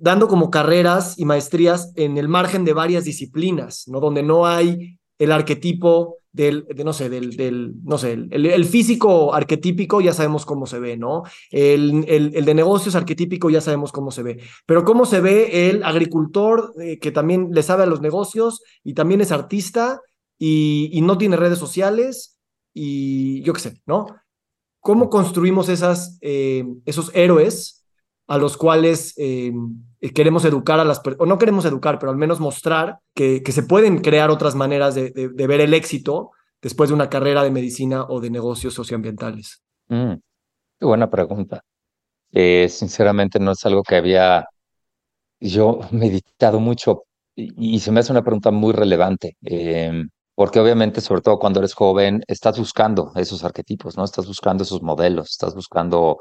dando 0.00 0.28
como 0.28 0.50
carreras 0.50 1.18
y 1.18 1.24
maestrías 1.24 1.94
en 1.96 2.18
el 2.18 2.28
margen 2.28 2.66
de 2.66 2.74
varias 2.74 3.04
disciplinas, 3.04 3.84
¿no? 3.88 4.00
Donde 4.00 4.22
no 4.22 4.46
hay 4.46 4.98
el 5.18 5.32
arquetipo 5.32 6.18
del, 6.30 6.66
de, 6.66 6.84
no 6.84 6.92
sé, 6.92 7.08
del, 7.08 7.36
del 7.38 7.76
no 7.82 7.96
sé, 7.96 8.12
el, 8.12 8.64
físico 8.66 9.32
arquetípico 9.32 10.02
ya 10.02 10.12
sabemos 10.12 10.44
cómo 10.44 10.66
se 10.66 10.78
ve, 10.78 10.98
¿no? 10.98 11.22
El, 11.50 12.04
el, 12.06 12.44
de 12.44 12.54
negocios 12.54 12.94
arquetípico 12.94 13.48
ya 13.48 13.62
sabemos 13.62 13.92
cómo 13.92 14.10
se 14.10 14.22
ve, 14.22 14.40
pero 14.66 14.84
cómo 14.84 15.06
se 15.06 15.22
ve 15.22 15.70
el 15.70 15.82
agricultor 15.84 16.74
que 17.00 17.10
también 17.10 17.48
le 17.52 17.62
sabe 17.62 17.84
a 17.84 17.86
los 17.86 18.02
negocios 18.02 18.62
y 18.84 18.92
también 18.92 19.22
es 19.22 19.32
artista 19.32 20.02
y, 20.44 21.00
no 21.02 21.18
tiene 21.18 21.36
redes 21.36 21.58
sociales 21.58 22.40
y 22.74 23.42
yo 23.42 23.52
qué 23.52 23.60
sé, 23.60 23.82
¿no? 23.86 24.06
¿Cómo 24.80 25.08
construimos 25.08 25.68
esas, 25.68 26.18
eh, 26.20 26.64
esos 26.84 27.12
héroes 27.14 27.86
a 28.26 28.38
los 28.38 28.56
cuales 28.56 29.14
eh, 29.18 29.52
queremos 30.14 30.44
educar 30.44 30.80
a 30.80 30.84
las 30.84 30.98
personas, 30.98 31.24
o 31.24 31.26
no 31.26 31.38
queremos 31.38 31.64
educar, 31.64 32.00
pero 32.00 32.10
al 32.10 32.18
menos 32.18 32.40
mostrar 32.40 32.98
que, 33.14 33.40
se 33.46 33.62
pueden 33.62 34.00
crear 34.00 34.30
otras 34.30 34.56
maneras 34.56 34.96
de, 34.96 35.12
ver 35.32 35.60
el 35.60 35.74
éxito 35.74 36.32
después 36.60 36.90
de 36.90 36.94
una 36.94 37.08
carrera 37.08 37.44
de 37.44 37.52
medicina 37.52 38.04
o 38.08 38.20
de 38.20 38.30
negocios 38.30 38.74
socioambientales? 38.74 39.62
Mm, 39.88 40.14
qué 40.80 40.86
buena 40.86 41.08
pregunta. 41.08 41.62
Eh, 42.32 42.68
sinceramente 42.68 43.38
no 43.38 43.52
es 43.52 43.64
algo 43.64 43.84
que 43.84 43.94
había 43.94 44.48
yo 45.38 45.80
meditado 45.92 46.58
mucho 46.58 47.04
y, 47.36 47.78
se 47.78 47.92
me 47.92 48.00
hace 48.00 48.10
una 48.10 48.24
pregunta 48.24 48.50
muy 48.50 48.72
relevante. 48.72 49.36
Eh, 49.42 50.02
porque 50.34 50.60
obviamente, 50.60 51.00
sobre 51.00 51.20
todo 51.20 51.38
cuando 51.38 51.60
eres 51.60 51.74
joven, 51.74 52.22
estás 52.26 52.58
buscando 52.58 53.12
esos 53.16 53.44
arquetipos, 53.44 53.96
¿no? 53.96 54.04
Estás 54.04 54.26
buscando 54.26 54.62
esos 54.64 54.82
modelos, 54.82 55.30
estás 55.30 55.54
buscando 55.54 56.18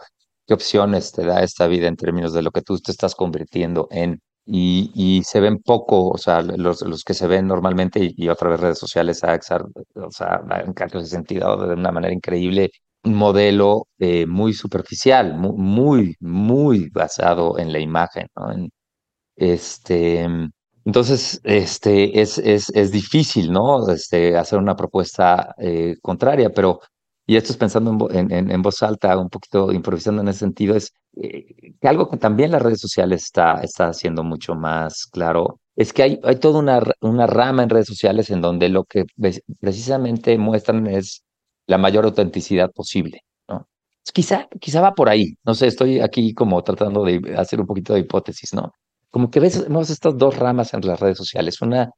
qué 0.48 0.54
opciones 0.54 1.12
te 1.12 1.26
da 1.26 1.44
esta 1.44 1.68
vida 1.68 1.88
en 1.88 1.96
términos 1.96 2.34
de 2.34 2.42
lo 2.42 2.52
que 2.52 2.62
tú 2.62 2.78
te 2.80 2.92
estás 2.92 3.16
convirtiendo 3.16 3.88
en. 3.92 4.22
Y, 4.46 4.92
y 4.96 5.24
se 5.24 5.40
ven 5.40 5.60
poco, 5.60 6.10
o 6.10 6.18
sea, 6.18 6.42
los, 6.42 6.82
los 6.82 7.04
que 7.04 7.14
se 7.14 7.28
ven 7.28 7.48
normalmente, 7.48 8.00
y, 8.16 8.28
otra 8.28 8.50
vez 8.50 8.60
redes 8.60 8.80
sociales, 8.80 9.24
a 9.24 9.36
o 9.36 10.12
sea, 10.12 10.42
en 10.66 10.74
de 10.74 11.06
sentido 11.06 11.68
de 11.68 11.76
una 11.76 11.92
manera 11.92 12.14
increíble, 12.14 12.72
un 13.04 13.16
modelo 13.16 13.88
eh, 14.00 14.26
muy 14.26 14.54
superficial, 14.54 15.36
muy, 15.38 15.54
muy, 15.58 16.16
muy 16.20 16.90
basado 16.90 17.58
en 17.60 17.72
la 17.72 17.80
imagen, 17.80 18.28
¿no? 18.36 18.52
En, 18.52 18.70
este, 19.36 20.28
entonces, 20.86 21.40
este, 21.44 22.22
es, 22.22 22.38
es, 22.38 22.70
es 22.70 22.92
difícil, 22.92 23.52
¿no? 23.52 23.88
Este, 23.90 24.38
hacer 24.38 24.60
una 24.60 24.76
propuesta 24.76 25.54
eh, 25.58 25.96
contraria, 26.02 26.50
pero, 26.50 26.80
y 27.28 27.36
esto 27.36 27.52
es 27.52 27.58
pensando 27.58 28.10
en, 28.12 28.32
en, 28.32 28.52
en, 28.52 28.62
voz 28.62 28.82
alta, 28.82 29.18
un 29.18 29.30
poquito 29.30 29.72
improvisando 29.72 30.22
en 30.22 30.30
ese 30.30 30.40
sentido, 30.40 30.76
es 30.76 30.94
eh, 31.22 31.74
que 31.80 31.88
algo 31.88 32.10
que 32.10 32.18
también 32.18 32.52
las 32.52 32.62
redes 32.62 32.80
sociales 32.82 33.24
está, 33.24 33.62
está 33.62 33.90
haciendo 33.90 34.24
mucho 34.24 34.56
más 34.56 35.06
claro, 35.12 35.60
es 35.76 35.94
que 35.94 36.04
hay, 36.04 36.20
hay 36.24 36.38
toda 36.38 36.60
una, 36.60 36.82
una 37.02 37.28
rama 37.28 37.64
en 37.64 37.70
redes 37.70 37.88
sociales 37.88 38.30
en 38.32 38.42
donde 38.42 38.70
lo 38.70 38.84
que 38.86 39.06
precisamente 39.60 40.38
muestran 40.38 40.88
es 40.88 41.24
la 41.68 41.78
mayor 41.78 42.06
autenticidad 42.06 42.72
posible, 42.72 43.22
¿no? 43.48 43.68
Quizá, 44.14 44.48
quizá 44.60 44.82
va 44.82 44.94
por 44.94 45.10
ahí, 45.10 45.36
no 45.46 45.54
sé, 45.54 45.68
estoy 45.68 46.00
aquí 46.00 46.34
como 46.34 46.62
tratando 46.64 47.04
de 47.06 47.36
hacer 47.38 47.62
un 47.62 47.68
poquito 47.68 47.94
de 47.94 48.02
hipótesis, 48.02 48.54
¿no? 48.54 48.74
Como 49.12 49.30
que 49.32 49.40
ves, 49.40 49.64
vemos 49.64 49.90
estas 49.90 50.18
dos 50.18 50.38
ramas 50.38 50.74
en 50.74 50.82
las 50.82 51.00
redes 51.00 51.18
sociales. 51.18 51.62
Una 51.62 51.92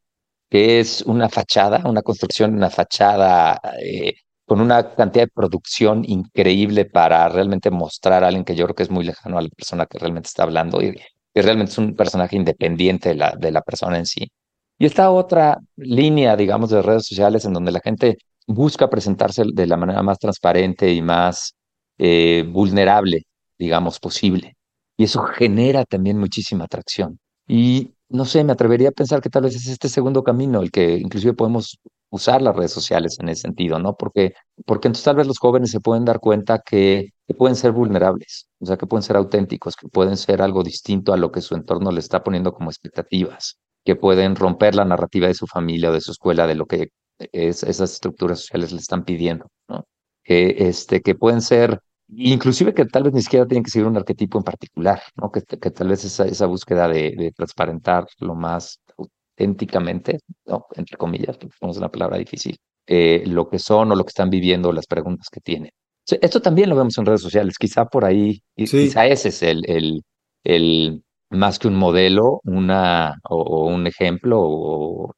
que 0.49 0.79
es 0.79 1.01
una 1.03 1.29
fachada, 1.29 1.81
una 1.85 2.03
construcción, 2.03 2.53
una 2.55 2.69
fachada 2.69 3.59
eh, 3.81 4.13
con 4.45 4.61
una 4.61 4.95
cantidad 4.95 5.25
de 5.25 5.31
producción 5.33 6.03
increíble 6.07 6.85
para 6.85 7.27
realmente 7.29 7.71
mostrar 7.71 8.23
a 8.23 8.27
alguien 8.27 8.45
que 8.45 8.55
yo 8.55 8.65
creo 8.65 8.75
que 8.75 8.83
es 8.83 8.91
muy 8.91 9.03
lejano 9.05 9.37
a 9.39 9.41
la 9.41 9.49
persona 9.49 9.85
que 9.87 9.97
realmente 9.99 10.27
está 10.27 10.43
hablando 10.43 10.81
y 10.81 10.93
que 10.93 11.41
realmente 11.41 11.71
es 11.71 11.77
un 11.79 11.95
personaje 11.95 12.35
independiente 12.35 13.09
de 13.09 13.15
la, 13.15 13.31
de 13.39 13.51
la 13.51 13.61
persona 13.63 13.97
en 13.97 14.05
sí. 14.05 14.31
Y 14.77 14.85
esta 14.85 15.11
otra 15.11 15.59
línea, 15.77 16.35
digamos, 16.35 16.69
de 16.69 16.81
redes 16.83 17.07
sociales 17.07 17.45
en 17.45 17.53
donde 17.53 17.71
la 17.71 17.79
gente 17.83 18.17
busca 18.47 18.89
presentarse 18.89 19.43
de 19.53 19.67
la 19.67 19.77
manera 19.77 20.03
más 20.03 20.19
transparente 20.19 20.91
y 20.93 21.01
más 21.01 21.55
eh, 21.97 22.45
vulnerable, 22.47 23.23
digamos, 23.57 23.99
posible 23.99 24.55
y 24.97 25.05
eso 25.05 25.23
genera 25.23 25.85
también 25.85 26.17
muchísima 26.17 26.65
atracción. 26.65 27.19
Y 27.47 27.93
no 28.09 28.25
sé, 28.25 28.43
me 28.43 28.53
atrevería 28.53 28.89
a 28.89 28.91
pensar 28.91 29.21
que 29.21 29.29
tal 29.29 29.43
vez 29.43 29.55
es 29.55 29.67
este 29.67 29.89
segundo 29.89 30.23
camino 30.23 30.61
el 30.61 30.71
que 30.71 30.97
inclusive 30.97 31.33
podemos 31.33 31.79
usar 32.11 32.43
las 32.43 32.55
redes 32.55 32.71
sociales 32.71 33.17
en 33.19 33.29
ese 33.29 33.41
sentido, 33.41 33.79
¿no? 33.79 33.95
Porque, 33.95 34.33
porque 34.65 34.87
entonces 34.87 35.05
tal 35.05 35.15
vez 35.15 35.25
los 35.25 35.39
jóvenes 35.39 35.71
se 35.71 35.79
pueden 35.79 36.05
dar 36.05 36.19
cuenta 36.19 36.59
que, 36.59 37.09
pueden 37.37 37.55
ser 37.55 37.71
vulnerables, 37.71 38.47
o 38.59 38.67
sea, 38.67 38.77
que 38.77 38.85
pueden 38.85 39.01
ser 39.01 39.15
auténticos, 39.15 39.75
que 39.75 39.87
pueden 39.87 40.17
ser 40.17 40.43
algo 40.43 40.61
distinto 40.61 41.13
a 41.13 41.17
lo 41.17 41.31
que 41.31 41.41
su 41.41 41.55
entorno 41.55 41.91
le 41.91 41.99
está 41.99 42.23
poniendo 42.23 42.53
como 42.53 42.69
expectativas, 42.69 43.57
que 43.83 43.95
pueden 43.95 44.35
romper 44.35 44.75
la 44.75 44.85
narrativa 44.85 45.27
de 45.27 45.33
su 45.33 45.47
familia 45.47 45.89
o 45.89 45.93
de 45.93 46.01
su 46.01 46.11
escuela, 46.11 46.45
de 46.45 46.53
lo 46.53 46.67
que 46.67 46.89
es, 47.31 47.63
esas 47.63 47.93
estructuras 47.93 48.41
sociales 48.41 48.71
le 48.71 48.77
están 48.77 49.03
pidiendo, 49.03 49.47
¿no? 49.67 49.85
Que, 50.23 50.67
este, 50.67 51.01
que 51.01 51.15
pueden 51.15 51.41
ser 51.41 51.79
Inclusive 52.15 52.73
que 52.73 52.85
tal 52.85 53.03
vez 53.03 53.13
ni 53.13 53.21
siquiera 53.21 53.45
tienen 53.47 53.63
que 53.63 53.71
seguir 53.71 53.87
un 53.87 53.97
arquetipo 53.97 54.37
en 54.37 54.43
particular, 54.43 55.01
¿no? 55.15 55.31
Que, 55.31 55.41
que 55.41 55.71
tal 55.71 55.87
vez 55.87 56.03
esa, 56.03 56.25
esa 56.25 56.45
búsqueda 56.45 56.87
de, 56.87 57.13
de, 57.17 57.31
transparentar 57.31 58.05
lo 58.19 58.35
más 58.35 58.79
auténticamente, 58.97 60.19
no, 60.45 60.65
entre 60.75 60.97
comillas, 60.97 61.37
es 61.41 61.77
una 61.77 61.89
palabra 61.89 62.17
difícil, 62.17 62.57
eh, 62.87 63.23
lo 63.25 63.49
que 63.49 63.59
son 63.59 63.91
o 63.91 63.95
lo 63.95 64.03
que 64.03 64.09
están 64.09 64.29
viviendo, 64.29 64.71
las 64.71 64.87
preguntas 64.87 65.27
que 65.31 65.39
tienen. 65.39 65.71
Esto 66.05 66.41
también 66.41 66.69
lo 66.69 66.75
vemos 66.75 66.97
en 66.97 67.05
redes 67.05 67.21
sociales, 67.21 67.57
quizá 67.57 67.85
por 67.85 68.03
ahí, 68.03 68.41
quizá 68.55 69.07
ese 69.07 69.29
es 69.29 69.41
el, 69.41 69.63
el, 69.67 70.03
el, 70.43 71.03
más 71.29 71.59
que 71.59 71.69
un 71.69 71.75
modelo, 71.75 72.41
una, 72.43 73.15
o, 73.29 73.67
un 73.67 73.87
ejemplo, 73.87 74.39
o 74.41 75.13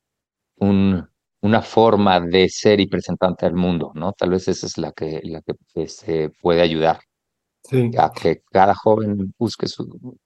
un, 0.58 1.08
una 1.46 1.62
forma 1.62 2.20
de 2.20 2.50
ser 2.50 2.80
y 2.80 2.88
presentante 2.88 3.46
al 3.46 3.54
mundo, 3.54 3.92
¿no? 3.94 4.14
Tal 4.14 4.32
vez 4.32 4.48
esa 4.48 4.66
es 4.66 4.78
la 4.80 4.92
que, 4.92 5.22
la 5.24 5.42
que 5.42 5.88
se 5.88 6.32
puede 6.42 6.62
ayudar 6.62 7.00
a 7.98 8.12
que 8.12 8.42
cada 8.52 8.74
joven 8.74 9.34
busque 9.38 9.68
su, 9.68 10.18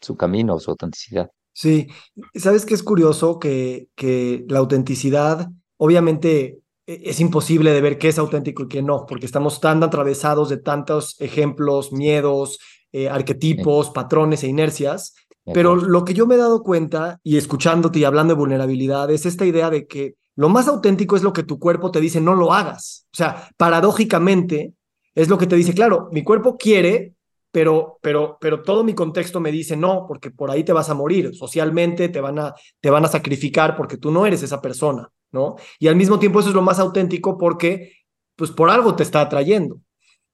su 0.00 0.16
camino, 0.16 0.58
su 0.60 0.70
autenticidad. 0.70 1.30
Sí, 1.52 1.88
sabes 2.34 2.64
que 2.64 2.74
es 2.74 2.82
curioso 2.82 3.38
que, 3.38 3.88
que 3.96 4.44
la 4.48 4.60
autenticidad, 4.60 5.48
obviamente 5.76 6.60
e, 6.86 7.02
es 7.04 7.20
imposible 7.20 7.72
de 7.72 7.80
ver 7.80 7.98
qué 7.98 8.08
es 8.08 8.18
auténtico 8.18 8.62
y 8.62 8.68
qué 8.68 8.82
no, 8.82 9.04
porque 9.06 9.26
estamos 9.26 9.60
tan 9.60 9.82
atravesados 9.82 10.48
de 10.48 10.58
tantos 10.58 11.20
ejemplos, 11.20 11.92
miedos, 11.92 12.58
eh, 12.92 13.08
arquetipos, 13.08 13.90
patrones 13.90 14.44
e 14.44 14.48
inercias. 14.48 15.14
Pero 15.52 15.74
lo 15.74 16.04
que 16.04 16.14
yo 16.14 16.24
me 16.24 16.36
he 16.36 16.38
dado 16.38 16.62
cuenta, 16.62 17.18
y 17.24 17.36
escuchándote 17.36 17.98
y 17.98 18.04
hablando 18.04 18.34
de 18.34 18.38
vulnerabilidad, 18.38 19.10
es 19.10 19.26
esta 19.26 19.44
idea 19.44 19.70
de 19.70 19.88
que 19.88 20.14
lo 20.36 20.48
más 20.48 20.68
auténtico 20.68 21.16
es 21.16 21.22
lo 21.22 21.32
que 21.32 21.42
tu 21.42 21.58
cuerpo 21.58 21.90
te 21.90 22.00
dice, 22.00 22.20
no 22.20 22.34
lo 22.34 22.52
hagas. 22.52 23.06
O 23.12 23.16
sea, 23.16 23.50
paradójicamente, 23.56 24.72
es 25.14 25.28
lo 25.28 25.38
que 25.38 25.46
te 25.46 25.56
dice, 25.56 25.74
claro, 25.74 26.08
mi 26.12 26.22
cuerpo 26.22 26.56
quiere, 26.56 27.14
pero, 27.50 27.98
pero, 28.00 28.38
pero 28.40 28.62
todo 28.62 28.82
mi 28.82 28.94
contexto 28.94 29.40
me 29.40 29.52
dice 29.52 29.76
no, 29.76 30.06
porque 30.08 30.30
por 30.30 30.50
ahí 30.50 30.64
te 30.64 30.72
vas 30.72 30.88
a 30.88 30.94
morir, 30.94 31.34
socialmente 31.34 32.08
te 32.08 32.20
van 32.20 32.38
a, 32.38 32.54
te 32.80 32.88
van 32.88 33.04
a 33.04 33.08
sacrificar 33.08 33.76
porque 33.76 33.98
tú 33.98 34.10
no 34.10 34.24
eres 34.24 34.42
esa 34.42 34.62
persona, 34.62 35.10
¿no? 35.32 35.56
Y 35.78 35.88
al 35.88 35.96
mismo 35.96 36.18
tiempo 36.18 36.40
eso 36.40 36.48
es 36.48 36.54
lo 36.54 36.62
más 36.62 36.78
auténtico 36.78 37.36
porque, 37.36 37.92
pues 38.36 38.50
por 38.50 38.70
algo 38.70 38.96
te 38.96 39.02
está 39.02 39.20
atrayendo. 39.20 39.78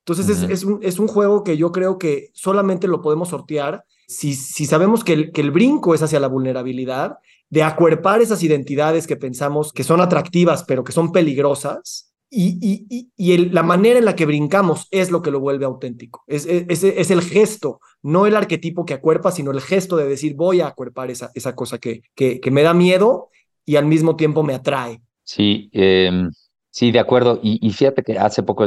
Entonces 0.07 0.28
es, 0.28 0.49
es, 0.49 0.64
un, 0.64 0.78
es 0.80 1.01
un 1.01 1.09
juego 1.09 1.42
que 1.42 1.57
yo 1.57 1.72
creo 1.72 1.99
que 1.99 2.30
solamente 2.32 2.86
lo 2.86 3.03
podemos 3.03 3.30
sortear 3.30 3.84
si, 4.09 4.34
si 4.34 4.64
sabemos 4.64 5.05
que 5.05 5.12
el, 5.12 5.32
que 5.32 5.42
el 5.42 5.51
brinco 5.51 5.94
es 5.94 6.03
hacia 6.03 6.18
la 6.18 6.28
vulnerabilidad, 6.28 7.18
de 7.51 7.62
acuerpar 7.62 8.20
esas 8.20 8.42
identidades 8.42 9.07
que 9.07 9.16
pensamos 9.16 9.72
que 9.72 9.84
son 9.84 10.01
atractivas, 10.01 10.64
pero 10.64 10.84
que 10.84 10.92
son 10.92 11.12
peligrosas, 11.12 12.09
y, 12.30 13.09
y, 13.16 13.38
la 13.49 13.62
manera 13.62 13.99
en 13.99 14.05
la 14.05 14.14
que 14.14 14.26
brincamos 14.26 14.86
es 14.90 15.11
lo 15.11 15.22
que 15.22 15.30
lo 15.30 15.40
vuelve 15.40 15.64
auténtico. 15.64 16.24
Es, 16.26 16.44
es, 16.44 16.84
es, 16.84 17.11
el 17.11 17.22
gesto, 17.22 17.80
no 18.03 18.26
el 18.26 18.36
arquetipo 18.36 18.84
que 18.84 18.92
acuerpa, 18.92 19.30
sino 19.30 19.51
el 19.51 19.62
gesto 19.62 19.96
de 19.96 20.07
decir 20.07 20.34
voy 20.34 20.61
a 20.61 20.66
acuerpar 20.66 21.11
esa, 21.11 21.30
esa 21.34 21.55
cosa 21.55 21.78
que, 21.78 22.03
que, 22.14 22.38
que 22.40 22.51
me 22.51 22.62
da 22.62 22.74
miedo 22.74 23.30
y 23.64 23.76
al 23.76 23.86
mismo 23.86 24.14
tiempo 24.16 24.42
me 24.42 24.55
atrae. 24.55 25.01
Sí, 25.24 25.70
eh, 25.72 26.28
Sí, 26.71 26.93
de 26.93 27.01
acuerdo. 27.01 27.41
Y, 27.43 27.71
fíjate 27.71 28.03
que 28.03 28.19
hace 28.19 28.43
poco 28.43 28.64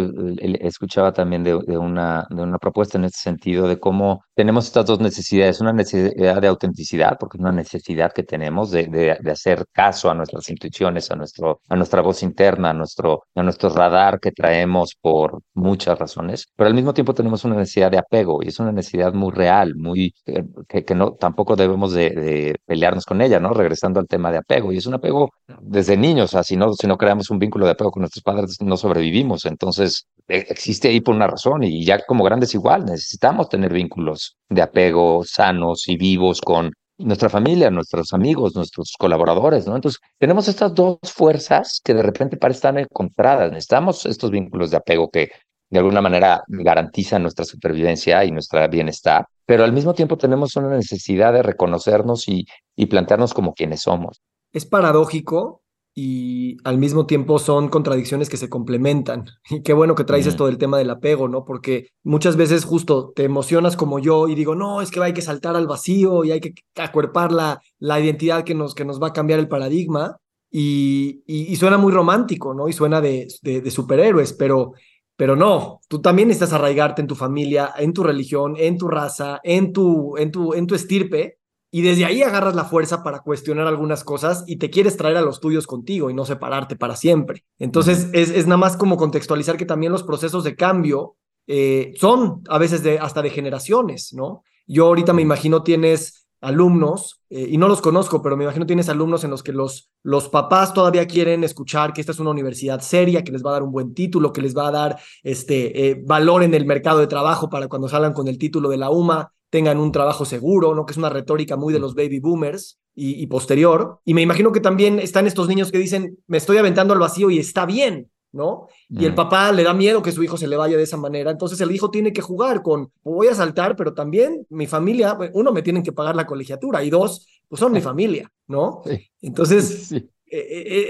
escuchaba 0.60 1.14
también 1.14 1.44
de, 1.44 1.56
una, 1.56 2.26
de 2.30 2.42
una 2.42 2.58
propuesta 2.58 2.98
en 2.98 3.06
este 3.06 3.20
sentido 3.20 3.68
de 3.68 3.80
cómo 3.80 4.24
tenemos 4.36 4.66
estas 4.66 4.86
dos 4.86 5.00
necesidades. 5.00 5.62
Una 5.62 5.72
necesidad 5.72 6.42
de 6.42 6.48
autenticidad, 6.48 7.18
porque 7.20 7.38
es 7.38 7.42
una 7.42 7.52
necesidad 7.52 8.12
que 8.12 8.24
tenemos 8.24 8.72
de, 8.72 8.88
de, 8.88 9.32
hacer 9.32 9.66
caso 9.72 10.10
a 10.10 10.16
nuestras 10.16 10.50
intuiciones, 10.50 11.10
a, 11.12 11.16
nuestro, 11.16 11.62
a 11.70 11.76
nuestra 11.76 12.02
voz 12.02 12.24
interna, 12.24 12.72
a 12.72 12.74
nuestro, 12.74 13.24
a 13.36 13.44
nuestro 13.44 13.70
radar 13.70 14.20
que 14.20 14.32
traemos 14.32 14.96
por 15.00 15.40
muchas 15.54 15.98
razones. 15.98 16.48
Pero 16.56 16.68
al 16.68 16.74
mismo 16.74 16.94
tiempo 16.94 17.14
tenemos 17.14 17.46
una 17.46 17.56
necesidad 17.56 17.92
de 17.92 18.00
apego 18.00 18.40
y 18.44 18.48
es 18.50 18.60
una 18.60 18.72
necesidad 18.72 19.14
muy 19.14 19.32
real, 19.32 19.76
muy 19.76 20.14
eh, 20.26 20.44
que, 20.68 20.84
que 20.84 20.96
no 20.96 21.14
tampoco 21.14 21.56
debemos 21.56 21.94
de, 21.94 22.56
pelearnos 22.66 23.06
con 23.06 23.22
ella, 23.22 23.40
¿no? 23.40 23.54
Regresando 23.54 24.00
al 24.00 24.08
tema 24.08 24.32
de 24.32 24.40
apego. 24.40 24.72
Y 24.74 24.78
es 24.78 24.88
un 24.88 24.96
apego 24.96 25.30
desde 25.62 25.96
niños, 25.98 26.26
o 26.26 26.28
sea, 26.32 26.44
si 26.44 26.58
no, 26.58 26.74
si 26.74 26.88
no 26.88 26.98
creamos 26.98 27.30
un 27.30 27.40
vínculo 27.40 27.66
de 27.66 27.72
apego 27.72 27.91
con 27.92 28.02
nuestros 28.02 28.24
padres 28.24 28.62
no 28.62 28.78
sobrevivimos. 28.78 29.46
Entonces, 29.46 30.08
e, 30.28 30.46
existe 30.50 30.88
ahí 30.88 31.02
por 31.02 31.16
una 31.16 31.28
razón 31.28 31.64
y 31.64 31.86
ya 31.86 32.00
como 32.06 32.24
grandes 32.24 32.54
igual, 32.54 32.86
necesitamos 32.86 33.50
tener 33.50 33.74
vínculos 33.74 34.38
de 34.50 34.62
apego 34.62 35.24
sanos 35.26 35.88
y 35.88 35.98
vivos 35.98 36.42
con 36.42 36.72
nuestra 36.98 37.30
familia, 37.30 37.70
nuestros 37.70 38.14
amigos, 38.14 38.56
nuestros 38.56 38.94
colaboradores, 38.98 39.68
¿no? 39.68 39.76
Entonces, 39.76 40.00
tenemos 40.18 40.48
estas 40.48 40.74
dos 40.74 41.00
fuerzas 41.04 41.82
que 41.84 41.94
de 41.94 42.04
repente 42.04 42.38
parecen 42.38 42.78
encontradas. 42.78 43.52
Necesitamos 43.52 44.06
estos 44.06 44.32
vínculos 44.32 44.72
de 44.72 44.78
apego 44.78 45.10
que 45.10 45.32
de 45.70 45.80
alguna 45.80 46.02
manera 46.02 46.44
garantizan 46.48 47.24
nuestra 47.24 47.46
supervivencia 47.46 48.24
y 48.26 48.32
nuestro 48.32 48.68
bienestar, 48.70 49.26
pero 49.46 49.64
al 49.64 49.72
mismo 49.72 49.94
tiempo 49.94 50.18
tenemos 50.18 50.56
una 50.58 50.76
necesidad 50.76 51.34
de 51.34 51.44
reconocernos 51.44 52.28
y, 52.28 52.46
y 52.76 52.86
plantearnos 52.88 53.34
como 53.34 53.54
quienes 53.54 53.82
somos. 53.82 54.22
Es 54.52 54.66
paradójico 54.66 55.61
y 55.94 56.58
al 56.64 56.78
mismo 56.78 57.06
tiempo 57.06 57.38
son 57.38 57.68
contradicciones 57.68 58.30
que 58.30 58.38
se 58.38 58.50
complementan. 58.50 59.26
Y 59.50 59.62
qué 59.64 59.74
bueno 59.74 59.96
que 59.96 60.04
traes 60.04 60.28
esto 60.28 60.46
del 60.46 60.58
tema 60.58 60.78
del 60.78 60.90
apego, 60.90 61.28
¿no? 61.28 61.44
Porque 61.44 61.90
muchas 62.04 62.38
veces 62.38 62.64
justo 62.64 63.12
te 63.16 63.24
emocionas 63.24 63.76
como 63.76 64.00
yo 64.00 64.28
y 64.30 64.36
digo, 64.36 64.56
no, 64.56 64.82
es 64.82 64.92
que 64.92 65.02
hay 65.02 65.14
que 65.14 65.22
saltar 65.22 65.56
al 65.56 65.68
vacío 65.68 66.24
y 66.24 66.32
hay 66.32 66.40
que 66.40 66.54
acuerpar 66.76 67.32
la, 67.32 67.62
la 67.80 68.00
identidad 68.00 68.44
que 68.44 68.56
nos, 68.56 68.74
que 68.74 68.86
nos 68.86 69.02
va 69.02 69.08
a 69.08 69.14
cambiar 69.14 69.40
el 69.40 69.48
paradigma. 69.48 70.18
Y, 70.54 71.24
y, 71.26 71.56
suena 71.56 71.78
muy 71.78 71.94
romántico, 71.94 72.54
¿no? 72.54 72.68
Y 72.68 72.74
suena 72.74 73.00
de, 73.00 73.26
de, 73.42 73.72
superhéroes, 73.72 74.34
pero, 74.34 74.74
pero 75.16 75.38
no, 75.38 75.80
tú 75.88 76.02
también 76.02 76.28
necesitas 76.28 76.52
arraigarte 76.52 77.02
en 77.02 77.08
tu 77.08 77.16
familia, 77.16 77.74
en 77.78 77.94
tu 77.94 78.04
religión, 78.04 78.56
en 78.58 78.78
tu 78.78 78.90
raza, 78.90 79.40
en 79.44 79.72
tu, 79.72 80.18
en 80.18 80.30
tu, 80.30 80.54
en 80.54 80.68
tu 80.68 80.76
estirpe 80.76 81.38
y 81.72 81.82
desde 81.82 82.06
ahí 82.06 82.22
agarras 82.22 82.54
la 82.54 82.66
fuerza 82.66 83.02
para 83.02 83.22
cuestionar 83.22 83.66
algunas 83.66 84.04
cosas 84.04 84.44
y 84.46 84.58
te 84.58 84.70
quieres 84.70 84.98
traer 84.98 85.16
a 85.16 85.22
los 85.22 85.40
tuyos 85.40 85.66
contigo 85.66 86.10
y 86.10 86.14
no 86.14 86.26
separarte 86.26 86.76
para 86.76 86.98
siempre. 86.98 87.46
Entonces, 87.58 88.10
es, 88.12 88.30
es 88.30 88.46
nada 88.46 88.58
más 88.58 88.76
como 88.76 88.98
contextualizar 88.98 89.56
que 89.56 89.66
también 89.66 89.94
los 89.94 90.04
procesos 90.04 90.44
de 90.44 90.56
cambio 90.58 91.16
eh, 91.48 91.94
son 91.96 92.44
a 92.50 92.58
veces 92.58 92.84
de, 92.84 93.00
hasta 93.00 93.22
de 93.22 93.30
generaciones, 93.30 94.14
¿no? 94.14 94.44
Yo 94.68 94.88
ahorita 94.88 95.14
me 95.14 95.22
imagino 95.22 95.64
tienes 95.64 96.28
alumnos, 96.42 97.22
eh, 97.30 97.48
y 97.50 97.58
no 97.58 97.68
los 97.68 97.82
conozco, 97.82 98.22
pero 98.22 98.36
me 98.36 98.44
imagino 98.44 98.66
tienes 98.66 98.90
alumnos 98.90 99.24
en 99.24 99.30
los 99.30 99.44
que 99.44 99.54
los, 99.54 99.92
los 100.02 100.28
papás 100.28 100.74
todavía 100.74 101.06
quieren 101.06 101.44
escuchar 101.44 101.94
que 101.94 102.02
esta 102.02 102.12
es 102.12 102.20
una 102.20 102.32
universidad 102.32 102.82
seria, 102.82 103.24
que 103.24 103.32
les 103.32 103.46
va 103.46 103.52
a 103.52 103.54
dar 103.54 103.64
un 103.64 103.72
buen 103.72 103.94
título, 103.94 104.34
que 104.34 104.42
les 104.42 104.58
va 104.58 104.68
a 104.68 104.72
dar 104.72 105.00
este, 105.24 105.90
eh, 105.90 106.04
valor 106.04 106.44
en 106.44 106.54
el 106.54 106.66
mercado 106.66 107.00
de 107.00 107.08
trabajo 107.08 107.50
para 107.50 107.68
cuando 107.68 107.88
salgan 107.88 108.14
con 108.14 108.28
el 108.28 108.38
título 108.38 108.70
de 108.70 108.78
la 108.78 108.90
UMA 108.90 109.32
tengan 109.52 109.78
un 109.78 109.92
trabajo 109.92 110.26
seguro, 110.26 110.74
¿no? 110.74 110.86
Que 110.86 110.94
es 110.94 110.98
una 110.98 111.10
retórica 111.10 111.58
muy 111.58 111.74
de 111.74 111.80
los 111.80 111.94
baby 111.94 112.20
boomers 112.20 112.80
y, 112.96 113.28
posterior. 113.28 114.00
Y 114.06 114.14
me 114.14 114.22
imagino 114.22 114.52
que 114.52 114.62
también 114.62 114.98
están 114.98 115.28
estos 115.28 115.48
niños 115.48 115.72
que 115.72 115.78
dicen, 115.78 116.18
me 116.26 116.38
estoy 116.38 116.58
aventando 116.58 116.94
al 116.94 117.00
vacío 117.00 117.30
y 117.30 117.38
está 117.38 117.66
bien, 117.66 118.10
¿no? 118.32 118.68
Y 118.90 119.06
el 119.06 119.14
papá 119.14 119.52
le 119.52 119.64
da 119.64 119.74
miedo 119.74 120.02
que 120.02 120.14
su 120.14 120.24
hijo 120.24 120.38
se 120.38 120.48
le 120.48 120.56
vaya 120.56 120.78
de 120.78 120.84
esa 120.84 120.98
manera. 120.98 121.32
Entonces 121.32 121.60
el 121.62 121.72
hijo 121.72 121.92
tiene 121.92 122.14
que 122.14 122.22
jugar 122.22 122.64
con, 122.64 122.92
voy 123.04 123.28
a 123.28 123.36
saltar, 123.36 123.76
pero 123.76 123.94
también 123.94 124.48
mi 124.50 124.68
familia, 124.68 125.18
uno, 125.34 125.52
me 125.52 125.62
tienen 125.62 125.84
que 125.84 125.92
pagar 125.92 126.16
la 126.16 126.26
colegiatura 126.26 126.82
y 126.84 126.90
dos, 126.90 127.28
pues 127.50 127.60
son 127.60 127.74
mi 127.74 127.82
familia, 127.82 128.32
¿no? 128.48 128.82
Entonces... 129.22 129.94
E, 130.34 130.38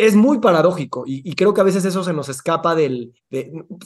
e, 0.03 0.05
es 0.05 0.15
muy 0.15 0.37
paradójico 0.37 1.03
y, 1.07 1.33
creo 1.33 1.51
que 1.51 1.61
a 1.61 1.63
veces 1.63 1.83
eso 1.83 2.03
se 2.03 2.13
nos 2.13 2.29
escapa 2.29 2.75
del 2.75 3.11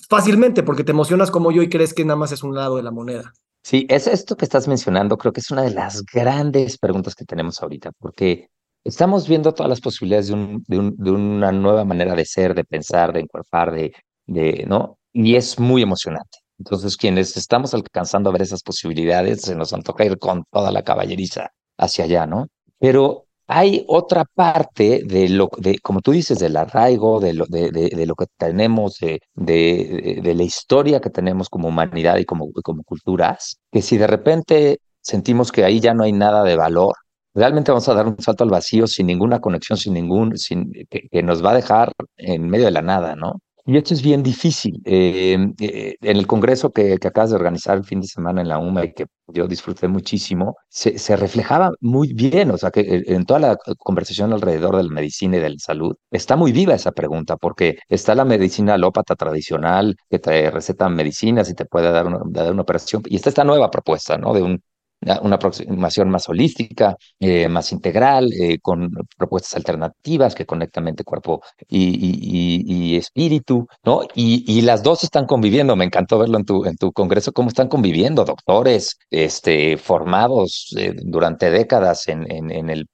fácilmente 0.09 0.63
porque 0.63 0.83
te 0.83 0.91
emocionas 0.91 1.31
como 1.31 1.49
yo 1.49 1.61
y 1.61 1.69
crees 1.69 1.93
que 1.93 2.03
nada 2.03 2.17
más 2.17 2.33
es 2.33 2.43
un 2.43 2.53
lado 2.53 2.75
de 2.75 2.83
la 2.83 2.91
moneda. 2.91 3.33
Sí, 3.65 3.87
es 3.89 4.05
esto 4.05 4.37
que 4.37 4.45
estás 4.45 4.67
mencionando, 4.67 5.17
creo 5.17 5.33
que 5.33 5.39
es 5.39 5.49
una 5.49 5.63
de 5.63 5.71
las 5.71 6.03
grandes 6.05 6.77
preguntas 6.77 7.15
que 7.15 7.25
tenemos 7.25 7.63
ahorita, 7.63 7.93
porque 7.97 8.49
estamos 8.83 9.27
viendo 9.27 9.55
todas 9.55 9.71
las 9.71 9.81
posibilidades 9.81 10.27
de, 10.27 10.33
un, 10.35 10.63
de, 10.67 10.77
un, 10.77 10.95
de 10.95 11.09
una 11.09 11.51
nueva 11.51 11.83
manera 11.83 12.13
de 12.13 12.25
ser, 12.25 12.53
de 12.53 12.63
pensar, 12.63 13.11
de 13.11 13.21
encuerpar, 13.21 13.71
de, 13.71 13.91
de, 14.27 14.65
¿no? 14.67 14.99
Y 15.13 15.35
es 15.35 15.57
muy 15.57 15.81
emocionante. 15.81 16.37
Entonces, 16.59 16.95
quienes 16.95 17.35
estamos 17.37 17.73
alcanzando 17.73 18.29
a 18.29 18.33
ver 18.33 18.43
esas 18.43 18.61
posibilidades, 18.61 19.41
se 19.41 19.55
nos 19.55 19.73
antoja 19.73 20.05
ir 20.05 20.19
con 20.19 20.43
toda 20.51 20.71
la 20.71 20.83
caballeriza 20.83 21.49
hacia 21.75 22.05
allá, 22.05 22.27
¿no? 22.27 22.49
Pero 22.77 23.24
hay 23.47 23.85
otra 23.87 24.25
parte 24.25 25.03
de 25.05 25.29
lo, 25.29 25.49
de, 25.57 25.79
como 25.79 26.01
tú 26.01 26.11
dices, 26.11 26.39
del 26.39 26.57
arraigo, 26.57 27.19
de 27.19 27.33
lo, 27.33 27.45
de, 27.45 27.69
de, 27.71 28.05
lo 28.05 28.15
que 28.15 28.25
tenemos, 28.37 28.97
de, 28.99 29.19
de, 29.35 30.33
la 30.35 30.43
historia 30.43 30.99
que 30.99 31.09
tenemos 31.09 31.49
como 31.49 31.67
humanidad 31.67 32.17
y 32.17 32.25
como, 32.25 32.51
como 32.63 32.83
culturas, 32.83 33.57
que 33.71 33.81
si 33.81 33.97
de 33.97 34.07
repente 34.07 34.79
sentimos 35.01 35.51
que 35.51 35.63
ahí 35.63 35.79
ya 35.79 35.93
no 35.93 36.03
hay 36.03 36.11
nada 36.11 36.43
de 36.43 36.55
valor, 36.55 36.95
realmente 37.33 37.71
vamos 37.71 37.87
a 37.89 37.93
dar 37.93 38.07
un 38.07 38.19
salto 38.19 38.43
al 38.43 38.49
vacío 38.49 38.87
sin 38.87 39.07
ninguna 39.07 39.39
conexión, 39.39 39.77
sin 39.77 39.93
ningún, 39.93 40.37
sin, 40.37 40.71
que, 40.89 41.07
que 41.11 41.23
nos 41.23 41.43
va 41.45 41.51
a 41.51 41.55
dejar 41.55 41.93
en 42.17 42.49
medio 42.49 42.65
de 42.65 42.71
la 42.71 42.81
nada, 42.81 43.15
¿no? 43.15 43.41
Y 43.67 43.77
esto 43.77 43.95
es 43.95 44.03
bien 44.03 44.21
difícil. 44.21 44.79
Eh, 44.85 45.35
eh, 45.59 45.95
en 45.99 46.17
el 46.17 46.27
congreso 46.27 46.71
que, 46.71 46.93
acabas 46.93 47.31
de 47.31 47.35
organizar 47.35 47.75
el 47.77 47.83
fin 47.83 47.99
de 47.99 48.07
semana 48.07 48.41
en 48.41 48.47
la 48.47 48.59
UMA 48.59 48.85
y 48.85 48.93
que 48.93 49.05
yo 49.27 49.47
disfruté 49.47 49.87
muchísimo, 49.87 50.55
se, 50.69 51.15
reflejaba 51.15 51.71
muy 51.81 52.13
bien, 52.13 52.51
o 52.51 52.57
sea, 52.57 52.69
que 52.69 52.81
eh, 52.81 53.03
en 53.07 53.25
toda 53.25 53.39
la 53.39 53.57
conversación 53.79 54.33
alrededor 54.33 54.77
de 54.77 54.83
la 54.83 54.91
medicina 54.91 55.37
y 55.37 55.39
de 55.39 55.49
la 55.49 55.55
salud, 55.57 55.95
está 56.11 56.35
muy 56.35 56.51
viva 56.51 56.75
esa 56.75 56.91
pregunta, 56.91 57.37
porque 57.37 57.79
está 57.89 58.13
la 58.13 58.23
medicina 58.25 58.75
alópata 58.75 59.15
tradicional, 59.15 59.95
que 60.11 60.19
te 60.19 60.51
receta 60.51 60.87
medicinas 60.87 61.49
y 61.49 61.55
te 61.55 61.65
puede 61.65 61.89
dar 61.91 62.05
una, 62.05 62.19
dar 62.27 62.51
una 62.51 62.61
operación, 62.61 63.01
y 63.07 63.15
está 63.15 63.29
esta 63.29 63.43
nueva 63.43 63.71
propuesta, 63.71 64.15
¿no? 64.17 64.33
De 64.33 64.43
un 64.43 64.61
una 65.01 65.35
aproximación 65.35 66.09
más 66.09 66.27
holística, 66.29 66.95
eh, 67.19 67.47
más 67.47 67.71
integral, 67.71 68.31
eh, 68.33 68.59
con 68.59 68.89
propuestas 69.17 69.55
alternativas 69.55 70.35
que 70.35 70.45
conectan 70.45 70.83
mente, 70.83 71.03
cuerpo 71.03 71.41
y, 71.67 72.95
espíritu, 72.97 73.67
¿no? 73.83 74.01
Y, 74.15 74.61
las 74.61 74.81
dos 74.81 75.03
están 75.03 75.25
conviviendo. 75.27 75.75
Me 75.75 75.85
encantó 75.85 76.17
verlo 76.17 76.37
en 76.37 76.45
tu, 76.45 76.65
en 76.65 76.75
tu 76.77 76.91
congreso, 76.91 77.33
cómo 77.33 77.49
están 77.49 77.67
conviviendo 77.67 78.25
doctores 78.25 78.97
este, 79.09 79.77
formados 79.77 80.73
eh, 80.77 80.93
durante 80.95 81.51
décadas 81.51 82.07
en, 82.07 82.25
el 82.69 82.87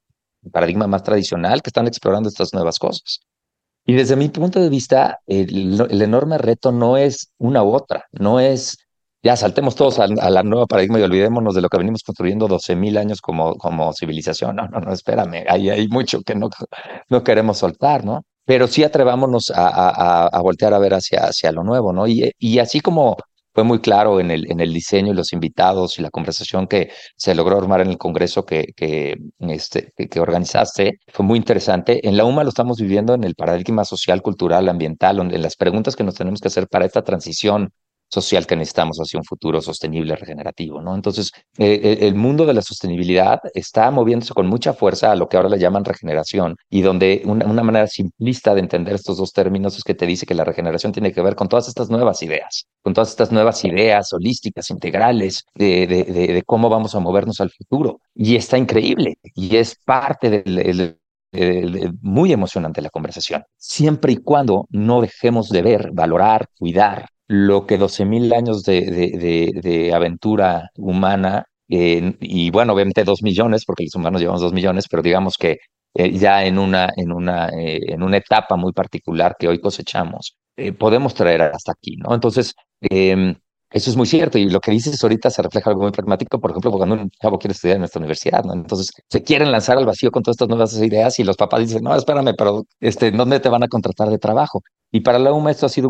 paradigma 0.51 0.87
más 0.87 1.03
tradicional 1.03 1.61
que 1.61 1.69
están 1.69 1.87
explorando 1.87 2.29
estas 2.29 2.53
nuevas 2.53 2.79
cosas. 2.79 3.21
Y 3.85 3.93
desde 3.93 4.15
mi 4.15 4.29
punto 4.29 4.59
de 4.59 4.69
vista, 4.69 5.19
el 5.27 6.01
enorme 6.01 6.37
reto 6.37 6.71
no 6.71 6.97
es 6.97 7.31
una 7.37 7.63
u 7.63 7.73
otra, 7.73 8.05
no 8.11 8.39
es 8.39 8.77
ya 9.23 9.35
saltemos 9.35 9.75
todos 9.75 9.99
a, 9.99 10.07
la 10.07 10.43
nueva 10.43 10.65
paradigma 10.67 10.99
y 10.99 11.03
olvidémonos 11.03 11.53
de 11.55 11.61
lo 11.61 11.69
que 11.69 11.77
venimos 11.77 12.03
construyendo 12.03 12.47
12.000 12.47 12.97
años 12.97 13.21
como, 13.21 13.55
como 13.55 13.93
civilización. 13.93 14.55
No, 14.55 14.67
no, 14.67 14.79
no, 14.79 14.93
espérame, 14.93 15.45
hay, 15.47 15.69
hay 15.69 15.87
mucho 15.87 16.21
que 16.21 16.35
no, 16.35 16.49
no 17.09 17.23
queremos 17.23 17.59
soltar, 17.59 18.03
¿no? 18.03 18.23
Pero 18.45 18.67
sí 18.67 18.83
atrevámonos 18.83 19.51
a, 19.51 19.67
a, 19.67 20.27
a 20.27 20.41
voltear 20.41 20.73
a 20.73 20.79
ver 20.79 20.95
hacia, 20.95 21.25
hacia 21.25 21.51
lo 21.51 21.63
nuevo, 21.63 21.93
¿no? 21.93 22.07
Y, 22.07 22.31
y 22.39 22.59
así 22.59 22.79
como 22.79 23.15
fue 23.53 23.63
muy 23.63 23.79
claro 23.79 24.19
en 24.19 24.31
el, 24.31 24.49
en 24.49 24.61
el 24.61 24.73
diseño 24.73 25.11
y 25.11 25.15
los 25.15 25.33
invitados 25.33 25.99
y 25.99 26.01
la 26.01 26.09
conversación 26.09 26.67
que 26.67 26.91
se 27.17 27.35
logró 27.35 27.57
armar 27.57 27.81
en 27.81 27.89
el 27.89 27.97
congreso 27.97 28.45
que, 28.45 28.67
que, 28.75 29.17
este, 29.39 29.91
que, 29.95 30.19
organizaste. 30.19 30.99
Fue 31.09 31.25
muy 31.25 31.37
interesante. 31.37 32.07
En 32.07 32.17
la 32.17 32.25
UMA 32.25 32.43
lo 32.43 32.49
estamos 32.49 32.79
viviendo 32.79 33.13
en 33.13 33.23
el 33.23 33.35
paradigma 33.35 33.83
social, 33.85 34.21
cultural, 34.21 34.69
ambiental, 34.69 35.17
donde 35.17 35.37
las 35.37 35.55
preguntas 35.57 35.95
que 35.95 36.03
nos 36.03 36.15
tenemos 36.15 36.39
que 36.39 36.47
hacer 36.47 36.67
para 36.67 36.85
esta 36.85 37.03
transición 37.03 37.71
social 38.11 38.45
que 38.45 38.55
necesitamos 38.55 38.97
hacia 38.97 39.19
un 39.19 39.23
futuro 39.23 39.61
sostenible, 39.61 40.15
regenerativo, 40.15 40.81
¿no? 40.81 40.95
Entonces, 40.95 41.31
eh, 41.57 41.79
eh, 41.83 41.97
el 42.01 42.15
mundo 42.15 42.45
de 42.45 42.53
la 42.53 42.61
sostenibilidad 42.61 43.39
está 43.53 43.89
moviéndose 43.89 44.33
con 44.33 44.47
mucha 44.47 44.73
fuerza 44.73 45.11
a 45.11 45.15
lo 45.15 45.29
que 45.29 45.37
ahora 45.37 45.49
le 45.49 45.59
llaman 45.59 45.85
regeneración 45.85 46.55
y 46.69 46.81
donde 46.81 47.21
una, 47.25 47.45
manera 47.63 47.87
simplista 47.87 48.53
de 48.53 48.59
entender 48.59 48.95
estos 48.95 49.17
dos 49.17 49.31
términos 49.31 49.77
es 49.77 49.83
que 49.83 49.93
te 49.93 50.05
dice 50.05 50.25
que 50.25 50.35
la 50.35 50.43
regeneración 50.43 50.91
tiene 50.91 51.13
que 51.13 51.21
ver 51.21 51.35
con 51.35 51.47
todas 51.47 51.67
estas 51.67 51.89
nuevas 51.89 52.21
ideas, 52.21 52.67
con 52.81 52.93
todas 52.93 53.09
estas 53.09 53.31
nuevas 53.31 53.63
ideas 53.63 54.11
holísticas, 54.13 54.69
integrales, 54.71 55.45
de, 55.55 55.87
de, 55.87 56.43
cómo 56.45 56.69
vamos 56.69 56.95
a 56.95 56.99
movernos 56.99 57.39
al 57.39 57.51
futuro. 57.51 57.99
Y 58.15 58.35
está 58.35 58.57
increíble 58.57 59.17
y 59.35 59.55
es 59.55 59.75
parte 59.85 60.43
del, 60.43 60.97
muy 62.01 62.33
emocionante 62.33 62.81
la 62.81 62.89
conversación, 62.89 63.43
siempre 63.57 64.13
y 64.13 64.17
cuando 64.17 64.67
no 64.69 65.01
dejemos 65.01 65.49
de 65.49 65.61
ver, 65.61 65.91
valorar, 65.93 66.47
cuidar 66.57 67.05
lo 67.31 67.65
que 67.65 67.79
12.000 67.79 68.33
años 68.33 68.63
de, 68.63 68.81
de, 69.63 69.93
aventura 69.93 70.69
humana, 70.75 71.45
y 71.69 72.51
bueno, 72.51 72.73
obviamente 72.73 73.05
dos 73.05 73.23
millones, 73.23 73.63
porque 73.65 73.85
los 73.85 73.95
humanos 73.95 74.19
llevamos 74.19 74.41
dos 74.41 74.51
millones, 74.51 74.87
pero 74.89 75.01
digamos 75.01 75.37
que 75.37 75.59
eh, 75.93 76.11
ya 76.11 76.43
en 76.45 76.59
una, 76.59 76.89
en, 76.97 77.13
una, 77.13 77.47
eh, 77.49 77.79
en 77.87 78.03
una 78.03 78.17
etapa 78.17 78.57
muy 78.57 78.73
particular 78.73 79.37
que 79.39 79.47
hoy 79.47 79.61
cosechamos, 79.61 80.35
eh, 80.57 80.73
podemos 80.73 81.13
traer 81.13 81.41
hasta 81.43 81.71
aquí, 81.71 81.95
¿no? 81.95 82.13
Entonces, 82.13 82.53
em, 82.81 83.35
eso 83.71 83.89
es 83.89 83.95
muy 83.95 84.05
cierto 84.05 84.37
y 84.37 84.49
lo 84.49 84.59
que 84.59 84.71
dices 84.71 85.01
ahorita 85.01 85.29
se 85.29 85.41
refleja 85.41 85.69
algo 85.69 85.83
muy 85.83 85.91
pragmático, 85.91 86.39
por 86.39 86.51
ejemplo, 86.51 86.71
cuando 86.71 86.95
un 86.95 87.09
chavo 87.09 87.39
quiere 87.39 87.53
estudiar 87.53 87.75
en 87.75 87.81
nuestra 87.81 87.99
universidad. 87.99 88.43
Entonces 88.53 88.91
se 89.07 89.23
quieren 89.23 89.51
lanzar 89.51 89.77
al 89.77 89.85
vacío 89.85 90.11
con 90.11 90.23
todas 90.23 90.35
estas 90.35 90.49
nuevas 90.49 90.73
ideas 90.77 91.17
y 91.19 91.23
los 91.23 91.37
papás 91.37 91.61
dicen, 91.61 91.83
no, 91.83 91.95
espérame, 91.95 92.33
pero 92.37 92.65
este, 92.79 93.11
¿dónde 93.11 93.39
te 93.39 93.49
van 93.49 93.63
a 93.63 93.67
contratar 93.67 94.09
de 94.09 94.17
trabajo? 94.17 94.61
Y 94.91 95.01
para 95.01 95.19
la 95.19 95.31
UMA 95.31 95.51
esto 95.51 95.65
ha 95.65 95.69
sido 95.69 95.89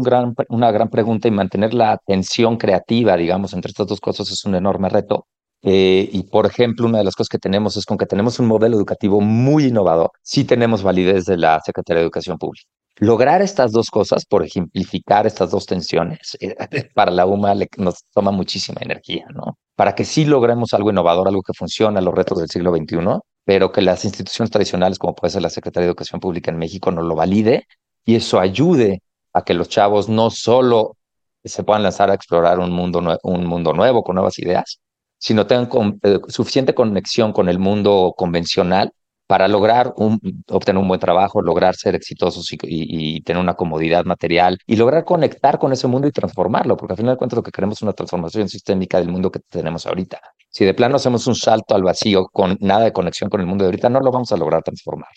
una 0.49 0.71
gran 0.71 0.89
pregunta 0.89 1.27
y 1.27 1.32
mantener 1.32 1.73
la 1.73 1.93
atención 1.93 2.57
creativa, 2.57 3.17
digamos, 3.17 3.53
entre 3.53 3.71
estas 3.71 3.88
dos 3.88 3.99
cosas 3.99 4.29
es 4.32 4.45
un 4.45 4.55
enorme 4.55 4.89
reto. 4.89 5.25
Eh, 5.63 6.09
y 6.11 6.23
por 6.23 6.45
ejemplo, 6.45 6.88
una 6.88 6.99
de 6.99 7.03
las 7.03 7.15
cosas 7.15 7.29
que 7.29 7.38
tenemos 7.38 7.77
es 7.77 7.86
con 7.86 7.97
que 7.97 8.05
tenemos 8.05 8.39
un 8.39 8.47
modelo 8.47 8.77
educativo 8.77 9.21
muy 9.21 9.65
innovador, 9.65 10.11
sí 10.23 10.43
tenemos 10.43 10.84
validez 10.84 11.25
de 11.25 11.38
la 11.38 11.59
Secretaría 11.63 11.99
de 11.99 12.05
Educación 12.05 12.38
Pública. 12.38 12.67
Lograr 13.04 13.41
estas 13.41 13.72
dos 13.72 13.89
cosas, 13.89 14.28
por 14.28 14.45
ejemplificar 14.45 15.26
estas 15.26 15.49
dos 15.49 15.66
tensiones, 15.66 16.38
eh, 16.39 16.56
para 16.93 17.10
la 17.10 17.26
UMA 17.26 17.56
nos 17.78 18.06
toma 18.14 18.30
muchísima 18.30 18.80
energía, 18.80 19.26
¿no? 19.34 19.58
Para 19.76 19.95
que 19.95 20.06
sí 20.06 20.24
logremos 20.24 20.76
algo 20.76 20.91
innovador, 20.91 21.28
algo 21.28 21.41
que 21.41 21.54
funcione 21.58 21.97
a 21.97 22.04
los 22.04 22.14
retos 22.14 22.38
del 22.38 22.47
siglo 22.47 22.72
XXI, 22.72 23.20
pero 23.43 23.72
que 23.72 23.82
las 23.82 24.06
instituciones 24.06 24.52
tradicionales, 24.52 24.99
como 24.99 25.16
puede 25.16 25.32
ser 25.32 25.41
la 25.41 25.49
Secretaría 25.49 25.86
de 25.86 25.89
Educación 25.89 26.20
Pública 26.20 26.52
en 26.52 26.60
México, 26.60 26.91
nos 26.91 27.04
lo 27.06 27.16
valide 27.16 27.66
y 28.06 28.14
eso 28.14 28.39
ayude 28.39 29.02
a 29.34 29.41
que 29.43 29.56
los 29.56 29.68
chavos 29.68 30.08
no 30.08 30.30
solo 30.30 30.95
se 31.43 31.64
puedan 31.64 31.82
lanzar 31.82 32.12
a 32.12 32.14
explorar 32.14 32.60
un 32.60 32.72
mundo, 32.72 33.02
un 33.24 33.45
mundo 33.47 33.74
nuevo 33.74 34.04
con 34.04 34.14
nuevas 34.14 34.38
ideas, 34.38 34.80
sino 35.18 35.47
tengan 35.47 35.99
eh, 36.04 36.20
suficiente 36.28 36.76
conexión 36.76 37.34
con 37.34 37.49
el 37.49 37.58
mundo 37.58 38.14
convencional 38.16 38.93
para 39.32 39.47
lograr 39.47 39.93
un, 39.95 40.19
obtener 40.49 40.82
un 40.82 40.89
buen 40.89 40.99
trabajo, 40.99 41.41
lograr 41.41 41.73
ser 41.77 41.95
exitosos 41.95 42.45
y, 42.51 43.21
tener 43.21 43.41
una 43.41 43.53
comodidad 43.53 44.03
material 44.03 44.57
y 44.67 44.75
lograr 44.75 45.05
conectar 45.05 45.57
con 45.57 45.71
ese 45.71 45.88
mundo 45.88 46.05
y 46.05 46.11
transformarlo, 46.11 46.75
porque 46.75 46.91
al 46.91 46.97
final 46.97 47.13
de 47.13 47.17
cuentas 47.17 47.38
lo 47.38 47.43
que 47.43 47.51
queremos 47.51 47.77
es 47.77 47.82
una 47.82 47.93
transformación 47.93 48.49
sistémica 48.49 48.99
del 48.99 49.07
mundo 49.07 49.32
que 49.32 49.39
tenemos 49.39 49.88
ahorita. 49.88 50.19
Si 50.49 50.65
de 50.65 50.73
plano 50.73 50.97
hacemos 50.97 51.27
un 51.27 51.36
salto 51.36 51.75
al 51.75 51.84
vacío 51.84 52.25
con 52.25 52.57
nada 52.59 52.84
de 52.84 52.91
conexión 52.91 53.29
con 53.29 53.39
el 53.39 53.47
mundo 53.47 53.63
de 53.63 53.69
ahorita, 53.69 53.88
no 53.88 54.01
lo 54.01 54.11
vamos 54.11 54.34
a 54.34 54.36
lograr 54.36 54.63
transformar. 54.63 55.11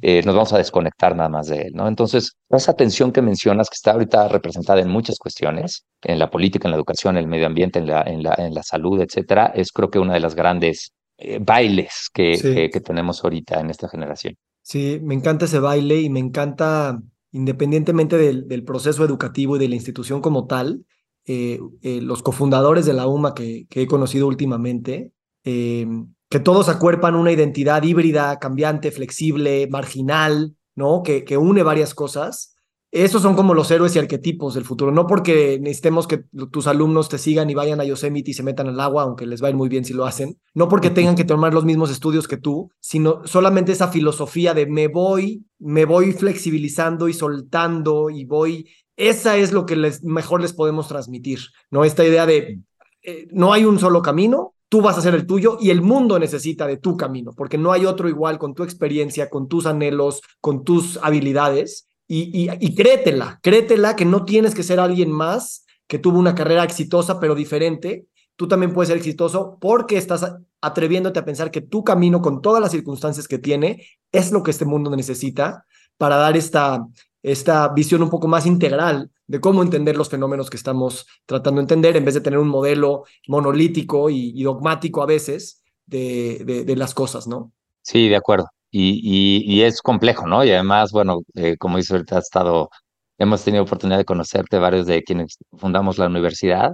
Eh, 0.00 0.22
nos 0.24 0.34
vamos 0.34 0.52
a 0.52 0.58
desconectar 0.58 1.14
nada 1.14 1.28
más 1.28 1.46
de 1.46 1.62
él, 1.62 1.72
¿no? 1.72 1.86
Entonces, 1.86 2.32
esa 2.50 2.74
tensión 2.74 3.12
que 3.12 3.22
mencionas, 3.22 3.70
que 3.70 3.76
está 3.76 3.92
ahorita 3.92 4.26
representada 4.26 4.80
en 4.80 4.88
muchas 4.88 5.20
cuestiones, 5.20 5.84
en 6.02 6.18
la 6.18 6.30
política, 6.30 6.66
en 6.66 6.72
la 6.72 6.78
educación, 6.78 7.16
en 7.16 7.22
el 7.22 7.28
medio 7.28 7.46
ambiente, 7.46 7.78
en 7.78 7.86
la, 7.86 8.02
en 8.02 8.24
la, 8.24 8.34
en 8.38 8.54
la 8.54 8.64
salud, 8.64 9.00
etcétera, 9.00 9.52
es 9.54 9.70
creo 9.70 9.88
que 9.88 10.00
una 10.00 10.14
de 10.14 10.20
las 10.20 10.34
grandes 10.34 10.92
eh, 11.24 11.38
bailes 11.40 12.10
que, 12.12 12.68
que, 12.72 12.80
tenemos 12.80 13.22
ahorita 13.22 13.60
en 13.60 13.70
esta 13.70 13.88
generación. 13.88 14.36
Sí, 14.62 14.98
me 15.02 15.14
encanta 15.14 15.44
ese 15.44 15.60
baile 15.60 16.00
y 16.00 16.10
me 16.10 16.18
encanta, 16.18 17.00
independientemente 17.30 18.16
del, 18.16 18.48
del 18.48 18.64
proceso 18.64 19.04
educativo 19.04 19.56
y 19.56 19.58
de 19.60 19.68
la 19.68 19.76
institución 19.76 20.20
como 20.20 20.46
tal, 20.46 20.84
eh, 21.24 21.60
eh, 21.82 22.00
los 22.00 22.22
cofundadores 22.22 22.86
de 22.86 22.94
la 22.94 23.06
UMA 23.06 23.34
que, 23.34 23.66
que 23.70 23.82
he 23.82 23.86
conocido 23.86 24.26
últimamente, 24.26 25.12
que 25.44 26.40
todos 26.42 26.68
acuerpan 26.68 27.16
una 27.16 27.32
identidad 27.32 27.82
híbrida, 27.82 28.38
cambiante, 28.38 28.90
flexible, 28.90 29.68
marginal, 29.68 30.56
¿no? 30.76 31.02
Que, 31.02 31.24
que 31.24 31.36
une 31.36 31.64
varias 31.64 31.94
cosas 31.94 32.54
esos 32.92 33.22
son 33.22 33.34
como 33.34 33.54
los 33.54 33.70
héroes 33.70 33.96
y 33.96 33.98
arquetipos 33.98 34.52
del 34.52 34.66
futuro, 34.66 34.92
no 34.92 35.06
porque 35.06 35.58
necesitemos 35.58 36.06
que 36.06 36.24
tus 36.50 36.66
alumnos 36.66 37.08
te 37.08 37.16
sigan 37.16 37.48
y 37.48 37.54
vayan 37.54 37.80
a 37.80 37.84
Yosemite 37.84 38.32
y 38.32 38.34
se 38.34 38.42
metan 38.42 38.68
al 38.68 38.78
agua, 38.78 39.04
aunque 39.04 39.24
les 39.24 39.42
va 39.42 39.46
a 39.46 39.50
ir 39.50 39.56
muy 39.56 39.70
bien 39.70 39.86
si 39.86 39.94
lo 39.94 40.04
hacen, 40.04 40.38
no 40.52 40.68
porque 40.68 40.90
tengan 40.90 41.14
que 41.14 41.24
tomar 41.24 41.54
los 41.54 41.64
mismos 41.64 41.90
estudios 41.90 42.28
que 42.28 42.36
tú, 42.36 42.70
sino 42.80 43.22
solamente 43.24 43.72
esa 43.72 43.88
filosofía 43.88 44.52
de 44.52 44.66
me 44.66 44.88
voy, 44.88 45.46
me 45.58 45.86
voy 45.86 46.12
flexibilizando 46.12 47.08
y 47.08 47.14
soltando 47.14 48.10
y 48.10 48.26
voy, 48.26 48.68
esa 48.98 49.38
es 49.38 49.52
lo 49.52 49.64
que 49.64 49.76
les, 49.76 50.04
mejor 50.04 50.42
les 50.42 50.52
podemos 50.52 50.86
transmitir, 50.86 51.40
¿no? 51.70 51.84
Esta 51.84 52.04
idea 52.04 52.26
de 52.26 52.60
eh, 53.02 53.26
no 53.32 53.54
hay 53.54 53.64
un 53.64 53.78
solo 53.78 54.02
camino, 54.02 54.54
tú 54.68 54.82
vas 54.82 54.96
a 54.96 54.98
hacer 54.98 55.14
el 55.14 55.26
tuyo 55.26 55.56
y 55.58 55.70
el 55.70 55.80
mundo 55.80 56.18
necesita 56.18 56.66
de 56.66 56.76
tu 56.76 56.98
camino, 56.98 57.32
porque 57.34 57.56
no 57.56 57.72
hay 57.72 57.86
otro 57.86 58.10
igual 58.10 58.38
con 58.38 58.54
tu 58.54 58.64
experiencia, 58.64 59.30
con 59.30 59.48
tus 59.48 59.64
anhelos, 59.64 60.20
con 60.42 60.62
tus 60.62 60.98
habilidades 61.02 61.88
y, 62.14 62.50
y, 62.60 62.74
créetela, 62.74 63.40
créetela 63.42 63.96
que 63.96 64.04
no 64.04 64.26
tienes 64.26 64.54
que 64.54 64.62
ser 64.62 64.78
alguien 64.80 65.10
más 65.10 65.64
que 65.86 65.98
tuvo 65.98 66.18
una 66.18 66.34
carrera 66.34 66.62
exitosa 66.62 67.18
pero 67.18 67.34
diferente. 67.34 68.06
Tú 68.36 68.46
también 68.48 68.74
puedes 68.74 68.88
ser 68.88 68.98
exitoso 68.98 69.56
porque 69.58 69.96
estás 69.96 70.36
atreviéndote 70.60 71.18
a 71.18 71.24
pensar 71.24 71.50
que 71.50 71.62
tu 71.62 71.84
camino 71.84 72.20
con 72.20 72.42
todas 72.42 72.60
las 72.60 72.72
circunstancias 72.72 73.26
que 73.26 73.38
tiene 73.38 73.86
es 74.10 74.30
lo 74.30 74.42
que 74.42 74.50
este 74.50 74.66
mundo 74.66 74.94
necesita 74.94 75.64
para 75.96 76.16
dar 76.16 76.36
esta, 76.36 76.86
esta 77.22 77.68
visión 77.68 78.02
un 78.02 78.10
poco 78.10 78.28
más 78.28 78.44
integral 78.44 79.10
de 79.26 79.40
cómo 79.40 79.62
entender 79.62 79.96
los 79.96 80.10
fenómenos 80.10 80.50
que 80.50 80.58
estamos 80.58 81.06
tratando 81.24 81.60
de 81.60 81.64
entender 81.64 81.96
en 81.96 82.04
vez 82.04 82.12
de 82.12 82.20
tener 82.20 82.38
un 82.38 82.48
modelo 82.48 83.04
monolítico 83.26 84.10
y, 84.10 84.42
dogmático 84.42 85.02
a 85.02 85.06
veces 85.06 85.62
de, 85.86 86.64
de, 86.66 86.76
las 86.76 86.92
cosas, 86.92 87.26
¿no? 87.26 87.52
Sí, 87.80 88.10
de 88.10 88.16
acuerdo 88.16 88.48
y, 88.72 89.42
y, 89.46 89.62
es 89.62 89.82
complejo, 89.82 90.26
¿no? 90.26 90.44
Y 90.44 90.50
además, 90.50 90.92
bueno, 90.92 91.20
eh, 91.34 91.56
como 91.58 91.76
dice 91.78 91.94
ahorita, 91.94 92.16
ha 92.16 92.20
estado, 92.20 92.70
hemos 93.18 93.44
tenido 93.44 93.64
oportunidad 93.64 93.98
de 93.98 94.04
conocerte 94.06 94.58
varios 94.58 94.86
de 94.86 95.02
quienes 95.02 95.38
fundamos 95.58 95.98
la 95.98 96.06
universidad. 96.06 96.72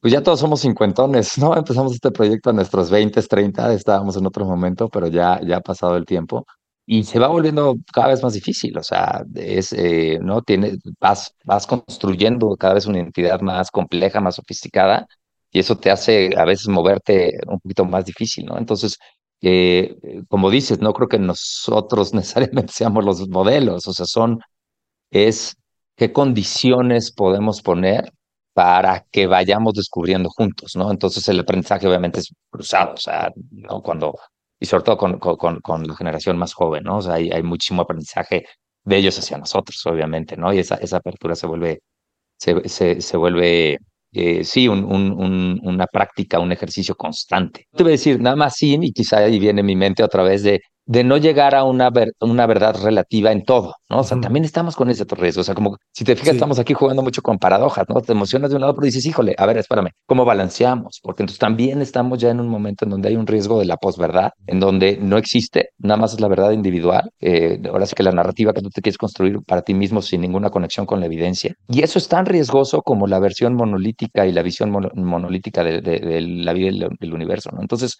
Pues 0.00 0.12
ya 0.12 0.22
todos 0.22 0.40
somos 0.40 0.60
cincuentones, 0.62 1.38
¿no? 1.38 1.56
Empezamos 1.56 1.94
este 1.94 2.10
proyecto 2.10 2.50
a 2.50 2.52
nuestros 2.54 2.90
20, 2.90 3.22
30, 3.22 3.72
estábamos 3.74 4.16
en 4.16 4.26
otro 4.26 4.44
momento, 4.44 4.88
pero 4.88 5.08
ya, 5.08 5.40
ya 5.42 5.58
ha 5.58 5.60
pasado 5.60 5.96
el 5.96 6.04
tiempo 6.06 6.46
y 6.86 7.04
se 7.04 7.18
va 7.18 7.28
volviendo 7.28 7.76
cada 7.92 8.08
vez 8.08 8.22
más 8.22 8.32
difícil, 8.34 8.78
o 8.78 8.82
sea, 8.82 9.24
es, 9.34 9.72
eh, 9.72 10.18
¿no? 10.22 10.42
Tiene, 10.42 10.78
vas, 11.00 11.34
vas 11.44 11.66
construyendo 11.66 12.56
cada 12.56 12.74
vez 12.74 12.86
una 12.86 12.98
identidad 12.98 13.40
más 13.40 13.70
compleja, 13.72 14.20
más 14.20 14.36
sofisticada, 14.36 15.06
y 15.50 15.58
eso 15.60 15.76
te 15.76 15.90
hace 15.90 16.30
a 16.36 16.44
veces 16.44 16.68
moverte 16.68 17.32
un 17.48 17.58
poquito 17.60 17.84
más 17.84 18.04
difícil, 18.04 18.46
¿no? 18.46 18.58
Entonces, 18.58 18.98
eh, 19.42 19.96
como 20.28 20.50
dices, 20.50 20.80
no 20.80 20.92
creo 20.92 21.08
que 21.08 21.18
nosotros 21.18 22.14
necesariamente 22.14 22.72
seamos 22.72 23.04
los 23.04 23.28
modelos, 23.28 23.86
o 23.86 23.92
sea, 23.92 24.06
son, 24.06 24.40
es 25.10 25.56
qué 25.96 26.12
condiciones 26.12 27.12
podemos 27.12 27.62
poner 27.62 28.12
para 28.52 29.04
que 29.10 29.26
vayamos 29.26 29.74
descubriendo 29.74 30.30
juntos, 30.30 30.76
¿no? 30.76 30.90
Entonces 30.90 31.28
el 31.28 31.40
aprendizaje 31.40 31.86
obviamente 31.86 32.20
es 32.20 32.32
cruzado, 32.50 32.94
o 32.94 32.96
sea, 32.96 33.30
¿no? 33.50 33.82
Cuando, 33.82 34.18
y 34.58 34.66
sobre 34.66 34.84
todo 34.84 34.96
con, 34.96 35.18
con, 35.18 35.60
con 35.60 35.86
la 35.86 35.94
generación 35.96 36.38
más 36.38 36.54
joven, 36.54 36.84
¿no? 36.84 36.98
O 36.98 37.02
sea, 37.02 37.14
hay, 37.14 37.30
hay, 37.30 37.42
muchísimo 37.42 37.82
aprendizaje 37.82 38.46
de 38.84 38.96
ellos 38.96 39.18
hacia 39.18 39.38
nosotros, 39.38 39.84
obviamente, 39.86 40.36
¿no? 40.36 40.52
Y 40.54 40.58
esa, 40.60 40.76
esa 40.76 40.98
apertura 40.98 41.34
se 41.34 41.46
vuelve, 41.46 41.82
se, 42.38 42.68
se, 42.68 43.00
se 43.02 43.16
vuelve 43.18 43.78
eh, 44.16 44.44
sí, 44.44 44.66
un, 44.68 44.84
un, 44.84 45.60
una 45.62 45.86
práctica, 45.86 46.38
un 46.38 46.52
ejercicio 46.52 46.94
constante. 46.94 47.66
Te 47.72 47.82
voy 47.82 47.92
a 47.92 47.98
decir, 47.98 48.20
nada 48.20 48.36
más 48.36 48.54
sí, 48.56 48.78
y 48.80 48.92
quizá 48.92 49.18
ahí 49.18 49.38
viene 49.38 49.62
mi 49.62 49.76
mente 49.76 50.02
otra 50.02 50.22
vez 50.22 50.42
de 50.42 50.60
de 50.86 51.02
no 51.04 51.16
llegar 51.16 51.54
a 51.54 51.64
una, 51.64 51.90
una 52.20 52.46
verdad 52.46 52.76
relativa 52.82 53.32
en 53.32 53.44
todo, 53.44 53.74
¿no? 53.90 53.98
O 53.98 54.04
sea, 54.04 54.20
también 54.20 54.44
estamos 54.44 54.76
con 54.76 54.88
ese 54.88 55.04
riesgo. 55.04 55.40
O 55.40 55.44
sea, 55.44 55.54
como 55.54 55.76
si 55.92 56.04
te 56.04 56.14
fijas, 56.14 56.34
estamos 56.34 56.58
aquí 56.58 56.74
jugando 56.74 57.02
mucho 57.02 57.22
con 57.22 57.38
paradojas, 57.38 57.86
¿no? 57.88 58.00
Te 58.00 58.12
emocionas 58.12 58.50
de 58.50 58.56
un 58.56 58.62
lado, 58.62 58.74
pero 58.74 58.86
dices, 58.86 59.04
híjole, 59.04 59.34
a 59.36 59.46
ver, 59.46 59.58
espérame, 59.58 59.90
¿cómo 60.06 60.24
balanceamos? 60.24 61.00
Porque 61.02 61.24
entonces 61.24 61.40
también 61.40 61.82
estamos 61.82 62.20
ya 62.20 62.30
en 62.30 62.40
un 62.40 62.48
momento 62.48 62.84
en 62.84 62.92
donde 62.92 63.08
hay 63.08 63.16
un 63.16 63.26
riesgo 63.26 63.58
de 63.58 63.64
la 63.64 63.76
posverdad, 63.76 64.30
en 64.46 64.60
donde 64.60 64.96
no 64.96 65.18
existe, 65.18 65.70
nada 65.78 65.98
más 65.98 66.14
es 66.14 66.20
la 66.20 66.28
verdad 66.28 66.52
individual. 66.52 67.10
Eh, 67.20 67.60
ahora 67.68 67.86
sí 67.86 67.94
que 67.96 68.04
la 68.04 68.12
narrativa 68.12 68.52
que 68.52 68.62
tú 68.62 68.70
te 68.70 68.80
quieres 68.80 68.98
construir 68.98 69.40
para 69.44 69.62
ti 69.62 69.74
mismo 69.74 70.02
sin 70.02 70.20
ninguna 70.20 70.50
conexión 70.50 70.86
con 70.86 71.00
la 71.00 71.06
evidencia. 71.06 71.54
Y 71.68 71.82
eso 71.82 71.98
es 71.98 72.08
tan 72.08 72.26
riesgoso 72.26 72.82
como 72.82 73.08
la 73.08 73.18
versión 73.18 73.54
monolítica 73.54 74.26
y 74.26 74.32
la 74.32 74.42
visión 74.42 74.70
monolítica 74.70 75.64
de, 75.64 75.80
de, 75.80 76.20
la 76.20 76.52
vida 76.52 76.88
del, 77.00 77.14
universo, 77.14 77.50
¿no? 77.52 77.60
Entonces, 77.60 77.96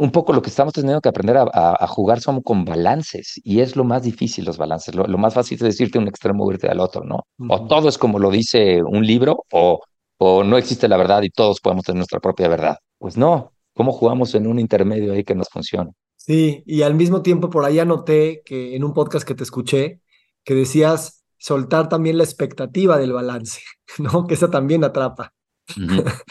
un 0.00 0.10
poco 0.12 0.32
lo 0.32 0.40
que 0.40 0.48
estamos 0.48 0.72
teniendo 0.72 1.02
que 1.02 1.10
aprender 1.10 1.36
a, 1.36 1.42
a, 1.42 1.84
a 1.84 1.86
jugar 1.86 2.20
con 2.42 2.64
balances 2.64 3.38
y 3.44 3.60
es 3.60 3.76
lo 3.76 3.84
más 3.84 4.02
difícil 4.02 4.46
los 4.46 4.56
balances. 4.56 4.94
Lo, 4.94 5.06
más 5.18 5.34
fácil 5.34 5.56
es 5.56 5.62
decirte 5.62 5.98
un 5.98 6.08
extremo 6.08 6.50
irte 6.50 6.68
al 6.68 6.80
otro, 6.80 7.04
¿no? 7.04 7.26
O 7.50 7.66
todo 7.66 7.86
es 7.90 7.98
como 7.98 8.18
lo 8.18 8.30
dice 8.30 8.82
un 8.82 9.06
libro 9.06 9.44
o, 9.52 9.80
o 10.16 10.42
no 10.42 10.56
existe 10.56 10.88
la 10.88 10.96
verdad 10.96 11.20
y 11.22 11.28
todos 11.28 11.60
podemos 11.60 11.84
tener 11.84 11.98
nuestra 11.98 12.18
propia 12.18 12.48
verdad. 12.48 12.78
Pues 12.98 13.18
no, 13.18 13.52
¿cómo 13.74 13.92
jugamos 13.92 14.34
en 14.34 14.46
un 14.46 14.58
intermedio 14.58 15.12
ahí 15.12 15.22
que 15.22 15.34
nos 15.34 15.50
funcione? 15.50 15.90
Sí, 16.16 16.62
y 16.64 16.80
al 16.80 16.94
mismo 16.94 17.20
tiempo 17.20 17.50
por 17.50 17.66
ahí 17.66 17.78
anoté 17.78 18.40
que 18.42 18.76
en 18.76 18.84
un 18.84 18.94
podcast 18.94 19.28
que 19.28 19.34
te 19.34 19.42
escuché, 19.42 20.00
que 20.44 20.54
decías 20.54 21.26
soltar 21.36 21.90
también 21.90 22.16
la 22.16 22.24
expectativa 22.24 22.96
del 22.96 23.12
balance, 23.12 23.60
¿no? 23.98 24.26
Que 24.26 24.32
esa 24.32 24.50
también 24.50 24.82
atrapa. 24.82 25.34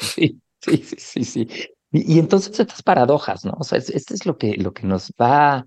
Sí, 0.02 0.42
sí, 0.60 0.78
sí, 0.84 0.96
sí, 0.98 1.24
sí. 1.24 1.48
Y, 1.92 2.20
entonces 2.20 2.60
estas 2.60 2.84
paradojas, 2.84 3.46
¿no? 3.46 3.56
O 3.60 3.64
sea, 3.64 3.80
esto 3.80 4.14
es 4.14 4.26
lo 4.26 4.38
que, 4.38 4.56
lo 4.58 4.74
que 4.74 4.86
nos 4.86 5.12
va 5.20 5.66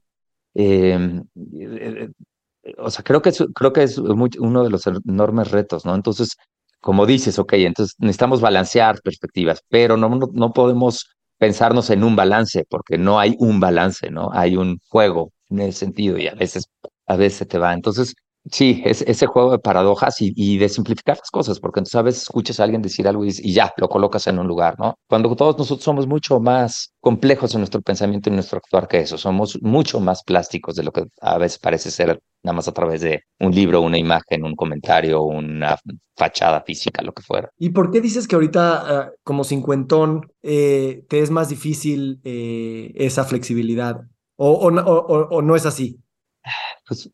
Em, 0.54 1.24
eh, 1.54 2.08
eh, 2.62 2.74
o 2.78 2.90
sea, 2.90 3.02
creo 3.04 3.22
que 3.22 3.30
es, 3.30 3.42
creo 3.54 3.72
que 3.72 3.82
es 3.82 3.98
uno 3.98 4.64
de 4.64 4.70
los 4.70 4.86
enormes 4.86 5.50
retos, 5.50 5.84
¿no? 5.84 5.94
Entonces, 5.94 6.36
como 6.80 7.06
dices, 7.06 7.38
ok, 7.38 7.54
entonces 7.54 7.96
necesitamos 7.98 8.40
balancear 8.40 9.00
perspectivas, 9.02 9.62
pero 9.68 9.96
no, 9.96 10.08
no, 10.10 10.28
no 10.32 10.52
podemos 10.52 11.08
pensarnos 11.38 11.90
en 11.90 12.04
un 12.04 12.16
balance, 12.16 12.64
porque 12.68 12.98
no 12.98 13.18
hay 13.18 13.34
un 13.38 13.60
balance, 13.60 14.10
¿no? 14.10 14.30
Hay 14.32 14.56
un 14.56 14.78
juego 14.88 15.32
en 15.50 15.60
ese 15.60 15.80
sentido 15.80 16.18
y 16.18 16.28
a 16.28 16.34
veces, 16.34 16.66
a 17.06 17.16
veces 17.16 17.48
te 17.48 17.58
va. 17.58 17.72
Entonces, 17.74 18.14
Sí, 18.50 18.82
es 18.84 19.02
ese 19.02 19.26
juego 19.26 19.52
de 19.52 19.60
paradojas 19.60 20.16
y, 20.18 20.58
de 20.58 20.68
simplificar 20.68 21.16
las 21.16 21.30
cosas, 21.30 21.60
porque 21.60 21.78
entonces 21.78 21.94
a 21.94 22.02
veces 22.02 22.22
escuchas 22.22 22.58
a 22.58 22.64
alguien 22.64 22.82
decir 22.82 23.06
algo 23.06 23.24
y, 23.24 23.52
ya, 23.52 23.72
lo 23.76 23.88
colocas 23.88 24.26
en 24.26 24.40
un 24.40 24.48
lugar, 24.48 24.74
¿no? 24.80 24.96
Cuando 25.08 25.34
todos 25.36 25.56
nosotros 25.56 25.84
somos 25.84 26.08
mucho 26.08 26.40
más 26.40 26.92
complejos 27.00 27.54
en 27.54 27.60
nuestro 27.60 27.80
pensamiento 27.82 28.28
y 28.28 28.32
en 28.32 28.36
nuestro 28.36 28.58
actuar 28.58 28.88
que 28.88 28.98
eso, 28.98 29.16
somos 29.16 29.62
mucho 29.62 30.00
más 30.00 30.24
plásticos 30.24 30.74
de 30.74 30.82
lo 30.82 30.90
que 30.90 31.04
a 31.20 31.38
veces 31.38 31.60
parece 31.60 31.92
ser 31.92 32.20
nada 32.42 32.56
más 32.56 32.66
a 32.66 32.72
través 32.72 33.00
de 33.02 33.22
un 33.38 33.54
libro, 33.54 33.80
una 33.80 33.98
imagen, 33.98 34.44
un 34.44 34.56
comentario, 34.56 35.22
una 35.22 35.78
fachada 36.16 36.62
física, 36.62 37.00
lo 37.02 37.12
que 37.12 37.22
fuera. 37.22 37.48
¿Y 37.58 37.70
por 37.70 37.92
qué 37.92 38.00
dices 38.00 38.26
que 38.26 38.34
ahorita 38.34 39.00
ah, 39.00 39.10
como 39.22 39.44
cincuentón 39.44 40.32
eh, 40.42 41.04
te 41.08 41.20
es 41.20 41.30
más 41.30 41.48
difícil 41.48 42.20
eh, 42.24 42.90
esa 42.96 43.22
flexibilidad? 43.22 44.00
¿O, 44.34 44.50
o, 44.50 45.28
o 45.30 45.42
no 45.42 45.54
es 45.54 45.64
así? 45.64 46.00
Pues 46.88 47.08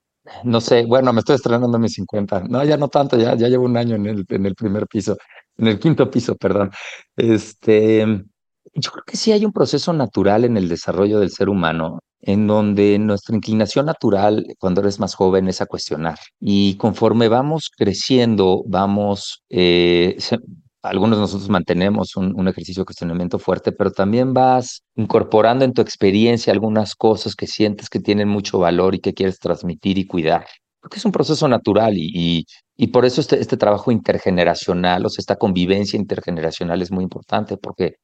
no 0.44 0.60
sé, 0.60 0.84
bueno, 0.86 1.12
me 1.12 1.20
estoy 1.20 1.36
estrenando 1.36 1.78
mis 1.78 1.94
50. 1.94 2.44
No, 2.48 2.64
ya 2.64 2.76
no 2.76 2.88
tanto, 2.88 3.16
ya, 3.18 3.34
ya 3.34 3.48
llevo 3.48 3.64
un 3.64 3.76
año 3.76 3.96
en 3.96 4.06
el, 4.06 4.24
en 4.28 4.46
el 4.46 4.54
primer 4.54 4.86
piso, 4.86 5.16
en 5.56 5.66
el 5.68 5.78
quinto 5.78 6.10
piso, 6.10 6.36
perdón. 6.36 6.70
Este, 7.16 8.06
yo 8.74 8.90
creo 8.90 9.04
que 9.06 9.16
sí 9.16 9.32
hay 9.32 9.44
un 9.44 9.52
proceso 9.52 9.92
natural 9.92 10.44
en 10.44 10.56
el 10.56 10.68
desarrollo 10.68 11.20
del 11.20 11.30
ser 11.30 11.48
humano 11.48 12.00
en 12.20 12.46
donde 12.46 12.98
nuestra 12.98 13.36
inclinación 13.36 13.86
natural 13.86 14.44
cuando 14.58 14.80
eres 14.80 14.98
más 15.00 15.14
joven 15.14 15.48
es 15.48 15.60
a 15.60 15.66
cuestionar. 15.66 16.18
Y 16.40 16.76
conforme 16.76 17.28
vamos 17.28 17.70
creciendo, 17.76 18.64
vamos, 18.66 19.44
eh, 19.48 20.16
algunos 20.89 21.18
nosotros 21.18 21.49
mantenemos 21.49 22.16
un, 22.16 22.49
ejercicio 22.49 22.82
de 22.82 22.86
cuestionamiento 22.86 23.39
fuerte, 23.39 23.72
pero 23.72 23.91
también 23.91 24.32
vas 24.34 24.82
incorporando 24.97 25.64
en 25.64 25.72
tu 25.72 25.82
experiencia 25.82 26.53
algunas 26.53 26.95
cosas 26.95 27.34
que 27.34 27.47
sientes 27.47 27.89
que 27.89 28.01
tienen 28.01 28.28
mucho 28.28 28.59
valor 28.59 28.95
y 28.95 29.01
que 29.01 29.14
quieres 29.14 29.39
transmitir 29.39 29.99
y 29.99 30.07
cuidar. 30.07 30.47
Porque 30.80 30.99
es 30.99 31.05
un 31.05 31.12
proceso 31.12 31.49
natural 31.49 31.95
y, 31.97 32.47
y, 32.76 32.86
por 32.89 33.05
eso 33.05 33.20
este, 33.20 33.41
este 33.41 33.57
trabajo 33.57 33.91
intergeneracional, 33.91 35.05
o 35.05 35.09
sea, 35.09 35.22
esta 35.22 35.36
convivencia 35.36 35.99
intergeneracional 35.99 36.80
es 36.82 36.91
muy 36.91 37.05
importante, 37.05 37.57
porque 37.57 37.97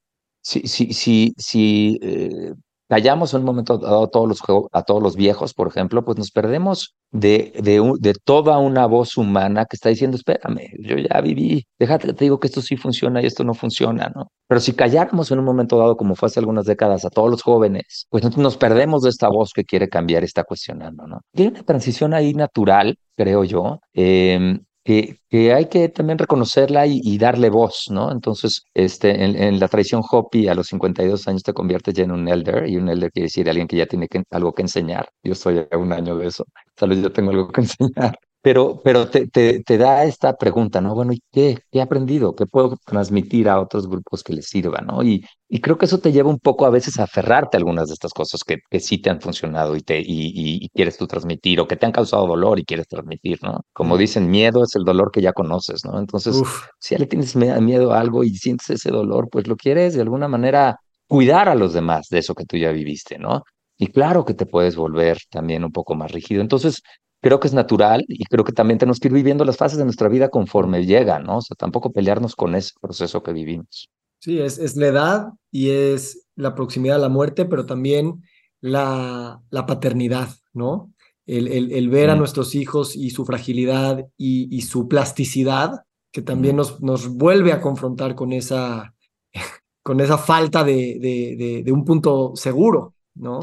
si, 0.42 0.66
si, 0.66 0.92
si, 0.92 1.34
si 1.38 1.98
eh, 2.02 2.52
callamos 2.94 3.34
en 3.34 3.40
un 3.40 3.46
momento 3.46 3.76
dado 3.76 4.04
a 4.04 4.08
todos 4.08 4.28
los, 4.28 4.40
a 4.70 4.82
todos 4.84 5.02
los 5.02 5.16
viejos, 5.16 5.52
por 5.52 5.66
ejemplo, 5.66 6.04
pues 6.04 6.16
nos 6.16 6.30
perdemos 6.30 6.94
de, 7.10 7.52
de, 7.60 7.82
de, 7.98 8.14
toda 8.24 8.58
una 8.58 8.86
voz 8.86 9.16
humana 9.16 9.64
que 9.64 9.74
está 9.74 9.88
diciendo, 9.88 10.16
espérame, 10.16 10.68
yo 10.78 10.94
ya 10.96 11.20
viví, 11.20 11.66
déjate, 11.76 12.12
te 12.12 12.24
digo 12.24 12.38
que 12.38 12.46
esto 12.46 12.62
sí 12.62 12.76
funciona 12.76 13.20
y 13.20 13.26
esto 13.26 13.42
no 13.42 13.52
funciona, 13.54 14.12
¿no? 14.14 14.28
Pero 14.46 14.60
si 14.60 14.74
calláramos 14.74 15.32
en 15.32 15.40
un 15.40 15.44
momento 15.44 15.76
dado, 15.76 15.96
como 15.96 16.14
fue 16.14 16.28
hace 16.28 16.38
algunas 16.38 16.66
décadas, 16.66 17.04
a 17.04 17.10
todos 17.10 17.28
los 17.28 17.42
jóvenes, 17.42 18.06
pues 18.10 18.36
nos 18.36 18.56
perdemos 18.56 19.02
de 19.02 19.10
esta 19.10 19.28
voz 19.28 19.50
que 19.52 19.64
quiere 19.64 19.88
cambiar 19.88 20.22
y 20.22 20.26
está 20.26 20.44
cuestionando, 20.44 21.04
¿no? 21.08 21.18
Tiene 21.32 21.50
una 21.50 21.62
transición 21.64 22.14
ahí 22.14 22.32
natural, 22.32 22.96
creo 23.16 23.42
yo, 23.42 23.80
eh, 23.92 24.60
que, 24.84 25.18
que, 25.28 25.52
hay 25.54 25.66
que 25.68 25.88
también 25.88 26.18
reconocerla 26.18 26.86
y, 26.86 27.18
darle 27.18 27.50
voz, 27.50 27.86
¿no? 27.90 28.12
Entonces, 28.12 28.64
este, 28.74 29.24
en, 29.24 29.58
la 29.58 29.68
tradición 29.68 30.02
Hopi, 30.08 30.48
a 30.48 30.54
los 30.54 30.66
52 30.68 31.26
años 31.28 31.42
te 31.42 31.52
conviertes 31.54 31.94
ya 31.94 32.04
en 32.04 32.12
un 32.12 32.28
elder, 32.28 32.68
y 32.68 32.76
un 32.76 32.88
elder 32.88 33.10
quiere 33.10 33.26
decir 33.26 33.48
alguien 33.48 33.66
que 33.66 33.76
ya 33.76 33.86
tiene 33.86 34.08
algo 34.30 34.52
que 34.52 34.62
enseñar. 34.62 35.08
Yo 35.22 35.34
soy 35.34 35.66
a 35.70 35.78
un 35.78 35.92
año 35.92 36.16
de 36.16 36.26
eso, 36.28 36.44
tal 36.74 36.90
vez 36.90 37.02
yo 37.02 37.12
tengo 37.12 37.30
algo 37.30 37.48
que 37.48 37.60
enseñar. 37.62 38.18
Pero, 38.44 38.82
pero 38.84 39.08
te, 39.08 39.26
te, 39.26 39.62
te, 39.62 39.78
da 39.78 40.04
esta 40.04 40.36
pregunta, 40.36 40.82
¿no? 40.82 40.94
Bueno, 40.94 41.14
¿y 41.14 41.22
qué? 41.32 41.56
¿Qué 41.72 41.78
he 41.78 41.80
aprendido? 41.80 42.34
¿Qué 42.34 42.44
puedo 42.44 42.76
transmitir 42.84 43.48
a 43.48 43.58
otros 43.58 43.88
grupos 43.88 44.22
que 44.22 44.34
les 44.34 44.48
sirva, 44.48 44.82
¿no? 44.82 45.02
Y, 45.02 45.24
y 45.48 45.62
creo 45.62 45.78
que 45.78 45.86
eso 45.86 45.98
te 45.98 46.12
lleva 46.12 46.28
un 46.28 46.38
poco 46.38 46.66
a 46.66 46.70
veces 46.70 46.98
a 46.98 47.04
aferrarte 47.04 47.56
a 47.56 47.58
algunas 47.60 47.88
de 47.88 47.94
estas 47.94 48.12
cosas 48.12 48.44
que, 48.44 48.58
que 48.68 48.80
sí 48.80 48.98
te 48.98 49.08
han 49.08 49.22
funcionado 49.22 49.74
y, 49.76 49.80
te, 49.80 49.98
y, 49.98 50.04
y, 50.34 50.68
quieres 50.74 50.98
tú 50.98 51.06
transmitir 51.06 51.58
o 51.58 51.66
que 51.66 51.76
te 51.76 51.86
han 51.86 51.92
causado 51.92 52.26
dolor 52.26 52.58
y 52.58 52.66
quieres 52.66 52.86
transmitir, 52.86 53.38
¿no? 53.42 53.62
Como 53.72 53.96
dicen, 53.96 54.30
miedo 54.30 54.62
es 54.62 54.76
el 54.76 54.84
dolor 54.84 55.10
que 55.10 55.22
ya 55.22 55.32
conoces, 55.32 55.82
¿no? 55.86 55.98
Entonces, 55.98 56.36
si 56.78 56.94
ya 56.94 56.98
le 56.98 57.06
tienes 57.06 57.34
miedo 57.36 57.94
a 57.94 58.00
algo 58.00 58.24
y 58.24 58.36
sientes 58.36 58.68
ese 58.68 58.90
dolor, 58.90 59.30
pues 59.32 59.46
lo 59.46 59.56
quieres 59.56 59.94
de 59.94 60.02
alguna 60.02 60.28
manera 60.28 60.76
cuidar 61.06 61.48
a 61.48 61.54
los 61.54 61.72
demás 61.72 62.08
de 62.10 62.18
eso 62.18 62.34
que 62.34 62.44
tú 62.44 62.58
ya 62.58 62.72
viviste, 62.72 63.18
¿no? 63.18 63.42
Y 63.78 63.86
claro 63.88 64.26
que 64.26 64.34
te 64.34 64.46
puedes 64.46 64.76
volver 64.76 65.18
también 65.30 65.64
un 65.64 65.72
poco 65.72 65.94
más 65.94 66.12
rígido. 66.12 66.42
Entonces, 66.42 66.82
creo 67.24 67.40
que 67.40 67.48
es 67.48 67.54
natural 67.54 68.04
y 68.06 68.22
creo 68.26 68.44
que 68.44 68.52
también 68.52 68.78
tenemos 68.78 69.00
que 69.00 69.08
ir 69.08 69.14
viviendo 69.14 69.46
las 69.46 69.56
fases 69.56 69.78
de 69.78 69.84
nuestra 69.84 70.10
vida 70.10 70.28
conforme 70.28 70.84
llegan, 70.84 71.24
¿no? 71.24 71.38
O 71.38 71.40
sea, 71.40 71.54
tampoco 71.56 71.90
pelearnos 71.90 72.36
con 72.36 72.54
ese 72.54 72.72
proceso 72.78 73.22
que 73.22 73.32
vivimos. 73.32 73.88
Sí, 74.20 74.38
es, 74.40 74.58
es 74.58 74.76
la 74.76 74.88
edad 74.88 75.28
y 75.50 75.70
es 75.70 76.26
la 76.36 76.54
proximidad 76.54 76.96
a 76.96 77.00
la 77.00 77.08
muerte, 77.08 77.46
pero 77.46 77.64
también 77.64 78.22
la, 78.60 79.40
la 79.48 79.64
paternidad, 79.64 80.28
¿no? 80.52 80.92
El, 81.24 81.48
el, 81.48 81.72
el 81.72 81.88
ver 81.88 82.10
a 82.10 82.14
nuestros 82.14 82.54
hijos 82.54 82.94
y 82.94 83.08
su 83.08 83.24
fragilidad 83.24 84.04
y, 84.18 84.54
y 84.54 84.60
su 84.60 84.86
plasticidad, 84.86 85.80
que 86.12 86.20
también 86.20 86.56
nos, 86.56 86.82
nos 86.82 87.08
vuelve 87.08 87.52
a 87.52 87.62
confrontar 87.62 88.14
con 88.14 88.34
esa, 88.34 88.94
con 89.82 90.02
esa 90.02 90.18
falta 90.18 90.62
de, 90.62 90.98
de, 91.00 91.62
de, 91.64 91.72
un 91.72 91.86
punto 91.86 92.32
seguro, 92.36 92.92
¿no? 93.14 93.40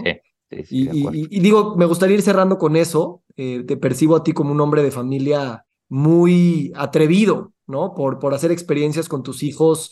Sí, 0.52 0.64
sí, 0.66 0.88
y, 0.92 1.36
y, 1.36 1.40
digo, 1.40 1.76
me 1.76 1.86
gustaría 1.86 2.18
ir 2.18 2.22
cerrando 2.22 2.60
con 2.60 2.76
eso, 2.76 3.21
eh, 3.36 3.64
te 3.68 3.78
percibo 3.78 4.16
a 4.16 4.24
ti 4.24 4.34
como 4.34 4.52
un 4.52 4.62
hombre 4.62 4.84
de 4.84 4.92
familia 4.92 5.66
muy 5.90 6.72
atrevido, 6.76 7.54
¿no? 7.68 7.94
Por, 7.94 8.20
por 8.20 8.34
hacer 8.34 8.52
experiencias 8.52 9.10
con 9.10 9.24
tus 9.24 9.44
hijos 9.44 9.92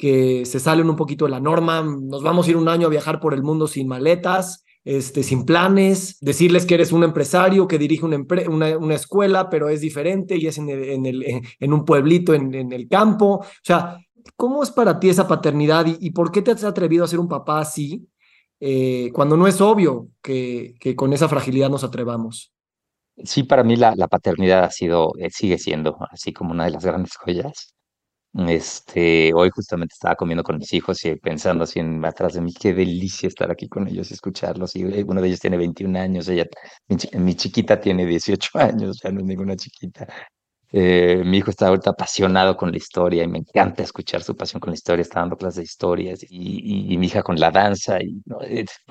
que 0.00 0.46
se 0.46 0.60
salen 0.60 0.88
un 0.88 0.96
poquito 0.96 1.26
de 1.26 1.32
la 1.32 1.40
norma. 1.40 1.82
Nos 1.82 2.22
vamos 2.22 2.46
a 2.46 2.50
ir 2.50 2.56
un 2.56 2.68
año 2.68 2.86
a 2.86 2.90
viajar 2.90 3.20
por 3.20 3.34
el 3.34 3.42
mundo 3.42 3.66
sin 3.66 3.86
maletas, 3.86 4.64
este, 4.82 5.22
sin 5.22 5.44
planes, 5.44 6.16
decirles 6.20 6.64
que 6.64 6.74
eres 6.74 6.90
un 6.90 7.04
empresario 7.04 7.68
que 7.68 7.78
dirige 7.78 8.06
una, 8.06 8.18
una, 8.78 8.94
escuela, 8.94 9.50
pero 9.50 9.68
es 9.68 9.82
diferente 9.82 10.36
y 10.36 10.46
es 10.46 10.56
en, 10.56 10.70
el, 10.70 11.42
en 11.60 11.72
un 11.72 11.84
pueblito 11.84 12.32
en, 12.32 12.54
en, 12.54 12.72
el 12.72 12.88
campo. 12.88 13.40
O 13.40 13.44
sea, 13.62 13.98
¿cómo 14.36 14.62
es 14.62 14.70
para 14.70 14.98
ti 14.98 15.10
esa 15.10 15.28
paternidad 15.28 15.86
y, 15.86 16.10
por 16.10 16.32
qué 16.32 16.40
te 16.40 16.52
has 16.52 16.64
atrevido 16.64 17.04
a 17.04 17.08
ser 17.08 17.20
un 17.20 17.28
papá 17.28 17.60
así 17.60 18.08
eh, 18.58 19.10
cuando 19.12 19.36
no 19.36 19.46
es 19.46 19.60
obvio 19.60 20.08
que, 20.22 20.74
que 20.80 20.96
con 20.96 21.12
esa 21.12 21.28
fragilidad 21.28 21.68
nos 21.68 21.84
atrevamos? 21.84 22.52
Sí, 23.24 23.44
para 23.44 23.64
mí 23.64 23.76
la, 23.76 23.94
la 23.96 24.08
paternidad 24.08 24.64
ha 24.64 24.70
sido, 24.70 25.12
eh, 25.18 25.30
sigue 25.30 25.58
siendo 25.58 25.98
así 26.10 26.32
como 26.32 26.52
una 26.52 26.64
de 26.64 26.70
las 26.72 26.84
grandes 26.84 27.16
joyas. 27.16 27.74
Este, 28.32 29.32
hoy 29.34 29.50
justamente 29.50 29.94
estaba 29.94 30.14
comiendo 30.14 30.44
con 30.44 30.56
mis 30.56 30.72
hijos 30.72 31.04
y 31.04 31.16
pensando 31.16 31.64
así 31.64 31.80
en 31.80 32.04
atrás 32.04 32.34
de 32.34 32.40
mí, 32.40 32.52
qué 32.54 32.72
delicia 32.72 33.26
estar 33.26 33.50
aquí 33.50 33.68
con 33.68 33.88
ellos 33.88 34.10
y 34.10 34.14
escucharlos. 34.14 34.76
Y 34.76 34.82
eh, 34.82 35.04
uno 35.06 35.20
de 35.20 35.28
ellos 35.28 35.40
tiene 35.40 35.56
21 35.56 35.98
años, 35.98 36.28
ella, 36.28 36.46
mi, 36.88 37.34
chiquita 37.34 37.80
tiene 37.80 38.06
18 38.06 38.50
años, 38.58 39.00
ya 39.02 39.10
no 39.10 39.20
es 39.20 39.26
ninguna 39.26 39.56
chiquita. 39.56 40.06
Eh, 40.72 41.22
mi 41.24 41.38
hijo 41.38 41.50
está 41.50 41.68
ahorita 41.68 41.90
apasionado 41.90 42.56
con 42.56 42.70
la 42.70 42.76
historia 42.76 43.24
y 43.24 43.28
me 43.28 43.38
encanta 43.38 43.82
escuchar 43.82 44.22
su 44.22 44.36
pasión 44.36 44.60
con 44.60 44.70
la 44.70 44.74
historia, 44.76 45.02
está 45.02 45.20
dando 45.20 45.36
clases 45.36 45.56
de 45.56 45.62
historias 45.64 46.20
y, 46.30 46.96
mi 46.98 47.06
hija 47.06 47.22
con 47.24 47.38
la 47.40 47.50
danza 47.50 48.00
y 48.00 48.22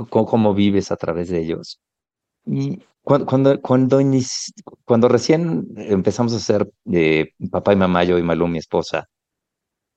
cómo, 0.10 0.54
vives 0.54 0.92
a 0.92 0.98
través 0.98 1.30
de 1.30 1.40
ellos. 1.40 1.80
Y 2.46 2.82
cuando, 3.04 3.60
cuando, 3.62 4.00
cuando, 4.86 5.08
recién 5.08 5.68
empezamos 5.78 6.34
a 6.34 6.40
ser 6.40 6.70
eh, 6.92 7.32
papá 7.50 7.74
y 7.74 7.76
mamá, 7.76 8.04
yo 8.04 8.18
y 8.18 8.24
Malú, 8.24 8.48
mi 8.48 8.60
esposa, 8.60 9.08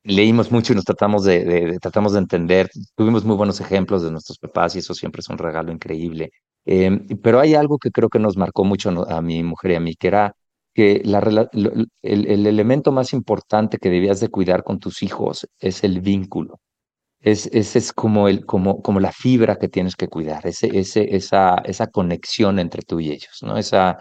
leímos 0.04 0.50
mucho 0.50 0.72
y 0.72 0.76
nos 0.76 0.84
tratamos 0.84 1.24
de, 1.24 1.78
tratamos 1.80 2.12
de 2.12 2.20
entender. 2.20 2.70
Tuvimos 2.94 3.24
muy 3.24 3.36
buenos 3.36 3.60
ejemplos 3.60 4.02
de 4.02 4.10
nuestros 4.10 4.38
papás 4.38 4.76
y 4.76 4.80
eso 4.80 4.94
siempre 4.94 5.20
es 5.20 5.28
un 5.28 5.38
regalo 5.38 5.72
increíble. 5.72 6.30
Em, 6.64 7.06
pero 7.22 7.40
hay 7.40 7.54
algo 7.54 7.78
que 7.78 7.90
creo 7.90 8.08
que 8.08 8.18
nos 8.18 8.36
marcó 8.36 8.64
mucho 8.64 8.90
a 9.08 9.20
mi 9.22 9.42
mujer 9.42 9.72
y 9.72 9.74
a 9.76 9.80
mí, 9.80 9.94
que 9.96 10.08
era 10.08 10.34
que 10.74 11.02
la, 11.04 11.18
el, 11.52 11.88
el, 12.02 12.46
elemento 12.46 12.92
más 12.92 13.12
importante 13.12 13.78
que 13.78 13.90
debías 13.90 14.20
de 14.20 14.30
cuidar 14.30 14.64
con 14.64 14.78
tus 14.78 15.02
hijos 15.02 15.46
es 15.58 15.84
el 15.84 16.00
vínculo. 16.00 16.60
Es, 17.22 17.46
ese 17.52 17.78
es 17.78 17.92
como, 17.92 18.28
el, 18.28 18.44
como, 18.44 18.82
como 18.82 19.00
la 19.00 19.12
fibra 19.12 19.56
que 19.56 19.68
tienes 19.68 19.96
que 19.96 20.08
cuidar, 20.08 20.46
ese, 20.46 20.76
ese, 20.76 21.14
esa, 21.16 21.56
esa 21.64 21.86
conexión 21.86 22.58
entre 22.58 22.82
tú 22.82 23.00
y 23.00 23.12
ellos, 23.12 23.38
¿no? 23.42 23.56
Esa, 23.56 23.96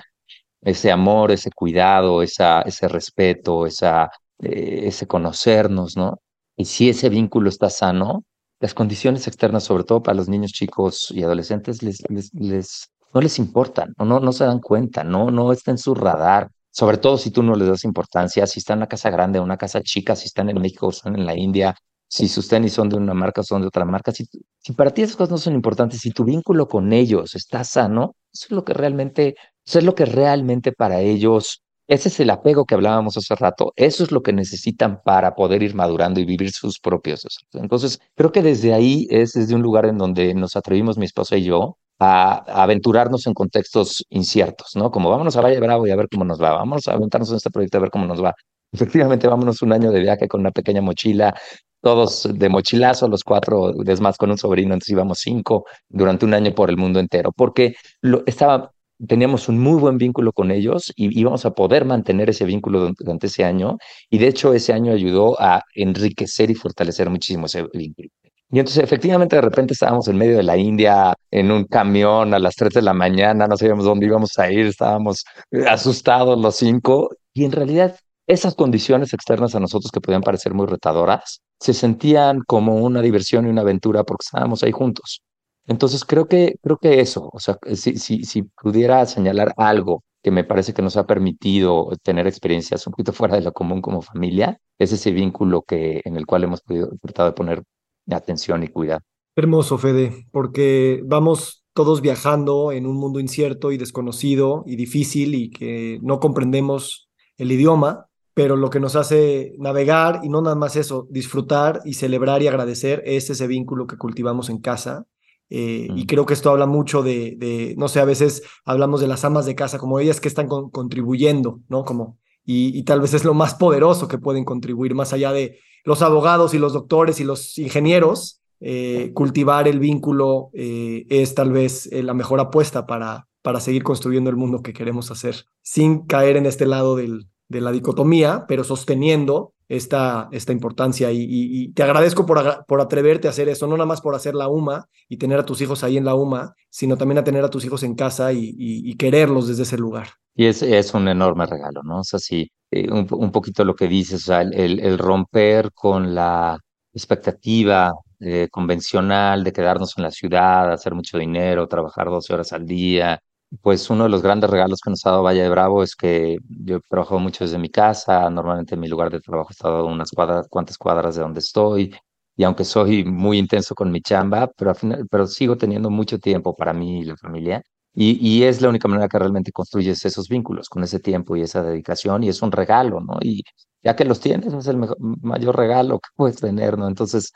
ese 0.61 0.91
amor, 0.91 1.31
ese 1.31 1.51
cuidado, 1.51 2.23
esa, 2.23 2.61
ese 2.63 2.87
respeto, 2.87 3.65
esa, 3.67 4.09
eh, 4.39 4.83
ese 4.85 5.07
conocernos, 5.07 5.95
¿no? 5.97 6.19
Y 6.57 6.65
si 6.65 6.89
ese 6.89 7.09
vínculo 7.09 7.49
está 7.49 7.69
sano, 7.69 8.23
las 8.59 8.73
condiciones 8.73 9.27
externas, 9.27 9.63
sobre 9.63 9.83
todo 9.83 10.03
para 10.03 10.17
los 10.17 10.29
niños 10.29 10.51
chicos 10.51 11.11
y 11.11 11.23
adolescentes, 11.23 11.83
les, 11.83 12.01
les, 12.09 12.33
les 12.33 12.91
no 13.13 13.21
les 13.21 13.39
importan, 13.39 13.93
no, 13.97 14.19
no 14.19 14.31
se 14.31 14.45
dan 14.45 14.59
cuenta, 14.59 15.03
no, 15.03 15.31
no 15.31 15.51
está 15.51 15.71
en 15.71 15.77
su 15.77 15.93
radar. 15.95 16.49
Sobre 16.71 16.97
todo 16.97 17.17
si 17.17 17.31
tú 17.31 17.43
no 17.43 17.55
les 17.55 17.67
das 17.67 17.83
importancia, 17.83 18.47
si 18.47 18.59
están 18.59 18.75
en 18.75 18.79
una 18.79 18.87
casa 18.87 19.09
grande 19.09 19.39
o 19.39 19.43
una 19.43 19.57
casa 19.57 19.81
chica, 19.81 20.15
si 20.15 20.27
están 20.27 20.49
en 20.49 20.61
México 20.61 20.89
están 20.89 21.15
en 21.15 21.25
la 21.25 21.35
India, 21.37 21.75
si 22.11 22.27
sus 22.27 22.47
tenis 22.49 22.73
son 22.73 22.89
de 22.89 22.97
una 22.97 23.13
marca 23.13 23.41
o 23.41 23.43
son 23.43 23.61
de 23.61 23.67
otra 23.67 23.85
marca, 23.85 24.11
si, 24.11 24.25
si 24.59 24.73
para 24.73 24.91
ti 24.91 25.01
esas 25.01 25.15
cosas 25.15 25.31
no 25.31 25.37
son 25.37 25.55
importantes, 25.55 26.01
si 26.01 26.11
tu 26.11 26.25
vínculo 26.25 26.67
con 26.67 26.91
ellos 26.91 27.35
está 27.35 27.63
sano, 27.63 28.15
eso 28.33 28.47
es 28.47 28.51
lo 28.51 28.65
que 28.65 28.73
realmente, 28.73 29.35
eso 29.65 29.79
es 29.79 29.85
lo 29.85 29.95
que 29.95 30.05
realmente 30.05 30.73
para 30.73 30.99
ellos 30.99 31.61
ese 31.91 32.07
es 32.07 32.21
el 32.21 32.29
apego 32.29 32.63
que 32.63 32.75
hablábamos 32.75 33.17
hace 33.17 33.35
rato. 33.35 33.73
Eso 33.75 34.05
es 34.05 34.13
lo 34.13 34.21
que 34.21 34.31
necesitan 34.31 35.01
para 35.03 35.35
poder 35.35 35.61
ir 35.61 35.75
madurando 35.75 36.21
y 36.21 36.25
vivir 36.25 36.51
sus 36.51 36.79
propios. 36.79 37.27
Entonces, 37.51 37.99
creo 38.15 38.31
que 38.31 38.41
desde 38.41 38.73
ahí 38.73 39.07
es 39.09 39.33
desde 39.33 39.55
un 39.55 39.61
lugar 39.61 39.85
en 39.85 39.97
donde 39.97 40.33
nos 40.33 40.55
atrevimos 40.55 40.97
mi 40.97 41.03
esposa 41.03 41.35
y 41.35 41.43
yo 41.43 41.77
a, 41.99 42.45
aventurarnos 42.63 43.27
en 43.27 43.33
contextos 43.33 44.05
inciertos, 44.09 44.69
¿no? 44.75 44.89
Como 44.89 45.09
vámonos 45.09 45.35
a 45.35 45.41
Valle 45.41 45.59
Bravo 45.59 45.85
y 45.85 45.91
a 45.91 45.97
ver 45.97 46.07
cómo 46.09 46.23
nos 46.23 46.41
va. 46.41 46.53
Vamos 46.53 46.87
a 46.87 46.93
aventarnos 46.93 47.29
en 47.31 47.35
este 47.35 47.49
proyecto 47.51 47.77
a 47.79 47.81
ver 47.81 47.91
cómo 47.91 48.05
nos 48.05 48.23
va. 48.23 48.33
Efectivamente, 48.71 49.27
vámonos 49.27 49.61
un 49.61 49.73
año 49.73 49.91
de 49.91 49.99
viaje 49.99 50.29
con 50.29 50.39
una 50.39 50.51
pequeña 50.51 50.81
mochila, 50.81 51.35
todos 51.81 52.29
de 52.33 52.49
mochilazo, 52.49 53.07
los 53.07 53.23
cuatro, 53.23 53.73
es 53.85 54.01
más, 54.01 54.17
con 54.17 54.31
un 54.31 54.37
sobrino, 54.37 54.73
entonces 54.73 54.93
íbamos 54.93 55.19
cinco 55.19 55.65
durante 55.89 56.25
un 56.25 56.33
año 56.33 56.53
por 56.53 56.69
el 56.69 56.77
mundo 56.77 56.99
entero, 56.99 57.31
porque 57.31 57.75
lo, 58.01 58.23
estaba 58.25 58.71
teníamos 59.07 59.49
un 59.49 59.59
muy 59.59 59.79
buen 59.79 59.97
vínculo 59.97 60.31
con 60.31 60.51
ellos 60.51 60.91
y 60.95 61.19
íbamos 61.19 61.45
a 61.45 61.51
poder 61.51 61.85
mantener 61.85 62.29
ese 62.29 62.45
vínculo 62.45 62.93
durante 62.97 63.27
ese 63.27 63.43
año. 63.43 63.77
Y 64.09 64.17
de 64.19 64.27
hecho 64.27 64.53
ese 64.53 64.73
año 64.73 64.93
ayudó 64.93 65.41
a 65.41 65.63
enriquecer 65.73 66.51
y 66.51 66.55
fortalecer 66.55 67.09
muchísimo 67.09 67.47
ese 67.47 67.65
vínculo. 67.73 68.09
Y 68.53 68.59
entonces 68.59 68.83
efectivamente 68.83 69.37
de 69.37 69.41
repente 69.41 69.73
estábamos 69.73 70.07
en 70.09 70.17
medio 70.17 70.35
de 70.35 70.43
la 70.43 70.57
India 70.57 71.13
en 71.31 71.51
un 71.51 71.63
camión 71.65 72.33
a 72.33 72.39
las 72.39 72.55
3 72.55 72.73
de 72.73 72.81
la 72.81 72.93
mañana, 72.93 73.47
no 73.47 73.55
sabíamos 73.55 73.85
dónde 73.85 74.05
íbamos 74.05 74.37
a 74.37 74.51
ir, 74.51 74.65
estábamos 74.65 75.23
asustados 75.67 76.37
los 76.37 76.57
cinco 76.57 77.09
y 77.33 77.45
en 77.45 77.53
realidad 77.53 77.95
esas 78.31 78.55
condiciones 78.55 79.13
externas 79.13 79.55
a 79.55 79.59
nosotros 79.59 79.91
que 79.91 79.99
podían 80.01 80.21
parecer 80.21 80.53
muy 80.53 80.65
retadoras 80.65 81.41
se 81.59 81.73
sentían 81.73 82.41
como 82.47 82.77
una 82.77 83.01
diversión 83.01 83.45
y 83.45 83.49
una 83.49 83.61
aventura 83.61 84.03
porque 84.03 84.23
estábamos 84.25 84.63
ahí 84.63 84.71
juntos. 84.71 85.21
Entonces 85.67 86.05
creo 86.05 86.27
que, 86.27 86.55
creo 86.63 86.77
que 86.77 87.01
eso, 87.01 87.29
o 87.31 87.39
sea, 87.39 87.57
si, 87.75 87.97
si, 87.97 88.23
si 88.23 88.43
pudiera 88.43 89.05
señalar 89.05 89.53
algo 89.57 90.03
que 90.23 90.31
me 90.31 90.43
parece 90.43 90.73
que 90.73 90.81
nos 90.81 90.97
ha 90.97 91.05
permitido 91.05 91.89
tener 92.03 92.25
experiencias 92.25 92.85
un 92.87 92.91
poquito 92.91 93.11
fuera 93.13 93.35
de 93.35 93.41
lo 93.41 93.51
común 93.51 93.81
como 93.81 94.01
familia, 94.01 94.57
es 94.79 94.91
ese 94.93 95.11
vínculo 95.11 95.63
que, 95.63 96.01
en 96.05 96.15
el 96.15 96.25
cual 96.25 96.45
hemos 96.45 96.61
podido 96.61 96.89
tratar 97.01 97.27
de 97.27 97.33
poner 97.33 97.63
atención 98.09 98.63
y 98.63 98.69
cuidado. 98.69 99.01
Hermoso, 99.35 99.77
Fede, 99.77 100.27
porque 100.31 101.01
vamos 101.05 101.63
todos 101.73 102.01
viajando 102.01 102.71
en 102.71 102.85
un 102.85 102.97
mundo 102.97 103.19
incierto 103.19 103.71
y 103.71 103.77
desconocido 103.77 104.63
y 104.65 104.75
difícil 104.75 105.35
y 105.35 105.49
que 105.49 105.99
no 106.01 106.19
comprendemos 106.19 107.09
el 107.37 107.51
idioma, 107.51 108.07
pero 108.33 108.55
lo 108.55 108.69
que 108.69 108.79
nos 108.79 108.95
hace 108.95 109.53
navegar 109.57 110.21
y 110.23 110.29
no 110.29 110.41
nada 110.41 110.55
más 110.55 110.75
eso, 110.75 111.07
disfrutar 111.09 111.81
y 111.85 111.95
celebrar 111.95 112.41
y 112.41 112.47
agradecer 112.47 113.03
es 113.05 113.29
ese 113.29 113.47
vínculo 113.47 113.87
que 113.87 113.97
cultivamos 113.97 114.49
en 114.49 114.59
casa 114.59 115.05
eh, 115.53 115.89
y 115.93 116.03
mm. 116.03 116.05
creo 116.07 116.25
que 116.25 116.33
esto 116.33 116.49
habla 116.49 116.65
mucho 116.65 117.03
de, 117.03 117.75
no 117.77 117.89
sé, 117.89 117.99
a 117.99 118.05
veces 118.05 118.41
hablamos 118.63 119.01
de 119.01 119.07
las 119.07 119.25
amas 119.25 119.45
de 119.45 119.53
casa 119.53 119.79
como 119.79 119.99
ellas 119.99 120.21
que 120.21 120.29
están 120.29 120.47
contribuyendo, 120.47 121.59
¿no? 121.67 121.83
Como, 121.83 122.17
y, 122.45 122.81
tal 122.83 123.01
vez 123.01 123.13
es 123.13 123.25
lo 123.25 123.33
más 123.33 123.55
poderoso 123.55 124.07
que 124.07 124.17
pueden 124.17 124.45
contribuir, 124.45 124.95
más 124.95 125.11
allá 125.11 125.33
de 125.33 125.59
los 125.83 126.01
abogados 126.01 126.53
y 126.53 126.57
los 126.57 126.71
doctores 126.71 127.19
y 127.19 127.25
los 127.25 127.57
ingenieros, 127.57 128.41
eh, 128.61 129.11
cultivar 129.13 129.67
el 129.67 129.79
vínculo 129.79 130.51
eh, 130.53 131.05
es 131.09 131.35
tal 131.35 131.51
vez 131.51 131.89
la 131.91 132.13
mejor 132.13 132.39
apuesta 132.39 132.85
para, 132.85 133.27
para 133.41 133.59
seguir 133.59 133.83
construyendo 133.83 134.29
el 134.29 134.37
mundo 134.37 134.61
que 134.61 134.71
queremos 134.71 135.11
hacer, 135.11 135.43
sin 135.61 136.05
caer 136.05 136.37
en 136.37 136.45
este 136.45 136.65
lado 136.65 136.95
del, 136.95 137.27
de 137.51 137.61
la 137.61 137.71
dicotomía, 137.71 138.45
pero 138.47 138.63
sosteniendo 138.63 139.53
esta, 139.67 140.29
esta 140.31 140.51
importancia 140.51 141.11
y, 141.11 141.71
te 141.73 141.83
agradezco 141.83 142.25
por, 142.25 142.65
por 142.65 142.81
atreverte 142.81 143.27
a 143.27 143.31
hacer 143.31 143.49
eso, 143.49 143.67
no 143.67 143.77
nada 143.77 143.85
más 143.85 144.01
por 144.01 144.15
hacer 144.15 144.35
la 144.35 144.47
UMA 144.47 144.87
y 145.07 145.17
tener 145.17 145.39
a 145.39 145.45
tus 145.45 145.61
hijos 145.61 145.83
ahí 145.83 145.97
en 145.97 146.05
la 146.05 146.15
UMA, 146.15 146.53
sino 146.69 146.97
también 146.97 147.19
a 147.19 147.23
tener 147.23 147.43
a 147.43 147.49
tus 147.49 147.63
hijos 147.65 147.83
en 147.83 147.95
casa 147.95 148.33
y, 148.33 148.95
quererlos 148.95 149.47
desde 149.47 149.63
ese 149.63 149.77
lugar. 149.77 150.09
Y 150.35 150.45
es, 150.45 150.61
es 150.61 150.93
un 150.93 151.07
enorme 151.07 151.45
regalo, 151.45 151.81
¿no? 151.83 151.99
O 151.99 152.03
sea, 152.03 152.19
sí, 152.19 152.49
eh, 152.71 152.89
un, 152.91 153.31
poquito 153.31 153.65
lo 153.65 153.75
que 153.75 153.87
dices, 153.87 154.23
o 154.23 154.25
sea, 154.25 154.41
el, 154.41 154.79
el 154.79 154.97
romper 154.97 155.71
con 155.73 156.15
la 156.15 156.57
expectativa 156.93 157.93
eh, 158.19 158.49
convencional 158.51 159.43
de 159.43 159.51
quedarnos 159.51 159.97
en 159.97 160.03
la 160.03 160.11
ciudad, 160.11 160.71
hacer 160.71 160.93
mucho 160.93 161.17
dinero, 161.17 161.67
trabajar 161.67 162.07
12 162.07 162.33
horas 162.33 162.53
al 162.53 162.65
día, 162.67 163.19
pues 163.61 163.89
uno 163.89 164.03
de 164.05 164.09
los 164.09 164.21
grandes 164.21 164.49
regalos 164.49 164.79
que 164.81 164.89
nos 164.89 165.05
ha 165.05 165.11
dado 165.11 165.23
Valle 165.23 165.43
de 165.43 165.49
Bravo 165.49 165.83
es 165.83 165.95
que 165.95 166.37
yo 166.49 166.77
he 166.77 166.81
trabajado 166.89 167.19
mucho 167.19 167.43
desde 167.43 167.57
mi 167.57 167.69
casa, 167.69 168.29
normalmente 168.29 168.77
mi 168.77 168.87
lugar 168.87 169.11
de 169.11 169.19
trabajo 169.19 169.49
está 169.51 169.67
a 169.69 169.83
unas 169.83 170.11
cuadras, 170.11 170.47
cuantas 170.49 170.77
cuadras 170.77 171.15
de 171.15 171.21
donde 171.21 171.39
estoy, 171.39 171.93
y 172.35 172.43
aunque 172.43 172.63
soy 172.63 173.03
muy 173.03 173.37
intenso 173.37 173.75
con 173.75 173.91
mi 173.91 174.01
chamba, 174.01 174.49
pero, 174.57 174.71
al 174.71 174.75
final, 174.77 175.07
pero 175.09 175.27
sigo 175.27 175.57
teniendo 175.57 175.89
mucho 175.89 176.17
tiempo 176.19 176.55
para 176.55 176.73
mí 176.73 177.01
y 177.01 177.03
la 177.05 177.17
familia, 177.17 177.61
y, 177.93 178.17
y 178.25 178.43
es 178.43 178.61
la 178.61 178.69
única 178.69 178.87
manera 178.87 179.09
que 179.09 179.19
realmente 179.19 179.51
construyes 179.51 180.05
esos 180.05 180.29
vínculos 180.29 180.69
con 180.69 180.83
ese 180.83 180.99
tiempo 180.99 181.35
y 181.35 181.41
esa 181.41 181.61
dedicación, 181.63 182.23
y 182.23 182.29
es 182.29 182.41
un 182.41 182.51
regalo, 182.51 183.01
¿no? 183.01 183.17
Y 183.21 183.43
ya 183.83 183.95
que 183.95 184.05
los 184.05 184.19
tienes, 184.21 184.53
es 184.53 184.67
el 184.67 184.77
mayor 184.99 185.57
regalo 185.57 185.99
que 185.99 186.09
puedes 186.15 186.37
tener, 186.37 186.77
¿no? 186.77 186.87
Entonces, 186.87 187.31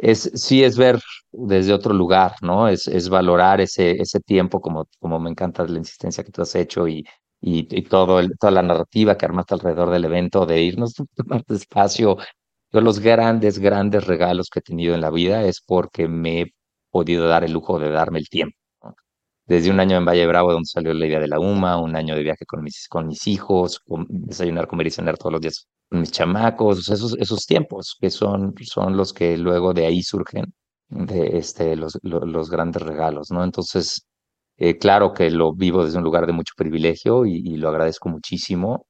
es, 0.00 0.30
sí 0.34 0.64
es 0.64 0.76
ver 0.76 1.00
desde 1.32 1.72
otro 1.72 1.94
lugar, 1.94 2.34
¿no? 2.42 2.68
Es, 2.68 2.88
es 2.88 3.08
valorar 3.08 3.60
ese, 3.60 3.92
ese 4.00 4.20
tiempo, 4.20 4.60
como, 4.60 4.86
como 4.98 5.20
me 5.20 5.30
encanta 5.30 5.64
la 5.66 5.78
insistencia 5.78 6.24
que 6.24 6.32
tú 6.32 6.42
has 6.42 6.54
hecho 6.54 6.88
y, 6.88 7.04
y, 7.40 7.82
todo 7.82 8.20
el, 8.20 8.36
toda 8.38 8.50
la 8.52 8.62
narrativa 8.62 9.16
que 9.16 9.26
armaste 9.26 9.54
alrededor 9.54 9.90
del 9.90 10.04
evento, 10.06 10.46
de 10.46 10.62
irnos 10.62 10.94
más 11.26 11.42
despacio. 11.46 12.16
Yo 12.72 12.80
los 12.80 13.00
grandes, 13.00 13.58
grandes 13.58 14.06
regalos 14.06 14.48
que 14.50 14.60
he 14.60 14.62
tenido 14.62 14.94
en 14.94 15.00
la 15.00 15.10
vida 15.10 15.44
es 15.44 15.60
porque 15.60 16.08
me 16.08 16.42
he 16.42 16.54
podido 16.90 17.28
dar 17.28 17.44
el 17.44 17.52
lujo 17.52 17.78
de 17.78 17.90
darme 17.90 18.18
el 18.20 18.28
tiempo. 18.28 18.56
Desde 19.46 19.70
un 19.70 19.80
año 19.80 19.96
en 19.96 20.04
Valle 20.04 20.26
Bravo, 20.26 20.52
donde 20.52 20.66
salió 20.66 20.94
la 20.94 21.06
idea 21.06 21.20
de 21.20 21.28
la 21.28 21.40
UMA, 21.40 21.78
un 21.78 21.96
año 21.96 22.14
de 22.14 22.22
viaje 22.22 22.46
con 22.46 22.62
mis, 22.62 22.86
con 22.88 23.08
mis 23.08 23.26
hijos, 23.26 23.82
desayunar, 24.08 24.68
comer 24.68 24.86
y 24.86 24.90
cenar 24.92 25.18
todos 25.18 25.32
los 25.32 25.40
días 25.40 25.68
mis 25.90 26.12
chamacos, 26.12 26.88
esos, 26.88 27.16
esos 27.18 27.46
tiempos 27.46 27.96
que 28.00 28.10
son, 28.10 28.54
son 28.62 28.96
los 28.96 29.12
que 29.12 29.36
luego 29.36 29.74
de 29.74 29.86
ahí 29.86 30.02
surgen 30.02 30.54
de 30.88 31.38
este, 31.38 31.76
los, 31.76 31.98
los, 32.02 32.50
grandes 32.50 32.82
regalos, 32.82 33.30
¿no? 33.30 33.44
Entonces, 33.44 34.06
eh, 34.56 34.78
claro 34.78 35.12
que 35.12 35.30
lo 35.30 35.54
vivo 35.54 35.84
desde 35.84 35.98
un 35.98 36.04
lugar 36.04 36.26
de 36.26 36.32
mucho 36.32 36.54
privilegio 36.56 37.26
y, 37.26 37.56
lo 37.56 37.68
agradezco 37.68 38.08
muchísimo 38.08 38.86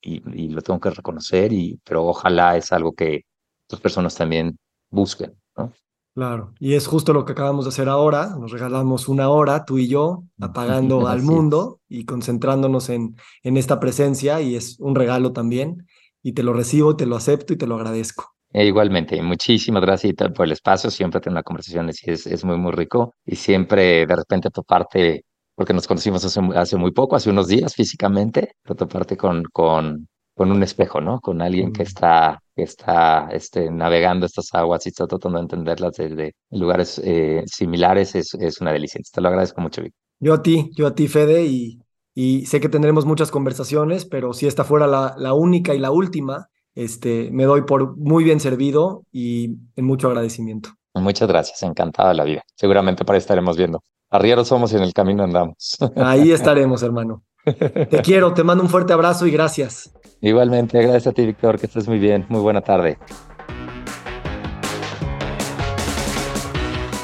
y, 0.00 0.22
y, 0.34 0.48
lo 0.48 0.62
tengo 0.62 0.80
que 0.80 0.90
reconocer, 0.90 1.52
y, 1.52 1.80
pero 1.84 2.04
ojalá 2.06 2.56
es 2.56 2.72
algo 2.72 2.92
que 2.92 3.22
otras 3.66 3.80
personas 3.80 4.14
también 4.14 4.58
busquen, 4.90 5.34
¿no? 5.56 5.72
Claro, 6.14 6.54
y 6.60 6.74
es 6.74 6.86
justo 6.86 7.12
lo 7.12 7.24
que 7.24 7.32
acabamos 7.32 7.64
de 7.64 7.70
hacer 7.70 7.88
ahora. 7.88 8.36
Nos 8.38 8.52
regalamos 8.52 9.08
una 9.08 9.28
hora, 9.30 9.64
tú 9.64 9.78
y 9.78 9.88
yo, 9.88 10.22
apagando 10.40 11.08
al 11.08 11.22
mundo 11.22 11.80
y 11.88 12.04
concentrándonos 12.04 12.88
en, 12.88 13.16
en 13.42 13.56
esta 13.56 13.80
presencia, 13.80 14.40
y 14.40 14.54
es 14.54 14.78
un 14.78 14.94
regalo 14.94 15.32
también. 15.32 15.86
Y 16.24 16.32
te 16.32 16.42
lo 16.42 16.54
recibo, 16.54 16.96
te 16.96 17.06
lo 17.06 17.16
acepto 17.16 17.52
y 17.52 17.56
te 17.56 17.66
lo 17.66 17.76
agradezco. 17.76 18.34
E 18.50 18.64
igualmente, 18.64 19.20
muchísimas 19.22 19.82
gracias 19.82 20.14
por 20.34 20.46
el 20.46 20.52
espacio. 20.52 20.90
Siempre 20.90 21.20
tener 21.20 21.34
una 21.34 21.42
conversación 21.42 21.90
es, 21.90 22.26
es 22.26 22.44
muy, 22.44 22.56
muy 22.56 22.72
rico 22.72 23.14
y 23.26 23.36
siempre 23.36 24.06
de 24.06 24.16
repente 24.16 24.48
toparte, 24.50 25.24
porque 25.54 25.74
nos 25.74 25.86
conocimos 25.86 26.24
hace, 26.24 26.40
hace 26.56 26.76
muy 26.76 26.92
poco, 26.92 27.14
hace 27.14 27.30
unos 27.30 27.48
días 27.48 27.74
físicamente, 27.74 28.54
pero 28.62 28.74
toparte 28.74 29.16
con, 29.16 29.42
con, 29.52 30.08
con 30.34 30.50
un 30.50 30.62
espejo, 30.62 31.00
¿no? 31.00 31.20
Con 31.20 31.42
alguien 31.42 31.72
que 31.72 31.82
está, 31.82 32.40
que 32.56 32.62
está 32.62 33.28
este, 33.30 33.70
navegando 33.70 34.24
estas 34.24 34.54
aguas 34.54 34.86
y 34.86 34.88
está 34.90 35.06
tratando 35.06 35.38
de 35.38 35.42
entenderlas 35.42 35.96
desde 35.96 36.32
lugares 36.50 37.00
eh, 37.04 37.42
similares 37.46 38.14
es, 38.14 38.32
es 38.34 38.60
una 38.62 38.72
delicia. 38.72 39.00
Te 39.12 39.20
lo 39.20 39.28
agradezco 39.28 39.60
mucho, 39.60 39.82
Vic. 39.82 39.92
Yo 40.20 40.32
a 40.32 40.42
ti, 40.42 40.70
yo 40.74 40.86
a 40.86 40.94
ti, 40.94 41.06
Fede, 41.08 41.44
y, 41.44 41.80
y 42.14 42.46
sé 42.46 42.60
que 42.60 42.68
tendremos 42.68 43.06
muchas 43.06 43.30
conversaciones, 43.30 44.04
pero 44.04 44.32
si 44.32 44.46
esta 44.46 44.64
fuera 44.64 44.86
la, 44.86 45.14
la 45.18 45.34
única 45.34 45.74
y 45.74 45.78
la 45.78 45.90
última, 45.90 46.48
este, 46.74 47.30
me 47.32 47.44
doy 47.44 47.62
por 47.62 47.96
muy 47.96 48.24
bien 48.24 48.40
servido 48.40 49.04
y 49.12 49.56
en 49.76 49.84
mucho 49.84 50.08
agradecimiento. 50.08 50.70
Muchas 50.94 51.28
gracias, 51.28 51.62
encantado 51.62 52.08
de 52.10 52.14
la 52.14 52.24
vida. 52.24 52.42
Seguramente 52.54 53.04
para 53.04 53.18
estaremos 53.18 53.56
viendo. 53.56 53.80
Arrieros 54.10 54.48
somos 54.48 54.72
y 54.72 54.76
en 54.76 54.82
el 54.82 54.92
camino 54.92 55.24
andamos. 55.24 55.76
Ahí 55.96 56.30
estaremos, 56.32 56.82
hermano. 56.82 57.24
Te 57.44 58.00
quiero, 58.02 58.32
te 58.32 58.44
mando 58.44 58.62
un 58.62 58.70
fuerte 58.70 58.92
abrazo 58.92 59.26
y 59.26 59.30
gracias. 59.30 59.92
Igualmente, 60.20 60.80
gracias 60.80 61.08
a 61.08 61.12
ti, 61.12 61.26
Víctor, 61.26 61.58
que 61.58 61.66
estés 61.66 61.88
muy 61.88 61.98
bien. 61.98 62.24
Muy 62.28 62.40
buena 62.40 62.60
tarde. 62.62 62.96